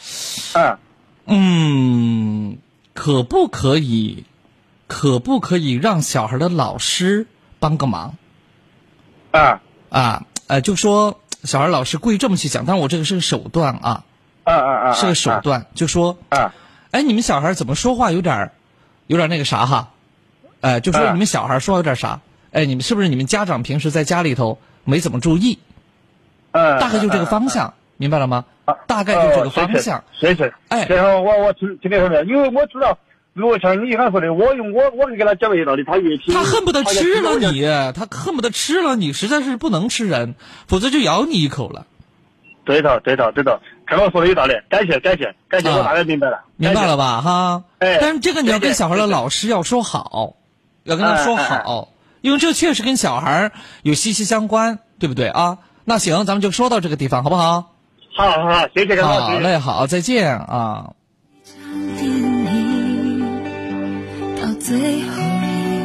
[0.55, 0.79] 嗯，
[1.27, 2.59] 嗯，
[2.95, 4.25] 可不可以，
[4.87, 7.27] 可不可以让小孩的老师
[7.59, 8.17] 帮个忙
[9.33, 9.61] 啊
[9.91, 10.27] 啊？
[10.49, 14.05] 呃，就说小孩老师故意这么去讲，但是我这个是个手段啊，
[14.45, 14.93] 啊啊啊！
[14.93, 16.55] 是个手段，就说，啊
[16.93, 18.53] 哎，你们小孩怎么说话有点儿，
[19.07, 19.91] 有点儿那个啥哈，
[20.61, 22.21] 呃，就说啊你们小孩说话有点啥，
[22.53, 25.59] 哎，你们是不是你们家长平时在家里头没怎么注意？
[26.53, 28.45] 嗯，大概就这个方向，明白了吗？
[28.87, 30.05] 大概就这个方向。
[30.21, 30.55] 谢谢。
[30.69, 32.97] 哎然后我我听听得很明白，因为我知道，
[33.35, 37.63] 如果像你刚才说的，我用我我给他讲这些道理，他越听他恨不得吃了你，
[37.95, 40.35] 他恨不得吃了你，实在是不能吃人，
[40.67, 41.87] 否则就咬你一口了。
[42.65, 47.21] 对头对头对头，看我说的有道理，感谢感谢感谢，啊我大概明白了，明白了吧？
[47.23, 50.35] 哈，哎但是这个你要跟小孩的老师要说好，
[50.85, 51.89] 要跟他说好，
[52.21, 53.51] 因为这确实跟小孩
[53.83, 55.59] 有息息相关，对不对啊？
[55.85, 57.73] 那行，咱们就说到这个地方，好不好？
[58.15, 59.35] 好好好，谢谢干老师。
[59.37, 60.91] 好嘞，好，再见啊。
[64.63, 65.23] 最后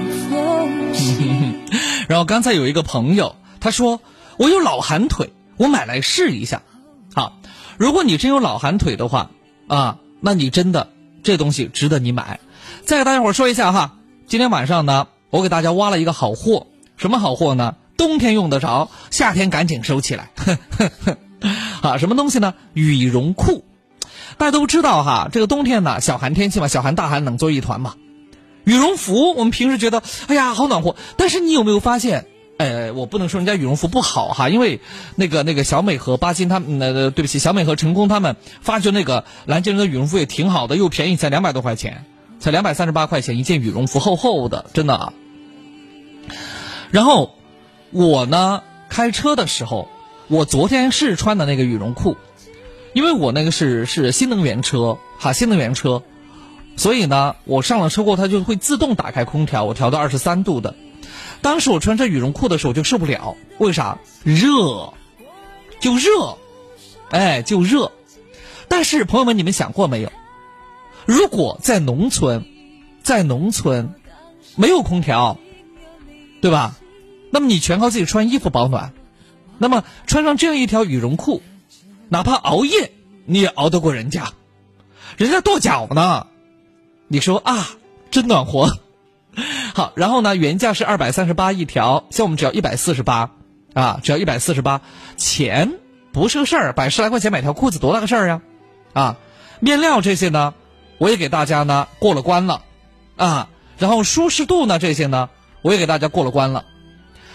[0.06, 1.66] 一封信。
[2.08, 4.02] 然后刚才有一个朋友，他说
[4.38, 6.62] 我有老寒腿，我买来试一下。
[7.16, 7.40] 好，
[7.78, 9.32] 如果你真有老寒腿的话
[9.68, 10.90] 啊，那你真的
[11.24, 12.40] 这东西值得你买。
[12.86, 13.96] 再给大家伙说一下哈，
[14.28, 16.68] 今天晚上呢，我给大家挖了一个好货，
[16.98, 17.76] 什么好货呢？
[17.98, 20.30] 冬天用得着，夏天赶紧收起来。
[21.82, 22.54] 啊，什么东西呢？
[22.74, 23.66] 羽绒裤。
[24.38, 27.96] 大家都知道哈，这个冬天呢，小寒天气嘛，小寒大寒冷作一团嘛。
[28.68, 30.98] 羽绒服，我们平时觉得，哎呀，好暖和。
[31.16, 32.26] 但是你有没有发现，
[32.58, 34.82] 呃，我不能说人家羽绒服不好哈，因为
[35.16, 42.04] 那个那个小美和巴金他们，呃，对不起，小美和成功他们发觉那个蓝精灵的羽绒服也挺好的，又便宜，才两百多块钱，
[42.42, 45.14] 才两百三十八块钱一件羽绒服，厚厚的，真的啊。
[46.92, 47.36] 然后
[47.92, 49.88] 我呢，开车的时候，
[50.28, 52.18] 我昨天是穿的那个羽绒裤，
[52.92, 56.04] 因为我那个是是新能源车哈，新能源车，
[56.78, 60.76] 所以呢，我上了车后，它就会自动打开空调，我调到二十三度的。
[61.42, 63.98] 当时我穿着羽绒裤的时候，我就受不了，为啥？
[64.24, 64.94] 热，
[65.82, 66.38] 就热，
[67.10, 67.92] 哎，就热。
[68.68, 70.12] 但是朋友们，你们想过没有？
[71.06, 72.46] 如果在农村，
[73.02, 73.94] 在农村
[74.56, 75.38] 没有空调，
[76.42, 76.76] 对吧？
[77.32, 78.94] 那么你全靠自己穿衣服保暖。
[79.58, 81.42] 那么穿上这样一条羽绒裤，
[82.10, 82.92] 哪怕熬夜
[83.26, 84.34] 你也熬得过人家。
[85.18, 86.28] 人家跺脚呢，
[87.08, 87.70] 你说啊，
[88.12, 88.80] 真暖和。
[89.76, 93.32] 好，然后呢，原价是二百三十八一条，像我们只要一百四十八
[93.74, 94.82] 啊，只要一百四十八，
[95.16, 95.74] 钱
[96.12, 98.42] 不是个事儿，百十来块钱买条裤子多大个事儿呀？
[98.94, 99.18] 啊，
[99.60, 100.56] 面料这些呢，
[100.98, 102.64] 我也给大家呢过了关了，
[103.16, 105.30] 啊，然后舒适度呢这些呢，
[105.62, 106.66] 我也给大家过了关了。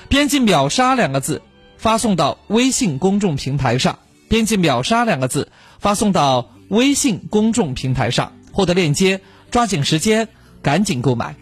[0.09, 1.41] 编辑“秒杀”两个字，
[1.79, 4.01] 发送到微信公众平台上。
[4.29, 9.21] 编辑“秒杀”两个字，发送到微信公众平台上，获得链接，
[9.53, 10.29] 抓紧时间，
[10.63, 11.37] 赶紧购买。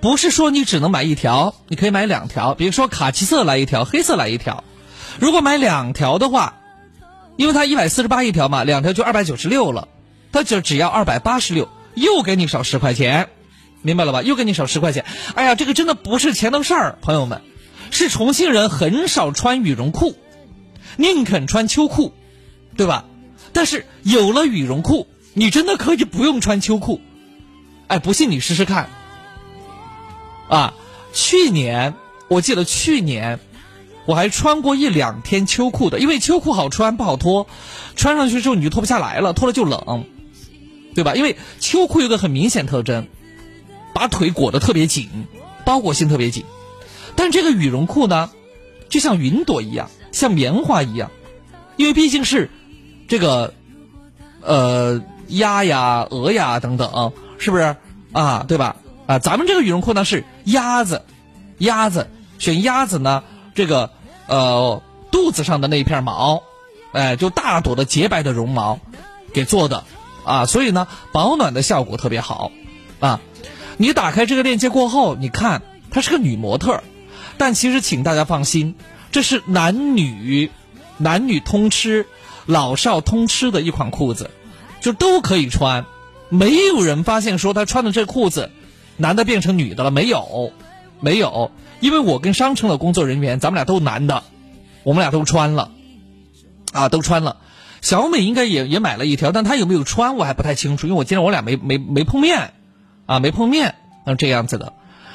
[0.00, 2.54] 不是说你只能买一条，你可以买两条。
[2.54, 4.64] 比如说卡其色来一条，黑色来一条。
[5.18, 6.54] 如果买两条的话，
[7.36, 9.88] 因为它一百四十八一条嘛，两条就二百九十六了，
[10.30, 13.28] 它就只要二百八十六，又给你少十块钱，
[13.82, 14.22] 明白了吧？
[14.22, 15.04] 又给你少十块钱。
[15.34, 17.42] 哎呀，这个真的不是钱的事儿，朋友们，
[17.90, 20.16] 是重庆人很少穿羽绒裤，
[20.96, 22.14] 宁肯穿秋裤，
[22.76, 23.04] 对吧？
[23.52, 27.00] 但是有了羽绒裤，你真的可以不用穿秋裤。
[27.86, 28.88] 哎，不信你试试看。
[30.48, 30.74] 啊，
[31.12, 31.94] 去年
[32.28, 33.40] 我记得去年
[34.06, 37.46] 我还穿过一两天秋裤的，因为秋裤好穿不好脱，
[37.96, 40.04] 穿上去之后你就脱不下来了，脱了就冷，
[40.94, 41.14] 对吧？
[41.14, 43.06] 因为秋裤有个很明显特征，
[43.94, 45.08] 把腿裹得特别紧，
[45.64, 46.44] 包裹性特别紧。
[47.14, 48.30] 但这个羽绒裤呢，
[48.88, 51.10] 就像云朵一样，像棉花一样，
[51.76, 52.50] 因为毕竟是
[53.06, 53.54] 这个
[54.40, 55.00] 呃
[55.30, 57.76] 鸭呀、鹅呀等等，是不是
[58.12, 58.44] 啊？
[58.46, 58.76] 对吧？
[59.06, 61.02] 啊，咱们这个羽绒裤呢是鸭子，
[61.58, 62.08] 鸭子
[62.38, 63.24] 选鸭子呢，
[63.54, 63.90] 这个
[64.26, 66.42] 呃肚子上的那一片毛，
[66.92, 68.78] 哎，就大朵的洁白的绒毛
[69.32, 69.84] 给做的
[70.24, 72.52] 啊，所以呢保暖的效果特别好
[73.00, 73.20] 啊。
[73.76, 76.82] 你打开这个链接过后，你看它是个女模特，
[77.38, 78.74] 但其实请大家放心，
[79.10, 80.50] 这是男女
[80.98, 82.06] 男女通吃、
[82.46, 84.30] 老少通吃的一款裤子，
[84.80, 85.86] 就都可以穿，
[86.28, 88.50] 没有人发现说他穿的这裤子。
[88.96, 90.52] 男的变成女的了没有？
[91.00, 91.50] 没有，
[91.80, 94.22] 因为我跟商城的工作人员，咱们俩都男的，
[94.82, 95.70] 我们俩都穿了，
[96.72, 97.38] 啊，都穿了。
[97.80, 102.52] 小美应该也也买了一条，但她有没有穿我还不太清楚，因为我今天我俩没没没碰面，
[103.06, 104.74] 啊，没碰面，啊，这样子的，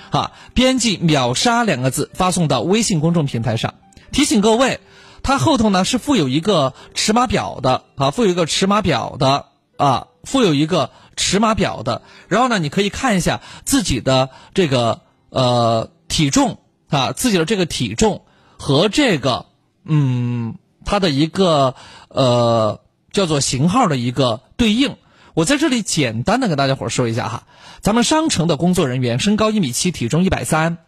[0.10, 3.76] 哈，编辑“秒杀”两个字发送到微信公众平台上，
[4.12, 4.80] 提醒各位，
[5.22, 9.46] 它后头呢是附有一个尺码表的，啊，附有一个尺码表的，
[9.78, 10.92] 啊，附有一个。
[11.18, 15.00] 尺码表的，然后呢，你可以看一下自己的这个
[15.30, 18.26] 呃体重啊，自己的这个体重
[18.58, 19.46] 和这个
[19.86, 21.74] 嗯它的一个
[22.10, 22.82] 呃
[23.14, 24.98] 叫做型号的一个对应。
[25.34, 27.48] 我在这里简单的跟大家伙说一下哈，
[27.80, 30.80] 咱们商城的工作人员身高一米七，体重一百三，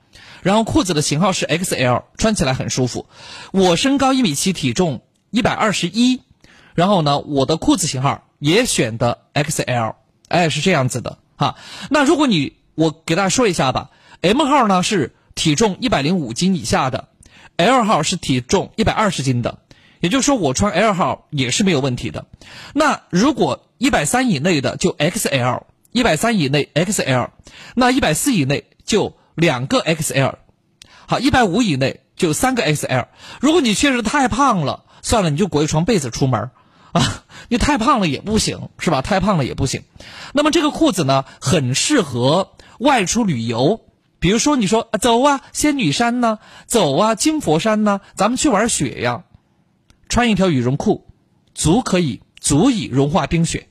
[0.41, 3.07] 然后裤子的型号是 XL，穿起来很舒服。
[3.53, 6.21] 我身高一米七，体重一百二十一，
[6.75, 9.95] 然后呢，我的裤子型号也选的 XL。
[10.27, 11.55] 哎，是这样子的哈。
[11.89, 13.91] 那如果你我给大家说一下吧
[14.21, 17.07] ，M 号呢是体重一百零五斤以下的
[17.55, 19.59] ，L 号是体重一百二十斤的，
[19.99, 22.25] 也就是说我穿 L 号也是没有问题的。
[22.73, 27.29] 那如果一百三以内的就 XL，一百三以内 XL，
[27.73, 30.35] 那一百四以内就两个 XL，
[31.07, 33.07] 好，一百五以内就三个 XL。
[33.39, 36.51] 如果你确实太胖了，算了，你就裹一床被子出门
[36.91, 37.23] 啊。
[37.49, 39.01] 你太胖了也不行，是吧？
[39.01, 39.83] 太胖了也不行。
[40.33, 43.79] 那么这个裤子呢，很适合外出旅游。
[44.19, 49.23] 比如说，你说走啊，仙女山呢，走啊，金佛山呢，咱们去玩雪呀。
[50.09, 51.07] 穿一条羽绒裤，
[51.53, 53.69] 足可以足以融化冰雪。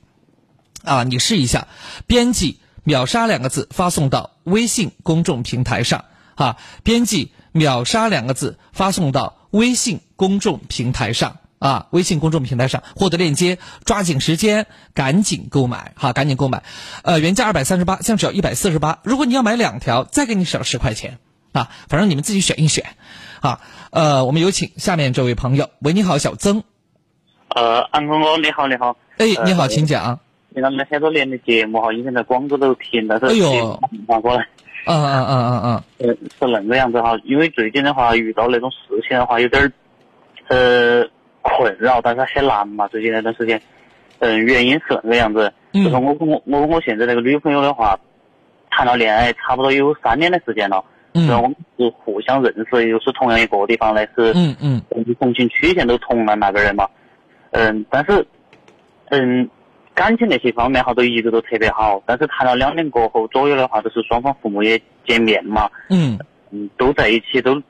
[0.82, 1.68] 啊，你试一下，
[2.06, 6.06] 编辑“秒杀”两个字发送到微信公众平台上。
[6.36, 11.38] 啊，编辑“秒杀”两个字发送到微信公众平台上。
[11.58, 16.62] 啊，微信公众平台上获得链接，抓紧时间，赶紧购买哈，赶紧购买。
[17.02, 18.98] 呃，原价二百三十八，现在只要一百四十八。
[19.02, 21.18] 如果你要买两条，再给你省十块钱
[21.52, 22.84] 啊，反正你们自己选一选。
[23.40, 23.60] 啊，
[23.90, 26.64] 呃，我们有请下面这位朋友，喂，你好，小曾。
[27.48, 28.96] 呃，安哥哥，你好，你好。
[29.18, 30.18] 哎，你好，请讲。
[30.50, 34.46] 你看，那很多年的节目哈，以前在广州都听但是，哎呦，发过来。
[34.86, 35.62] 嗯嗯嗯嗯
[35.98, 37.18] 嗯，呃，是那个样子哈。
[37.24, 38.76] 因为最近的话遇到那种事
[39.08, 39.72] 情的话，有点儿
[40.48, 41.08] 呃
[41.47, 42.89] 困扰，但是很难嘛。
[42.89, 43.60] 最近那段时间，
[44.18, 47.98] 嗯、原因是那个样子，就是我跟我我跟我现在那个女朋友的话，
[48.70, 50.85] 谈了恋爱差不多有三年的时间了。
[51.14, 51.28] 嗯。
[51.28, 54.82] 然后我们是互相认识，又是同样一个地方的，是嗯嗯。
[55.20, 56.89] 同情曲县都同安那个人嘛。
[57.52, 58.27] 嗯，但是
[59.10, 59.48] 嗯，
[59.94, 66.18] 感情那些方面哈都一直都特别好，但是谈了两年过后左右的话，就是双方父母也见面嘛，嗯。
[66.52, 67.60] 嗯，都在一起，都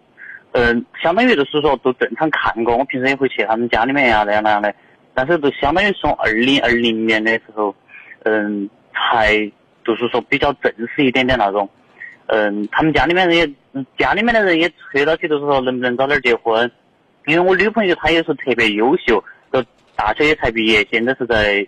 [0.58, 4.74] 嗯，相当于就是说都正常看过，我平时也会去他们家里面呀、那样那样的，
[5.12, 7.74] 但是都相当于从二零二零年的时候，
[8.24, 9.36] 嗯，才
[9.84, 11.68] 就是说比较正式一点点那种。
[12.28, 16.70] 嗯，他们家里面人也，家里面的人也催到起，就是说能不能早点结婚，
[17.26, 19.22] 因为我女朋友她也是特别优秀，
[19.52, 19.62] 就
[19.94, 21.66] 大学也才毕业，现在是在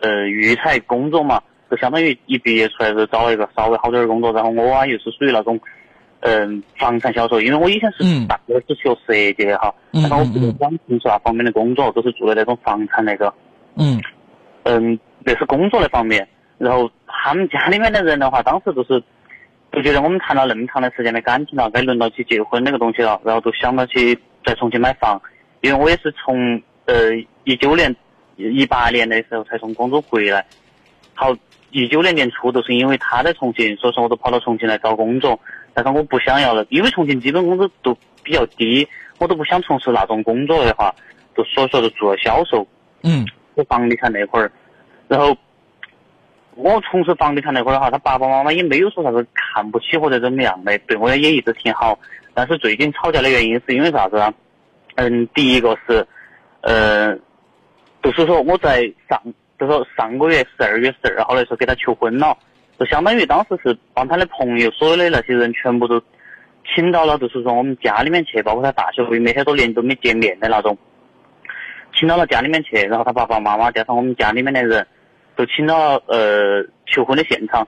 [0.00, 1.38] 呃育才工作嘛，
[1.70, 5.60] 就相当于一毕业出来就找了一个稍微好点的工作，然后我啊又是属于那种
[6.22, 13.32] 嗯房产销售，因为我以前是大学是学设计的哈，嗯然后我不是管从事那方面的工作，都是做的那种房产那个。
[13.76, 14.00] 嗯
[14.64, 16.26] 嗯，那是工作那方面。
[16.58, 19.02] 然后他们家里面的人的话，当时都是
[19.72, 25.20] 都觉得我们谈了那么长的时间的感情了，该轮到去结婚那个东西了，然后都想到去在重庆买房。
[25.62, 27.10] 因为我也是从呃
[27.42, 27.94] 一九年、
[28.36, 30.44] 一八年的时候才从广州回来，
[31.14, 31.34] 好
[31.70, 35.40] 一九年年初都是因为他在重庆，所以说我都跑到重庆来找工作。
[35.74, 38.86] 但是我不想要了，因为重庆基本工资都比较低，
[39.18, 40.94] 我都不想从事那种工作的话，
[41.36, 42.66] 就所以说就做了销售。
[43.02, 43.26] 嗯，
[43.56, 44.50] 做房地产那块儿，
[45.08, 45.36] 然后
[46.54, 51.98] 我从事房地产那块儿的话，他爸爸妈妈也没有说啥子看不起或者怎么样的，对我也一直挺好。
[52.32, 54.32] 但是最近吵架的原因是因为啥子啊？
[54.94, 56.06] 嗯，第一个是，
[56.60, 57.16] 呃，
[58.02, 59.20] 就是说我在上，
[59.58, 62.36] 就是说上个月十二月十二号的时候给他求婚了，
[62.82, 66.02] 就相当于当时是帮他的朋友，所有的那些人全部都
[66.74, 70.76] 请到了，就是说我们家里面去，包括他大学会没很多年都没见面的那种。
[71.94, 74.84] 请到了家里面去，然后他爸爸妈妈加上我们家里面的人，
[75.36, 77.64] 都请到了呃求婚的现场。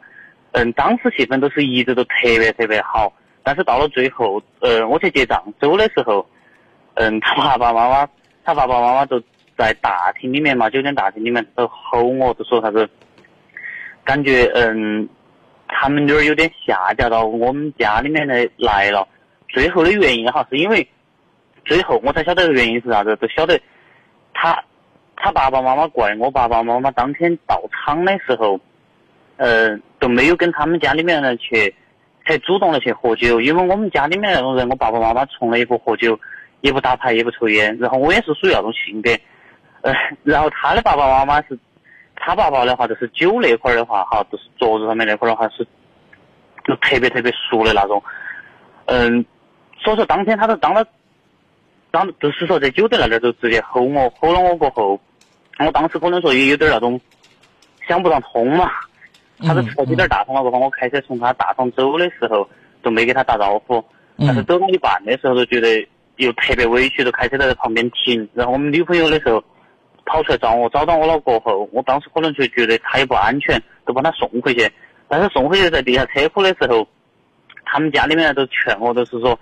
[0.50, 3.12] 嗯，当时气氛都是一直都特别特别好，
[3.44, 6.26] 但是到了最后，呃，我去结账走的时候，
[6.94, 8.08] 嗯，他爸爸妈妈，
[8.42, 9.22] 他爸爸妈妈都
[9.56, 12.90] 在大厅里面嘛，酒店大厅里面都吼我，都说啥子，
[14.04, 15.08] 感觉嗯，
[15.68, 19.06] 他们女儿有点下嫁到我们家里面来来了。
[19.48, 20.86] 最后的原因哈，是因为
[21.64, 23.60] 最后我才晓得原因是啥子，就晓得。
[24.36, 24.62] 他
[25.16, 28.58] 他爸爸妈妈怪我爸爸妈妈当天到场的时候，
[29.36, 31.72] 呃都没有跟他们家里面人去，
[32.26, 36.18] 去主动的去喝酒，因为我们家里面那种人，我爸爸妈妈从来也不喝酒，
[36.62, 39.10] 也不打牌，也不抽烟，然后我也是属于那种性格，
[39.82, 39.94] 呃，
[40.24, 41.56] 然后他的爸爸妈妈是，
[42.24, 45.66] 他爸爸的话就是酒那块儿的话哈，就是桌子上面那块儿的话是，
[46.64, 48.02] 就特别特别熟的那种，
[48.86, 49.24] 嗯，
[49.78, 50.86] 所以说当天他都当了。
[51.90, 54.98] 当就是说在酒店那点就直接吼我，吼了我过后，
[55.60, 57.00] 我当时可能说也有点那种
[57.86, 58.68] 想不上通嘛。
[59.38, 62.48] 他是车有点大通了过后，我开车从他大堂走的时候
[62.82, 63.84] 都没给他打招呼，
[64.18, 65.86] 但是走到一半的时候就觉得
[66.16, 68.28] 又特别委屈，就开车在旁边停。
[68.34, 69.44] 然后我们女朋友的时候
[70.06, 74.70] 跑出来找我，找到我了过后，我当时可能就觉得他也不安全，就把他送回去。
[75.08, 76.86] 但是送回去在地下车库的时候，
[77.64, 79.38] 他们家里面都劝我，就是说，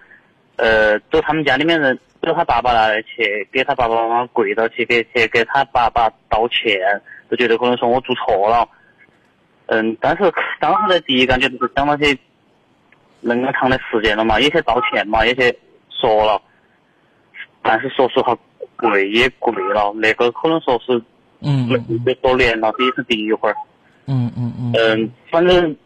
[0.56, 1.98] 呃，走他们家里面人。
[2.24, 6.78] 走他爸爸那里去，给他爸爸妈妈跪到去，给去给他爸爸道歉，
[7.28, 8.68] 就觉得可能说我做错了。
[9.66, 12.16] 嗯，但是当时的第一感觉就是想到些
[13.20, 15.52] 那么长的时间了嘛，也去道歉嘛，也去
[15.90, 16.40] 说了，
[17.60, 18.38] 但是说实话
[18.76, 21.02] 跪也跪了，那个可能说是
[21.40, 21.68] 嗯
[22.04, 23.56] 没多年了，这也是第一回儿。
[24.06, 25.76] 嗯嗯嗯嗯，反正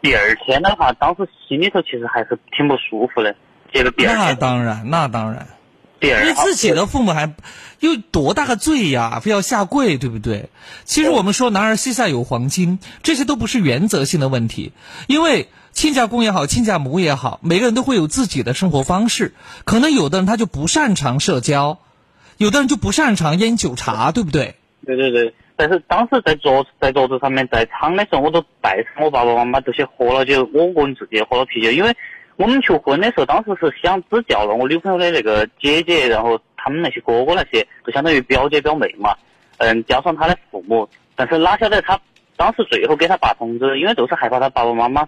[0.00, 3.34] 第二天的话，当时心里头其实还是挺不舒服的。
[3.72, 5.46] 结果第二那，当然，那当然，
[6.00, 7.32] 第二因为自己的父母还
[7.80, 10.50] 有多大个罪呀，非要下跪，对不对？
[10.84, 14.72] 其实我们说男儿膝下有黄金，这些都不是原则性的问题，
[15.06, 19.34] 因为亲家公也好，亲家母也好，每个人都会有自己的生活方式，
[19.64, 21.78] 可能有的人他就不擅长社交，
[22.38, 24.54] 有的人就不擅长烟酒茶，对不对？
[24.86, 25.34] 对对对。
[25.56, 31.94] 但是当时在桌在桌子上面在场的时候，我都带上我爸爸妈妈这些喝了酒，我个人自己也喝了啤酒，因为。
[32.36, 39.14] 我们求婚的时候，当时是想只叫了我女朋友的那个姐姐，然后他们那些哥哥那些，就相当于表姐表妹嘛，
[39.58, 40.88] 嗯，加上他的父母。
[41.14, 42.00] 但是哪晓得他
[42.36, 45.06] 当时最后给他爸通知，因为就是害怕他爸爸妈妈，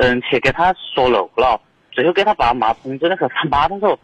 [0.00, 1.60] 嗯，去给他说漏了。
[1.92, 3.98] 最后给他爸妈通知的时候，他妈他说，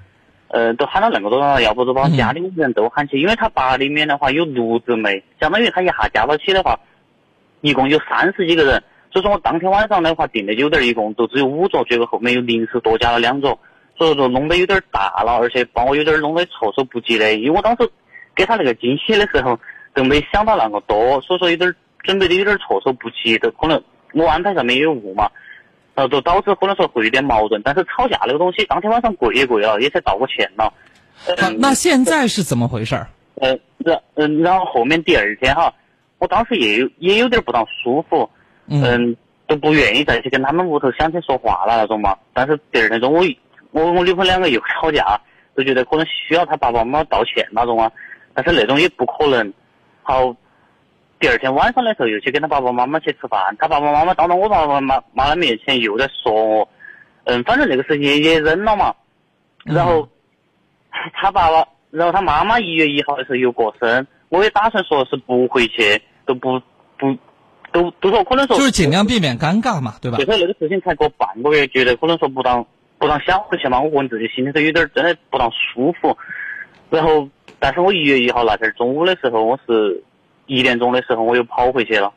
[0.48, 6.78] 呃，都喊了那么多人了，要不就把家里面人都喊起，因为他爸里面的话有六姊妹，相当于他一下加到起的话，
[7.62, 8.82] 一共有三十几个人。
[9.10, 13.58] 所以说我当天晚上的话订的酒店一共都只有五桌，结果后面又临时多加了两桌，
[13.96, 17.32] 所以说弄得有点大了，而且把我有点弄得措手不及的。
[17.34, 17.88] 因为我当时
[18.34, 19.58] 给他那个惊喜的时候
[19.94, 23.82] 都没想到那么多，所以说有点准备的有点措手不及，都可能
[24.12, 25.30] 我安排上面有误嘛，
[25.96, 27.60] 然后就导致可能说会有点矛盾。
[27.64, 30.72] 但是吵架那个东西，当天晚上跪也跪了，也才道过歉了。
[31.38, 33.08] 那，那现在是怎么回事儿？
[33.40, 35.72] 呃，然嗯，然后后面第二天哈，
[36.18, 38.28] 我当时也有也有点不当舒服，
[38.68, 39.16] 嗯，
[39.46, 42.16] 都不愿意再去跟他们屋头相亲说话了那种嘛。
[42.32, 43.22] 但是第二天中午，
[43.72, 45.20] 我我女朋友两个又 吵架，
[45.56, 47.90] 就觉得可能需要他爸爸妈妈道歉那种啊。
[48.34, 49.52] 但是那种也不可能。
[50.02, 50.34] 好，
[51.18, 56.68] 第二天晚上的时候又去跟他爸爸妈妈去吃饭，他爸爸妈妈当着我爸爸妈妈的面前又在说我，
[57.24, 58.94] 嗯，反正那个事情也忍了嘛。
[59.64, 60.08] 然后
[61.12, 61.66] 他爸爸。
[61.88, 66.60] 然后他妈妈一月一号的时候又过生，我也打算说是不回去，都不
[66.98, 67.16] 不
[67.72, 70.18] 都都说可能说就是尽量避免尴尬嘛，对吧？
[70.18, 72.66] 就说那个事情才过半个月，觉得可能说不当
[72.98, 76.14] 不当想回去嘛，我个人自己心里头有点真的不当舒服。
[76.90, 77.26] 然后，
[77.58, 80.02] 但是我一月一号那天中午的时候，我是
[80.46, 82.12] 一点钟的时候我又跑回去了，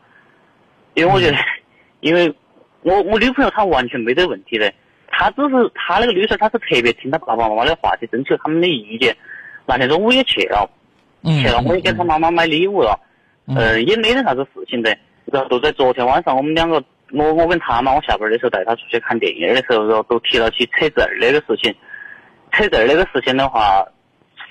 [0.93, 1.38] 因为我觉得，
[2.01, 2.34] 因为
[2.81, 4.72] 我我女朋友她完全没得问题的，
[5.07, 9.15] 她只是她那个女生她是特别听她爸爸妈妈的话去征求他们的意见。
[9.65, 10.69] 那天中午也去了，
[11.41, 12.99] 去了我也给她妈妈买礼物了，
[13.56, 14.97] 呃，也没得啥子事情的。
[15.26, 16.84] 然后就在昨天晚上，我们两个，
[17.14, 21.73] 我我跟她嘛，我下班的时候带她出去看电影的时候，然后都提到起扯证那个事情。
[22.51, 23.85] 扯证那个事情的话，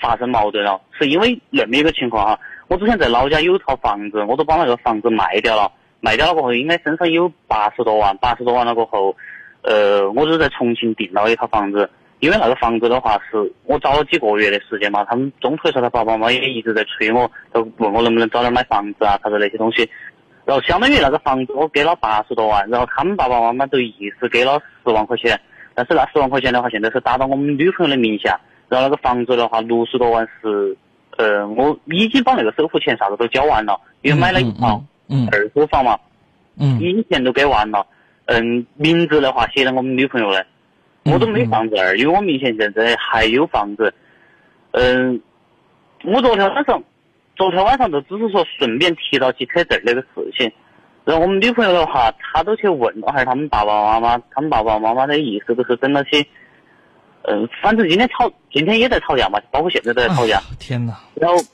[0.01, 2.39] 发生矛盾了，是因为那么一个情况哈。
[2.69, 9.16] 我之前在老家有一套房子，我都把那个房子卖掉了，卖掉了过后，应该身上有八十多万，八十多万了过后，
[9.62, 11.90] 呃，我就在重庆订了一套房子。
[12.20, 19.89] 因为那个房子的话，是我找了几个月的时间嘛，他们中途的时候，他爸爸妈妈也一直在催我，都问我能不能早点买房子啊，啥子那些东西。
[20.45, 25.40] 然后相当于那个房子我给了八十多万，然后他们爸爸妈妈都意思给了十万块钱，
[25.74, 28.39] 但是那十万块钱的话，现在是打到我们女朋友的名下。
[28.69, 30.77] 然后那个房子的话，六十多万是，
[31.19, 34.82] 呃，我已经把那个首付钱啥子都交完了，因为买了一套
[35.31, 35.99] 二手房嘛，
[36.59, 37.86] 嗯，已经钱都给完了。
[38.24, 40.47] 嗯，名字的话写在我们女朋友的。
[41.05, 43.95] 我都没房子儿，因为我明显现在还有房子。
[44.73, 45.20] 嗯，
[46.05, 46.82] 我昨天晚上，
[47.35, 50.53] 昨天晚上就只是说顺便提到起扯证那个事情。
[51.07, 56.28] 然后我们女朋友的话，她都去问了，还是他们爸爸妈妈，他们爸爸妈妈的意思就是等到起。
[57.31, 60.43] 嗯，反正今天吵，今天也在吵架嘛，包括现在都在吵架。
[60.59, 60.99] 天哪！
[61.15, 61.45] 然后，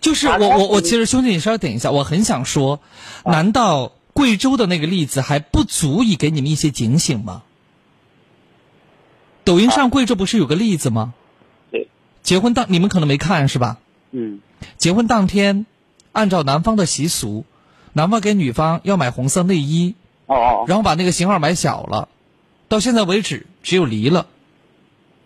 [0.00, 2.80] 就是我我我，其实兄弟，你稍微等一下，我很想说，
[3.24, 7.42] 难道贵州的那个例子还不足以给你们一些警醒吗？
[9.44, 11.12] 抖音上贵州不是有个例子吗？
[11.70, 11.88] 对，
[12.22, 13.78] 结婚当你们可能没看是吧？
[14.12, 14.40] 嗯。
[14.76, 15.66] 结婚当天，
[16.12, 17.44] 按照男方的习俗，
[17.92, 19.94] 男方给女方要买红色内衣。
[20.26, 20.64] 哦哦。
[20.66, 22.08] 然后把那个型号买小了，
[22.68, 24.26] 到现在为止只有离了，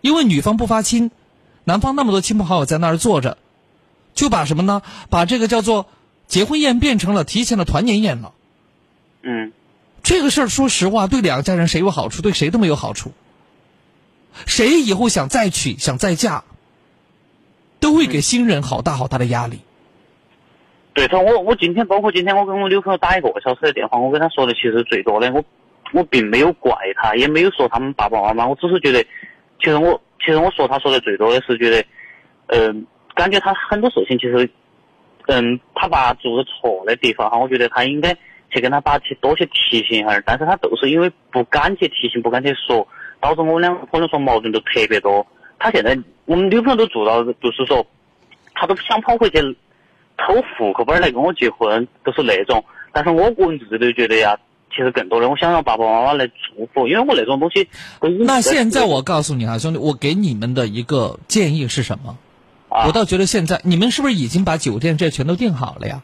[0.03, 1.11] 因为女方不发亲，
[1.63, 3.37] 男方那么多亲朋好友在那儿坐着，
[4.13, 4.81] 就把什么呢？
[5.09, 5.85] 把这个叫做
[6.27, 8.33] 结婚宴变成了提前的团年宴了。
[9.21, 9.53] 嗯。
[10.03, 12.21] 这个事儿说实话，对两家人谁有好处？
[12.21, 13.13] 对谁都没有好处。
[14.45, 16.43] 谁以后想再娶、想再嫁，
[17.79, 19.61] 都会给新人好大好大的压力。
[20.93, 25.41] 对，他我我今天包括今天我跟我女朋友打一个小时的电话，我跟她说的其实最多的，我
[25.93, 29.05] 我并没有怪她，也没有说他们爸爸妈妈，我只是觉得，
[29.63, 31.83] 其实我其实我说他说的最多的是觉得，
[32.47, 32.85] 嗯，
[33.15, 34.47] 感觉他很多事情其实，
[35.27, 38.13] 嗯，他爸做的错的地方哈，我觉得他应该
[38.51, 42.87] 去跟他爸去多去提醒一下，但是他就是因为不敢去提醒，不敢去说。
[43.21, 45.25] 导致我们两可能说矛盾都特别多。
[45.57, 47.87] 他现在我们女朋友都做到，就是说，
[48.53, 49.39] 他都想跑回去
[50.17, 52.61] 偷户口本来跟我结婚，都是那种。
[52.91, 54.37] 但是我个人自己都觉得呀，
[54.75, 56.33] 其实更多的我想让爸爸妈妈来祝
[56.73, 57.69] 福，因为我那种东西。
[58.25, 62.17] 那现在我告诉你啊，兄弟，我给你们的一个建议是什么？
[62.69, 66.01] 我倒觉得现在你们是不是已经把酒店这全都订好了呀？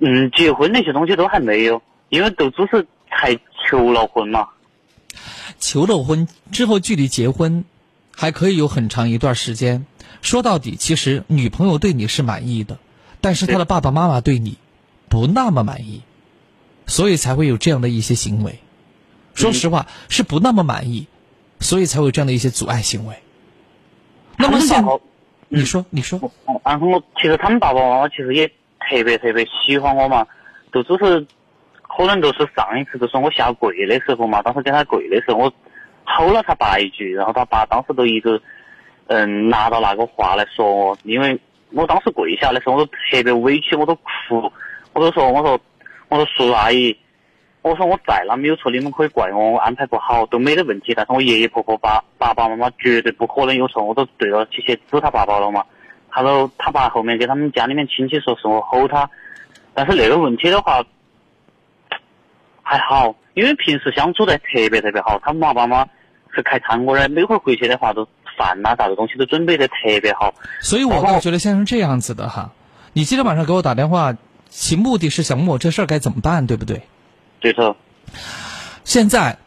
[0.00, 3.38] 嗯，结婚那些东西都还没有，因为都只是才
[3.68, 4.48] 求了婚嘛。
[5.58, 7.64] 求了婚之后，距离结婚
[8.16, 9.84] 还可以有很长一段时间。
[10.22, 12.78] 说到底，其实女朋友对你是满意的，
[13.20, 14.56] 但是她的爸爸妈妈对你
[15.08, 16.02] 不那么满意，
[16.88, 18.58] 所以才会有这样的一些行为。
[19.34, 21.06] 说实话，是不那么满意，
[21.60, 23.14] 所以才会有这样的一些阻碍行为。
[24.36, 24.84] 那么现，
[25.48, 26.18] 你说，你说，
[26.64, 30.26] 然后我其实他们爸爸妈妈其实也特别特别喜欢我嘛，
[30.72, 31.24] 都只是。
[31.90, 35.52] 可能都是上一次，就是我下跪的时候嘛，当时给他跪的时候，我
[36.04, 38.40] 吼了他爸一句，然后他爸当时都一直
[39.06, 41.40] 嗯拿到那个话来说我，因为
[41.72, 44.52] 我当时跪下的时候，我都特别委屈，我都哭，
[44.92, 45.58] 我都说我说
[46.08, 46.96] 我说叔叔阿姨，
[47.62, 50.94] 我说我在那没有错，你们可以怪我，我安排不好都没得问题。
[50.94, 55.64] 但是我爷爷婆婆爸爸爸妈妈绝对不可能有错，我都对了起去指他爸爸了嘛。
[56.10, 59.08] 他都他爸后面给他们家里面亲戚说是我吼他，
[59.74, 60.82] 但是那个问题的话
[62.62, 65.20] 还好，因为平时相处得特别特别好。
[65.22, 65.90] 他妈爸妈妈
[66.34, 68.08] 是开餐馆的，每回回去的话都
[68.38, 70.32] 饭呐、啥子东西都准备得特别好。
[70.60, 72.50] 所以我倒觉得先生这样子的哈，
[72.94, 74.16] 你今天晚上给我打电话，
[74.50, 76.82] 其目的是想问我这事儿该怎么办，对不对？
[77.40, 77.76] 对头。
[78.84, 79.38] 现在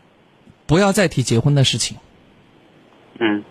[0.66, 1.98] 不要再提结婚的事情。
[3.20, 3.44] 嗯。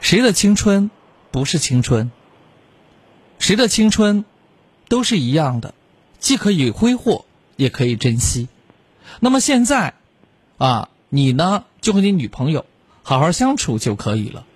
[0.00, 0.90] 谁的青春
[1.30, 2.10] 不是青春？
[3.38, 4.24] 谁的青春
[4.88, 5.74] 都是一样的，
[6.18, 7.24] 既可以挥霍，
[7.56, 8.48] 也可以珍惜。
[9.20, 9.94] 那么现在
[10.58, 12.64] 啊，你呢就和你女朋友
[13.02, 14.46] 好好相处就可以了，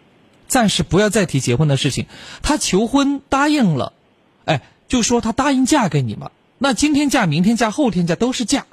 [0.47, 2.07] 暂时不要再提结婚的事情。
[2.43, 3.93] 她求婚答应了，
[4.45, 6.31] 哎，就说她答应嫁给你嘛。
[6.59, 8.67] 那今天嫁，明天嫁，后天嫁都是嫁。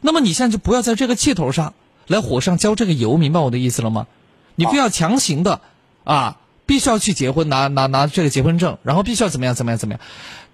[0.00, 1.74] 那么你现在就不要在这个气头上
[2.08, 4.08] 来火上浇这个油，明白我的意思了吗？
[4.56, 5.60] 你不要强行的
[6.04, 10.00] 啊，必须要去结婚，拿拿拿这个结婚证，然后必须要怎么样怎么样怎么样。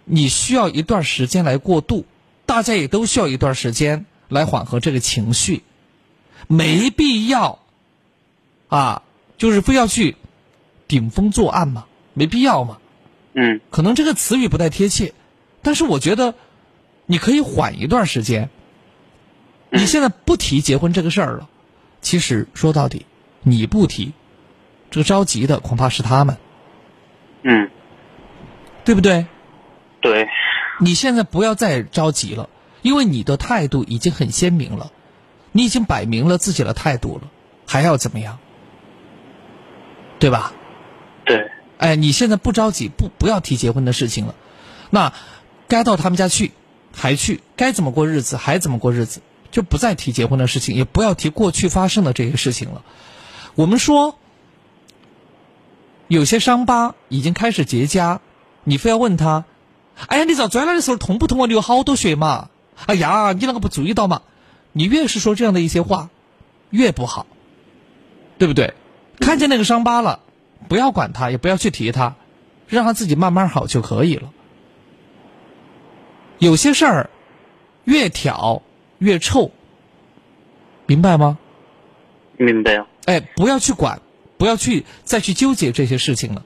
[0.04, 2.04] 你需要一段时间来过渡，
[2.44, 5.62] 大家也都需要一段时间来缓和这个情绪，
[6.48, 7.60] 没必要
[8.68, 9.02] 啊，
[9.38, 10.16] 就是非要去
[10.88, 12.78] 顶风作案嘛，没必要嘛。
[13.34, 15.14] 嗯，可能这个词语不太贴切。
[15.62, 16.34] 但是我觉得，
[17.06, 18.50] 你可以缓一段时间。
[19.70, 21.48] 你现在不提结婚这个事儿了，
[22.00, 23.06] 其实说到底，
[23.42, 24.12] 你不提，
[24.90, 26.36] 这个着急的恐怕是他们。
[27.42, 27.70] 嗯，
[28.84, 29.26] 对不对？
[30.00, 30.28] 对。
[30.80, 32.50] 你现在不要再着急了，
[32.82, 34.90] 因为你的态度已经很鲜明了，
[35.52, 37.30] 你已经摆明了自己的态度了，
[37.66, 38.38] 还要怎么样？
[40.18, 40.52] 对吧？
[41.24, 41.50] 对。
[41.82, 44.34] 哎，你现在不着急，不不要提结婚的事情了，
[44.90, 45.12] 那。
[45.68, 46.52] 该到他们家去，
[46.94, 52.82] 还去；该怎么过日子，还怎么过日子，就不再提结婚的事情，也不要提过去发生的这些事情了。
[53.54, 54.18] 我们说，
[56.08, 58.18] 有些伤疤已经开始结痂，
[58.64, 59.46] 你非要问他
[60.08, 61.46] ：“哎呀，你知道钻了的时候痛不痛啊？
[61.46, 62.50] 流好多血嘛？
[62.84, 64.20] 哎呀，你那个不注意到嘛？”
[64.72, 66.10] 你越是说这样的一些话，
[66.68, 67.26] 越不好，
[68.36, 68.74] 对不对？
[69.20, 70.20] 看见那个伤疤了，
[70.68, 72.16] 不要管他，也不要去提他，
[72.66, 74.32] 让他自己慢慢好就可以了。
[76.38, 77.10] 有些事儿，
[77.84, 78.62] 越挑
[78.98, 79.50] 越臭，
[80.86, 81.38] 明白吗？
[82.36, 82.86] 明白呀。
[83.04, 84.00] 哎，不要去管，
[84.38, 86.44] 不要去再去纠结这些事情了。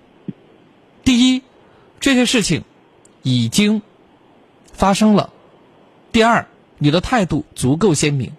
[1.04, 1.42] 第一，
[2.00, 2.64] 这些事情
[3.22, 3.80] 已经
[4.72, 5.30] 发生了；
[6.12, 6.46] 第二，
[6.78, 8.30] 你的态度足够鲜明；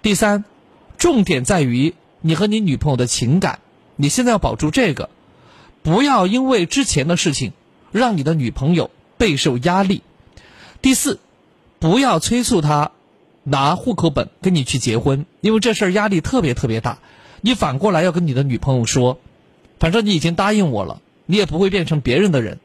[0.00, 0.44] 第三，
[0.96, 3.58] 重点在于你和你女朋友的情感。
[3.96, 5.10] 你现在要保住这个，
[5.82, 7.52] 不要因为之前的事情
[7.92, 10.02] 让你的女朋友备受压力。
[10.82, 11.18] 第四，
[11.78, 12.92] 不要催促他
[13.42, 16.98] 拿户口本跟你去结婚，因为这事儿压力特别特别大。
[17.40, 19.18] 你反过来要跟你的女朋友说，
[19.78, 22.58] 反正你已经答应我了，你也不会变成别人的人，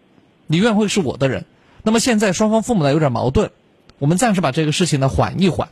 [0.48, 1.45] 你永远会是我的人。
[1.84, 3.52] 那么现在双方父母呢有点矛盾，
[3.99, 5.70] 我们暂时把这个事情呢缓一缓，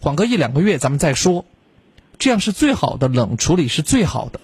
[0.00, 1.44] 缓个一两个月咱们再说，
[2.18, 4.40] 这样是最好的，冷处理是最好的。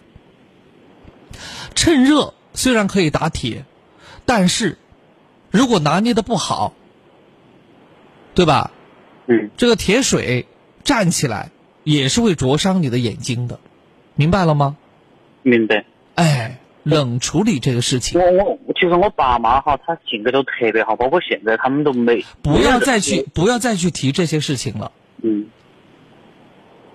[1.75, 3.65] 趁热虽然可以打铁，
[4.25, 4.79] 但是
[5.51, 6.73] 如果拿捏的不好。
[8.37, 8.73] 对吧？
[9.27, 10.49] 嗯，这个铁水
[10.83, 11.53] 站起来
[11.85, 13.61] 也是会灼伤你的眼睛的，
[14.17, 14.77] 明白了吗？
[15.43, 15.85] 明白。
[16.17, 18.21] 哎，冷处理这个事情。
[18.21, 22.25] 我我其实我爸妈哈，他性格都特别好，包括现在他们都没。
[22.43, 24.91] 不要再去，不要再去提这些事情了。
[25.23, 25.47] 嗯。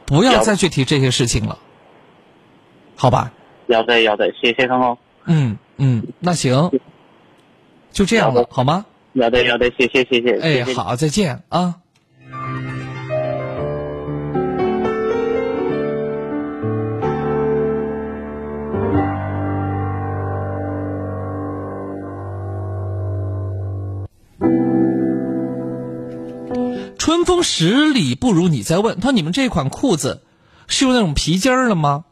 [0.05, 1.57] 不要再去提这些事情了，
[2.97, 3.31] 好吧？
[3.69, 4.97] 要得要得，谢谢康哥。
[5.25, 6.71] 嗯嗯，那行，
[7.91, 8.87] 就这样了，好吗？
[9.13, 10.39] 要得要得，谢谢谢谢。
[10.39, 11.75] 哎，好，再见啊。
[26.97, 28.63] 春风十里不如你。
[28.63, 30.23] 再问他说：“你们这款裤子
[30.67, 32.05] 是用那种皮筋儿的吗？”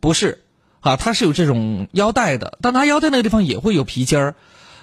[0.00, 0.42] 不是，
[0.80, 4.34] 啊，它是有这种腰带的，但它腰带那个地方也会有皮筋儿。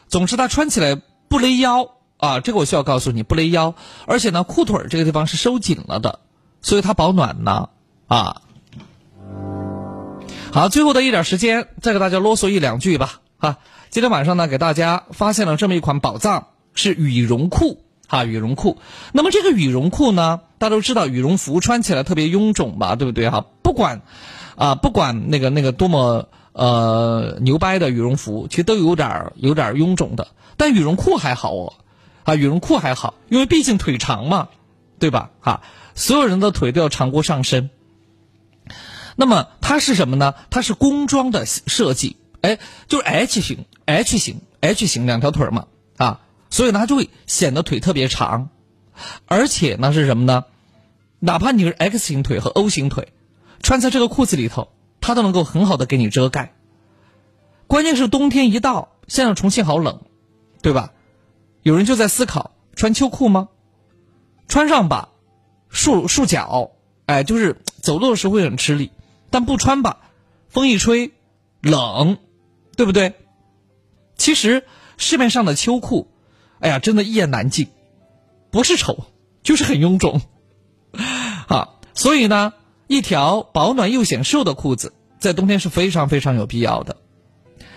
[0.07, 1.01] 总之，它穿起来。
[1.29, 3.75] 不勒腰啊，这个我需要告诉你，不勒腰，
[4.05, 6.19] 而且呢，裤腿儿这个地方是收紧了的，
[6.61, 7.67] 所以它保暖呢
[8.07, 8.43] 啊。
[10.53, 13.57] 好，最后的一点时间，再给大家啰嗦一两句吧啊。
[13.89, 18.77] 今天晚上呢，给大家发现了这么一款宝藏，是羽绒裤哈，羽绒裤。
[19.11, 23.47] 那么这个羽绒裤呢，大家都知道，羽绒服穿起来特别臃肿吧，对不对哈？
[23.63, 24.01] 不管
[24.57, 30.27] 啊，不管那个那个多么呃牛掰的羽绒服，其实都有点有点臃肿的。
[30.57, 31.73] 但羽绒裤还好哦，
[32.23, 34.49] 啊，羽绒裤还好，因为毕竟腿长嘛，
[34.97, 35.29] 对吧？
[35.39, 35.61] 哈，
[35.93, 37.69] 所有人的腿都要长过上身。
[39.15, 40.33] 那么它是什么呢？
[40.49, 42.57] 它是工装的设计，哎，
[42.87, 45.65] 就是 H 型、H 型、H 型两条腿嘛，
[45.97, 46.19] 啊，
[46.49, 48.49] 所以呢它就会显得腿特别长，
[49.27, 50.45] 而且呢是什么呢？
[51.19, 53.07] 哪怕你是 X 型腿和 O 型腿，
[53.61, 54.69] 穿在这个裤子里头，
[55.01, 56.53] 它都能够很好的给你遮盖。
[57.67, 60.01] 关键是冬天一到，现在重庆好冷，
[60.61, 60.93] 对吧？
[61.63, 63.49] 有人就在思考穿秋裤吗？
[64.47, 65.09] 穿上吧，
[65.69, 66.71] 束束脚，
[67.05, 68.91] 哎，就是走路的时候会很吃力；
[69.29, 69.97] 但不穿吧，
[70.47, 71.11] 风一吹，
[71.61, 72.17] 冷，
[72.77, 73.15] 对不对？
[74.17, 74.63] 其实
[74.95, 76.07] 市面上的秋裤，
[76.59, 77.67] 哎呀，真的一言难尽，
[78.49, 79.05] 不是丑，
[79.43, 80.21] 就是很臃肿。
[81.49, 82.53] 啊，所以呢，
[82.87, 86.97] 一条保暖又显瘦的裤子，在冬天是非常非常有必要的。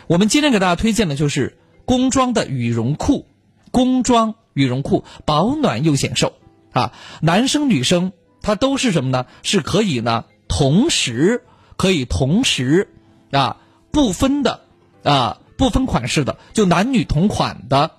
[0.07, 3.27] 我们今天给大家推荐的就是工装的羽绒裤，
[3.71, 6.33] 工装羽绒裤保暖又显瘦
[6.73, 8.13] 啊，男生女生
[8.43, 9.27] 它都是什么呢？
[9.43, 11.45] 是可以呢同时
[11.77, 12.89] 可以同时
[13.33, 13.57] 啊
[13.91, 14.61] 不分的
[15.03, 17.91] 啊不分款式的，就男女同款的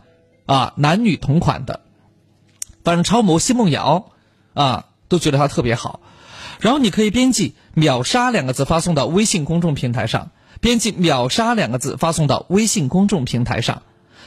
[0.46, 1.82] 啊男女同款的，
[2.84, 4.12] 反正超模奚梦瑶
[4.54, 6.00] 啊都觉得它特别好，
[6.62, 10.32] 然后你可以编辑“秒杀”两个字发送到微信公众平台上。
[10.62, 13.82] 编辑“秒杀”两个字发送到微信公众平台上，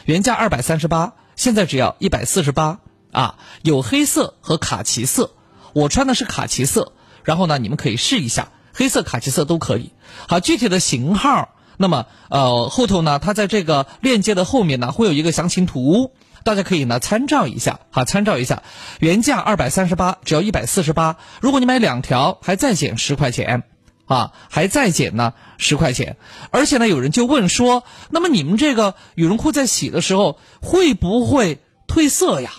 [0.05, 2.81] 原价二百三十八，现在只要一百四十八
[3.12, 3.36] 啊！
[3.62, 5.31] 有黑色和卡其色，
[5.73, 6.93] 我穿的是卡其色，
[7.23, 9.93] 然后呢，你们可以试一下，黑色、卡其色都可以。
[10.27, 16.11] 好，具体的型号，那么呃后头呢，它在这个链接的后面呢会有一个详情图，
[16.45, 18.62] 大家可以呢参照一下，哈，参照一下。
[19.01, 23.65] 原价二百三十八，只要一百四十八，如果你买两条，还再减十块钱。
[24.07, 26.19] 啊，还再减呢十块钱，
[26.51, 31.59] 而且呢，有人就问说，那么你们这个羽绒裤在洗的时候会不会
[31.89, 32.51] 褪色呀？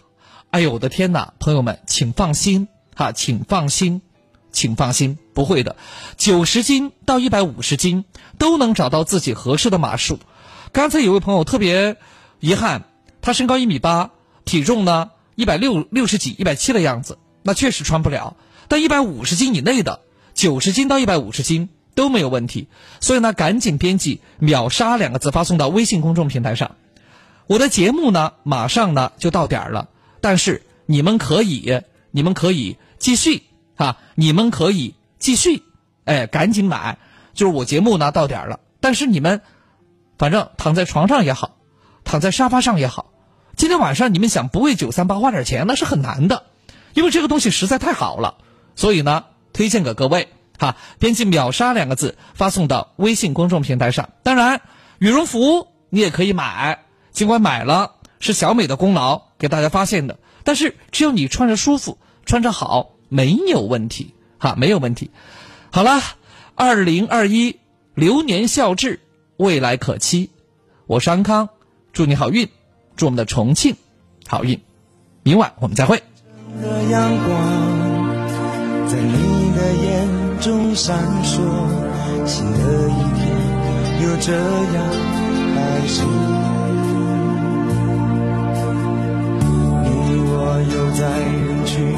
[0.49, 4.02] 哎呦我的天哪，朋友们，请放心哈，请放心，
[4.52, 5.76] 请放心，不会的，
[6.18, 8.06] 九十斤到一百五十斤
[8.40, 10.18] 都能找到自己合适的码数。
[10.72, 11.95] 刚才有位朋友特别
[12.40, 12.86] 遗憾，
[13.26, 14.11] 他身高一米八，
[14.45, 18.38] 体重呢一百六六十几、一百七的样子，那确实穿不了，
[18.68, 20.02] 但一百五十斤以内的。
[20.35, 22.68] 九十斤到一百五十斤都没有问题，
[22.99, 26.76] 所以呢，赶紧编辑“秒杀”两个字发送到微信公众平台上。
[27.47, 29.89] 我的节目呢，马上呢就到点儿了，
[30.22, 31.81] 但是你们可以，
[32.11, 33.41] 你们可以继续
[33.76, 35.64] 啊，你们可以继续，
[36.03, 36.99] 哎，赶紧买。
[37.34, 39.41] 就是我节目呢到点儿了，但是你们
[40.19, 41.57] 反正躺在床上也好，
[42.03, 43.14] 躺在沙发上也好，
[43.56, 46.44] 今天晚上你们想不为九三八花点钱那是很难的，
[46.94, 48.36] 因为这个东西实在太好了，
[48.76, 49.26] 所以呢。
[49.53, 50.27] 推荐给各位
[50.60, 54.10] 哈，编辑“秒杀”两个字发送到微信公众平台上。
[54.22, 54.60] 当然，
[54.99, 65.10] 羽绒服你也可以买，尽管买了是小美的功劳给大家发现的，但是只要你穿着舒服、穿着好，没有问题哈，没有问题。
[65.72, 66.02] 好了，
[66.56, 67.61] 二零二一
[67.94, 68.99] 流年笑至，
[69.38, 70.32] 未来可期。
[70.86, 71.48] 我是安康，
[71.94, 72.49] 祝你好运，
[72.95, 73.76] 祝我们的重庆
[74.27, 74.59] 好运。
[75.23, 76.01] 明晚我们再会。
[78.88, 81.41] 在你的眼中闪烁，
[82.26, 83.26] 新的一天
[84.03, 84.77] 又这样
[85.55, 85.57] 开
[85.88, 86.03] 始。
[89.81, 89.85] 你
[90.27, 90.34] 我
[90.72, 91.97] 又在人群。